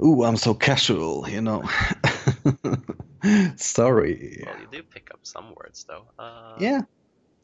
Ooh, 0.03 0.25
I'm 0.25 0.37
so 0.37 0.55
casual, 0.55 1.29
you 1.29 1.41
know. 1.43 1.63
Sorry. 3.57 4.45
well, 4.45 4.59
you 4.59 4.67
do 4.67 4.83
pick 4.83 5.11
up 5.13 5.21
some 5.25 5.55
words 5.57 5.85
though. 5.89 6.07
Uh, 6.19 6.67
Yeah. 6.67 6.83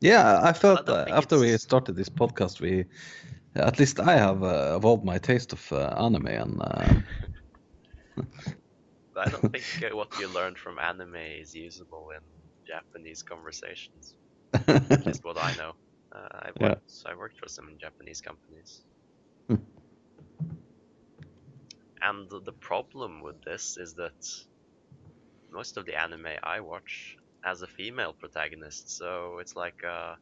Yeah, 0.00 0.40
I 0.42 0.52
felt 0.52 0.88
uh, 0.88 1.04
think 1.04 1.10
after 1.10 1.38
we 1.38 1.56
started 1.58 1.96
this 1.96 2.08
podcast, 2.08 2.60
we 2.60 2.84
at 3.54 3.78
least 3.78 4.00
I 4.00 4.16
have 4.16 4.42
uh, 4.42 4.74
evolved 4.76 5.04
my 5.04 5.18
taste 5.18 5.52
of 5.52 5.72
uh, 5.72 5.94
anime, 5.98 6.26
and 6.26 6.60
uh, 6.60 6.94
I 9.16 9.28
don't 9.30 9.48
think 9.50 9.68
uh, 9.82 9.96
what 9.96 10.18
you 10.18 10.28
learned 10.28 10.58
from 10.58 10.78
anime 10.78 11.16
is 11.16 11.54
usable 11.54 12.10
in 12.10 12.22
Japanese 12.66 13.22
conversations. 13.22 14.16
At 14.92 15.06
least 15.06 15.24
what 15.24 15.38
I 15.38 15.52
know. 15.54 15.74
Uh, 16.14 16.28
I 16.32 16.50
Yeah. 16.60 16.74
worked. 16.74 16.92
I 17.06 17.14
worked 17.14 17.38
for 17.38 17.48
some 17.48 17.76
Japanese 17.80 18.20
companies. 18.20 18.84
Hmm. 19.48 19.56
And 22.00 22.30
the 22.30 22.52
problem 22.52 23.22
with 23.22 23.42
this 23.42 23.76
is 23.76 23.94
that 23.94 24.16
most 25.56 25.78
of 25.78 25.86
the 25.86 25.94
anime 26.04 26.36
I 26.42 26.60
watch 26.60 27.16
has 27.40 27.62
a 27.62 27.66
female 27.78 28.12
protagonist, 28.12 28.84
so 28.98 29.38
it's 29.40 29.56
like 29.56 29.80
uh, 29.84 30.14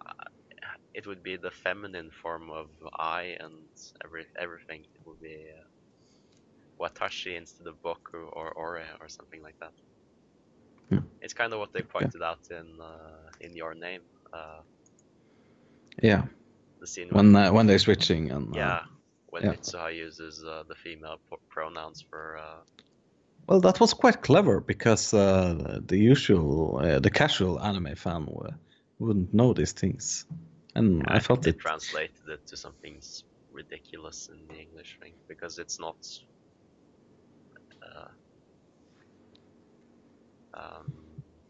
uh, 0.00 0.26
it 0.94 1.06
would 1.06 1.22
be 1.22 1.36
the 1.36 1.50
feminine 1.64 2.10
form 2.22 2.50
of 2.50 2.68
I 3.20 3.36
and 3.44 3.68
every 4.04 4.24
everything. 4.44 4.80
It 4.96 5.02
would 5.06 5.20
be 5.20 5.38
uh, 5.58 5.64
Watashi 6.80 7.36
instead 7.36 7.66
of 7.66 7.74
Boku 7.84 8.22
or 8.38 8.46
Ore 8.52 8.82
or 9.00 9.08
something 9.08 9.42
like 9.42 9.58
that. 9.60 9.74
Hmm. 10.90 11.04
It's 11.20 11.34
kind 11.34 11.52
of 11.52 11.58
what 11.58 11.72
they 11.74 11.82
pointed 11.82 12.22
out 12.22 12.44
in 12.50 12.68
uh, 12.80 13.44
in 13.46 13.54
your 13.54 13.74
name. 13.74 14.04
Uh, 14.32 14.62
yeah, 16.02 16.22
the 16.80 16.86
scene 16.86 17.08
when 17.10 17.36
uh, 17.36 17.52
when 17.52 17.66
they're 17.66 17.84
switching 17.88 18.30
and 18.30 18.54
uh, 18.54 18.58
yeah, 18.58 18.80
when 19.32 19.42
yeah. 19.44 19.52
Mitsuha 19.52 19.94
uses 19.94 20.44
uh, 20.44 20.62
the 20.70 20.76
female 20.84 21.18
pronouns 21.54 21.98
for 22.10 22.38
uh, 22.38 22.60
Well, 23.46 23.60
that 23.60 23.78
was 23.78 23.94
quite 23.94 24.22
clever 24.22 24.60
because 24.60 25.14
uh, 25.14 25.80
the 25.86 25.96
usual, 25.96 26.80
uh, 26.82 26.98
the 26.98 27.10
casual 27.10 27.60
anime 27.60 27.94
fan 27.94 28.26
wouldn't 28.98 29.32
know 29.32 29.52
these 29.52 29.72
things, 29.72 30.26
and 30.74 31.04
I 31.06 31.20
think 31.20 31.24
felt 31.26 31.42
they 31.42 31.50
it. 31.50 31.58
translated 31.58 32.28
it 32.28 32.46
to 32.48 32.56
something 32.56 33.00
ridiculous 33.52 34.28
in 34.32 34.46
the 34.48 34.60
English 34.60 34.98
thing 35.00 35.12
because 35.28 35.58
it's 35.58 35.78
not. 35.78 35.96
Uh, 37.82 38.08
um, 40.54 40.92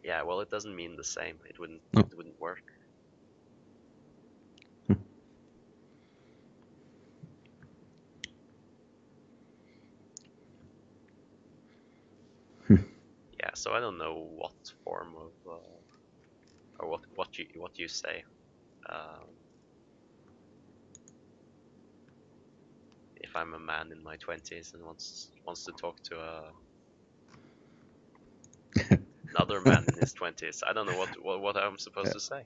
yeah, 0.04 0.22
well, 0.22 0.40
it 0.40 0.50
doesn't 0.50 0.76
mean 0.76 0.96
the 0.96 1.04
same. 1.04 1.36
It 1.48 1.58
wouldn't. 1.58 1.80
No. 1.94 2.00
It 2.00 2.16
wouldn't 2.16 2.38
work. 2.38 2.75
So 13.56 13.72
I 13.72 13.80
don't 13.80 13.98
know 13.98 14.14
what 14.40 14.54
form 14.84 15.14
of 15.16 15.32
uh, 15.50 15.80
or 16.80 16.90
what 16.90 17.02
what 17.16 17.28
you 17.38 17.46
what 17.56 17.72
you 17.78 17.88
say. 17.88 18.24
Um, 18.90 19.28
if 23.16 23.30
I'm 23.36 23.54
a 23.54 23.60
man 23.60 23.92
in 23.92 24.02
my 24.02 24.16
twenties 24.18 24.72
and 24.74 24.84
wants 24.84 25.30
wants 25.46 25.64
to 25.66 25.72
talk 25.72 25.96
to 26.10 26.20
a 26.20 26.52
another 29.34 29.60
man 29.60 29.88
in 29.88 29.96
his 29.98 30.12
twenties, 30.14 30.62
I 30.68 30.72
don't 30.74 30.86
know 30.86 30.96
what 30.96 31.10
what, 31.22 31.40
what 31.40 31.56
I'm 31.56 31.78
supposed 31.78 32.12
Yeah. 32.12 32.14
to 32.14 32.20
say. 32.20 32.44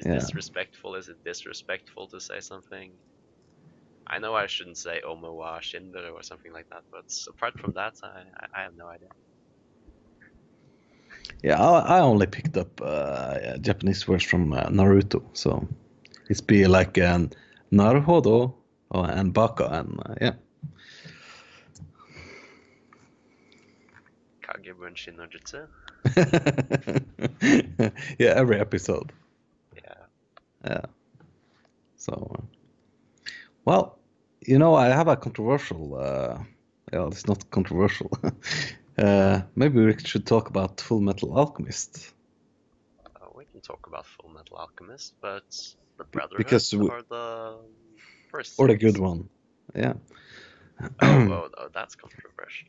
Is 0.00 0.06
Yeah. 0.06 0.26
this 0.26 0.34
respectful? 0.36 0.96
Is 0.96 1.08
it 1.08 1.18
disrespectful 1.24 2.08
to 2.08 2.20
say 2.20 2.40
something? 2.40 2.98
I 4.08 4.18
know 4.18 4.34
I 4.34 4.46
shouldn't 4.46 4.78
say 4.78 5.00
Omowa 5.06 5.60
Shindere 5.60 6.12
or 6.12 6.22
something 6.22 6.52
like 6.52 6.66
that, 6.70 6.84
but 6.92 7.04
apart 7.30 7.54
from 7.60 7.72
that, 7.74 7.94
I- 8.02 8.48
I 8.54 8.62
have 8.62 8.74
no 8.76 8.88
idea. 8.88 9.10
Yeah, 11.42 11.60
I, 11.60 11.98
I 11.98 12.00
only 12.00 12.26
picked 12.26 12.56
up 12.56 12.80
uh, 12.82 13.58
Japanese 13.58 14.08
words 14.08 14.24
from 14.24 14.52
uh, 14.52 14.68
Naruto, 14.68 15.22
so 15.32 15.66
it's 16.28 16.40
be 16.40 16.66
like 16.66 16.98
um, 16.98 17.30
Naruhodo 17.72 18.54
or, 18.90 19.10
and 19.10 19.32
Baka, 19.32 19.66
and 19.66 20.00
uh, 20.06 20.14
yeah. 20.20 20.32
Kage 24.42 24.74
Bunshin 24.74 25.16
no 25.16 25.26
Jutsu? 25.26 25.66
yeah, 28.18 28.34
every 28.36 28.60
episode. 28.60 29.12
Yeah. 29.74 29.94
Yeah. 30.64 30.84
So, 31.96 32.36
uh, 32.38 32.42
well, 33.64 33.98
you 34.46 34.58
know, 34.58 34.74
I 34.74 34.88
have 34.88 35.08
a 35.08 35.16
controversial. 35.16 35.96
Uh, 35.96 36.38
well, 36.92 37.08
it's 37.08 37.26
not 37.26 37.50
controversial. 37.50 38.10
uh, 38.98 39.42
maybe 39.54 39.84
we 39.84 39.96
should 40.04 40.26
talk 40.26 40.48
about 40.48 40.80
Full 40.80 41.00
Metal 41.00 41.36
Alchemist. 41.36 42.12
Uh, 43.06 43.26
we 43.34 43.44
can 43.44 43.60
talk 43.60 43.86
about 43.86 44.06
Full 44.06 44.30
Metal 44.30 44.56
Alchemist, 44.56 45.14
but 45.20 45.44
the 45.98 46.04
Brotherhood 46.04 46.36
because 46.46 46.74
we- 46.74 46.88
or 46.88 47.02
the 47.02 47.56
first 48.30 48.58
Or 48.58 48.68
the 48.68 48.76
good 48.76 48.98
one. 48.98 49.28
Yeah. 49.74 49.94
Oh, 51.02 51.28
oh, 51.30 51.48
oh, 51.58 51.68
that's 51.72 51.94
controversial. 51.94 52.68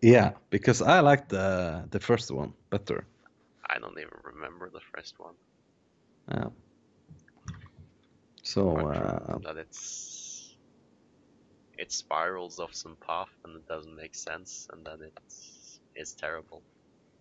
Yeah, 0.00 0.32
because 0.50 0.82
I 0.82 1.00
like 1.00 1.28
the 1.28 1.84
the 1.90 2.00
first 2.00 2.30
one 2.30 2.52
better. 2.70 3.06
I 3.70 3.78
don't 3.78 3.98
even 3.98 4.18
remember 4.24 4.70
the 4.70 4.80
first 4.94 5.14
one. 5.18 5.34
Yeah. 6.30 6.48
So 8.42 8.76
uh, 8.76 9.38
that 9.44 9.56
it's 9.56 10.11
it 11.82 11.92
spirals 11.92 12.58
off 12.60 12.74
some 12.74 12.96
path 13.06 13.32
and 13.44 13.56
it 13.56 13.66
doesn't 13.68 13.96
make 13.96 14.14
sense, 14.14 14.68
and 14.72 14.86
then 14.86 15.00
it's 15.08 15.80
it's 15.94 16.14
terrible. 16.14 16.62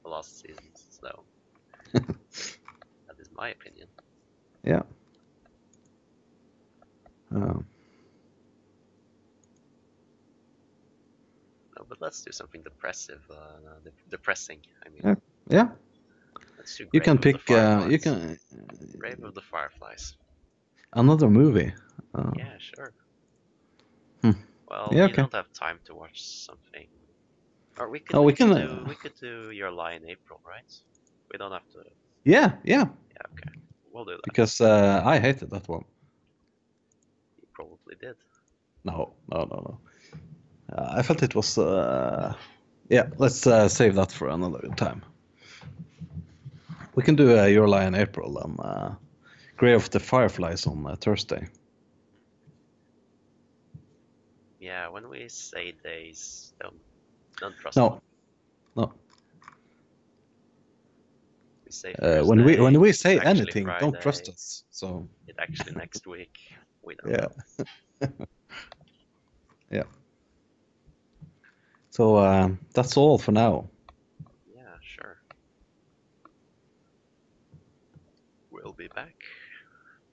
The 0.03 0.09
last 0.12 0.41
season, 0.41 0.72
so 1.01 1.26
that 1.93 3.20
is 3.20 3.30
my 3.36 3.49
opinion. 3.49 3.88
yeah. 4.64 4.84
Um, 7.36 7.66
No, 11.78 11.86
but 11.89 12.01
let's 12.01 12.22
do 12.24 12.32
something 12.32 12.62
depressive. 12.64 13.22
Uh, 13.30 13.80
de- 13.84 13.91
depressing. 14.09 14.62
I 14.86 14.89
mean, 14.89 15.03
Yeah. 15.05 15.16
yeah, 15.49 15.70
let's 16.57 16.76
do 16.78 16.88
you 16.93 17.01
can 17.01 17.18
pick. 17.18 17.49
Uh, 17.51 17.88
you 17.89 17.99
can 17.99 18.38
Grave 18.99 19.24
of 19.24 19.34
the 19.36 19.41
Fireflies. 19.41 20.16
another 20.93 21.30
movie. 21.30 21.74
Uh, 22.14 22.32
Yeah, 22.38 22.57
sure. 22.59 22.93
Well, 24.72 24.89
Yeah, 24.93 25.05
okay. 25.05 25.15
don't 25.15 25.34
have 25.34 25.51
time 25.51 25.80
to 25.86 25.95
watch 25.95 26.24
something. 26.24 26.88
Or 27.78 27.89
we 27.89 27.99
could, 27.99 28.15
Oh, 28.15 28.22
we 28.22 28.34
can, 28.34 28.49
do 28.53 28.57
uh, 28.57 28.86
we 28.88 28.95
could 28.95 29.15
do 29.19 29.51
Your 29.51 29.69
Lie 29.72 29.93
in 29.95 30.09
April, 30.09 30.39
right? 30.47 30.72
We 31.32 31.38
don't 31.38 31.51
have 31.51 31.67
to. 31.74 31.80
yeah, 32.24 32.51
yeah. 32.63 32.86
Yeah, 32.86 33.28
okay. 33.34 33.51
We'll 33.91 34.05
do 34.05 34.11
that. 34.11 34.24
Because 34.24 34.61
uh, 34.61 35.01
I 35.05 35.19
hated 35.19 35.49
that 35.49 35.67
one. 35.67 35.84
You 37.41 37.47
probably 37.53 37.95
did. 37.99 38.15
No, 38.86 39.13
no, 39.30 39.39
no, 39.43 39.57
no. 39.67 39.80
Uh, 40.78 40.99
I 40.99 41.01
felt 41.01 41.22
it 41.22 41.36
was. 41.36 41.57
Uh, 41.57 42.34
yeah, 42.89 43.07
let's 43.17 43.45
uh, 43.45 43.67
save 43.67 43.95
that 43.95 44.11
for 44.11 44.30
another 44.30 44.69
time. 44.78 45.01
We 46.95 47.03
can 47.03 47.15
do 47.15 47.38
uh, 47.38 47.45
Your 47.45 47.67
Lie 47.67 47.86
in 47.86 47.95
April 47.95 48.38
and 48.38 48.59
uh, 48.59 48.91
Grave 49.57 49.76
of 49.84 49.89
the 49.89 49.99
Fireflies 49.99 50.65
on 50.65 50.86
uh, 50.88 50.95
Thursday. 50.95 51.47
Yeah, 54.72 54.88
when 54.88 55.09
we 55.09 55.28
say 55.28 55.74
days, 55.84 56.53
don't 56.61 56.80
don't 57.41 57.57
trust 57.57 57.76
No. 57.78 57.89
them. 57.89 57.99
No, 58.78 58.93
We 61.65 61.72
say 61.72 61.93
uh, 62.01 62.24
when 62.24 62.45
we 62.45 62.55
when 62.55 62.80
we 62.80 62.93
say 62.93 63.19
anything, 63.19 63.65
don't 63.80 63.99
trust 63.99 64.30
us. 64.30 64.63
So 64.72 65.09
it 65.28 65.36
actually 65.39 65.76
next 65.76 66.07
week. 66.07 66.36
We 66.82 66.95
don't 66.95 67.11
yeah, 67.11 67.28
yeah. 69.78 69.88
So 71.89 72.17
um, 72.17 72.59
that's 72.74 72.95
all 72.95 73.17
for 73.17 73.34
now. 73.34 73.67
Yeah, 74.55 74.76
sure. 74.95 75.17
We'll 78.51 78.74
be 78.74 78.88
back 78.95 79.15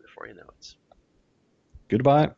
before 0.02 0.26
you 0.26 0.34
know 0.34 0.50
it. 0.60 0.74
Goodbye. 1.88 2.30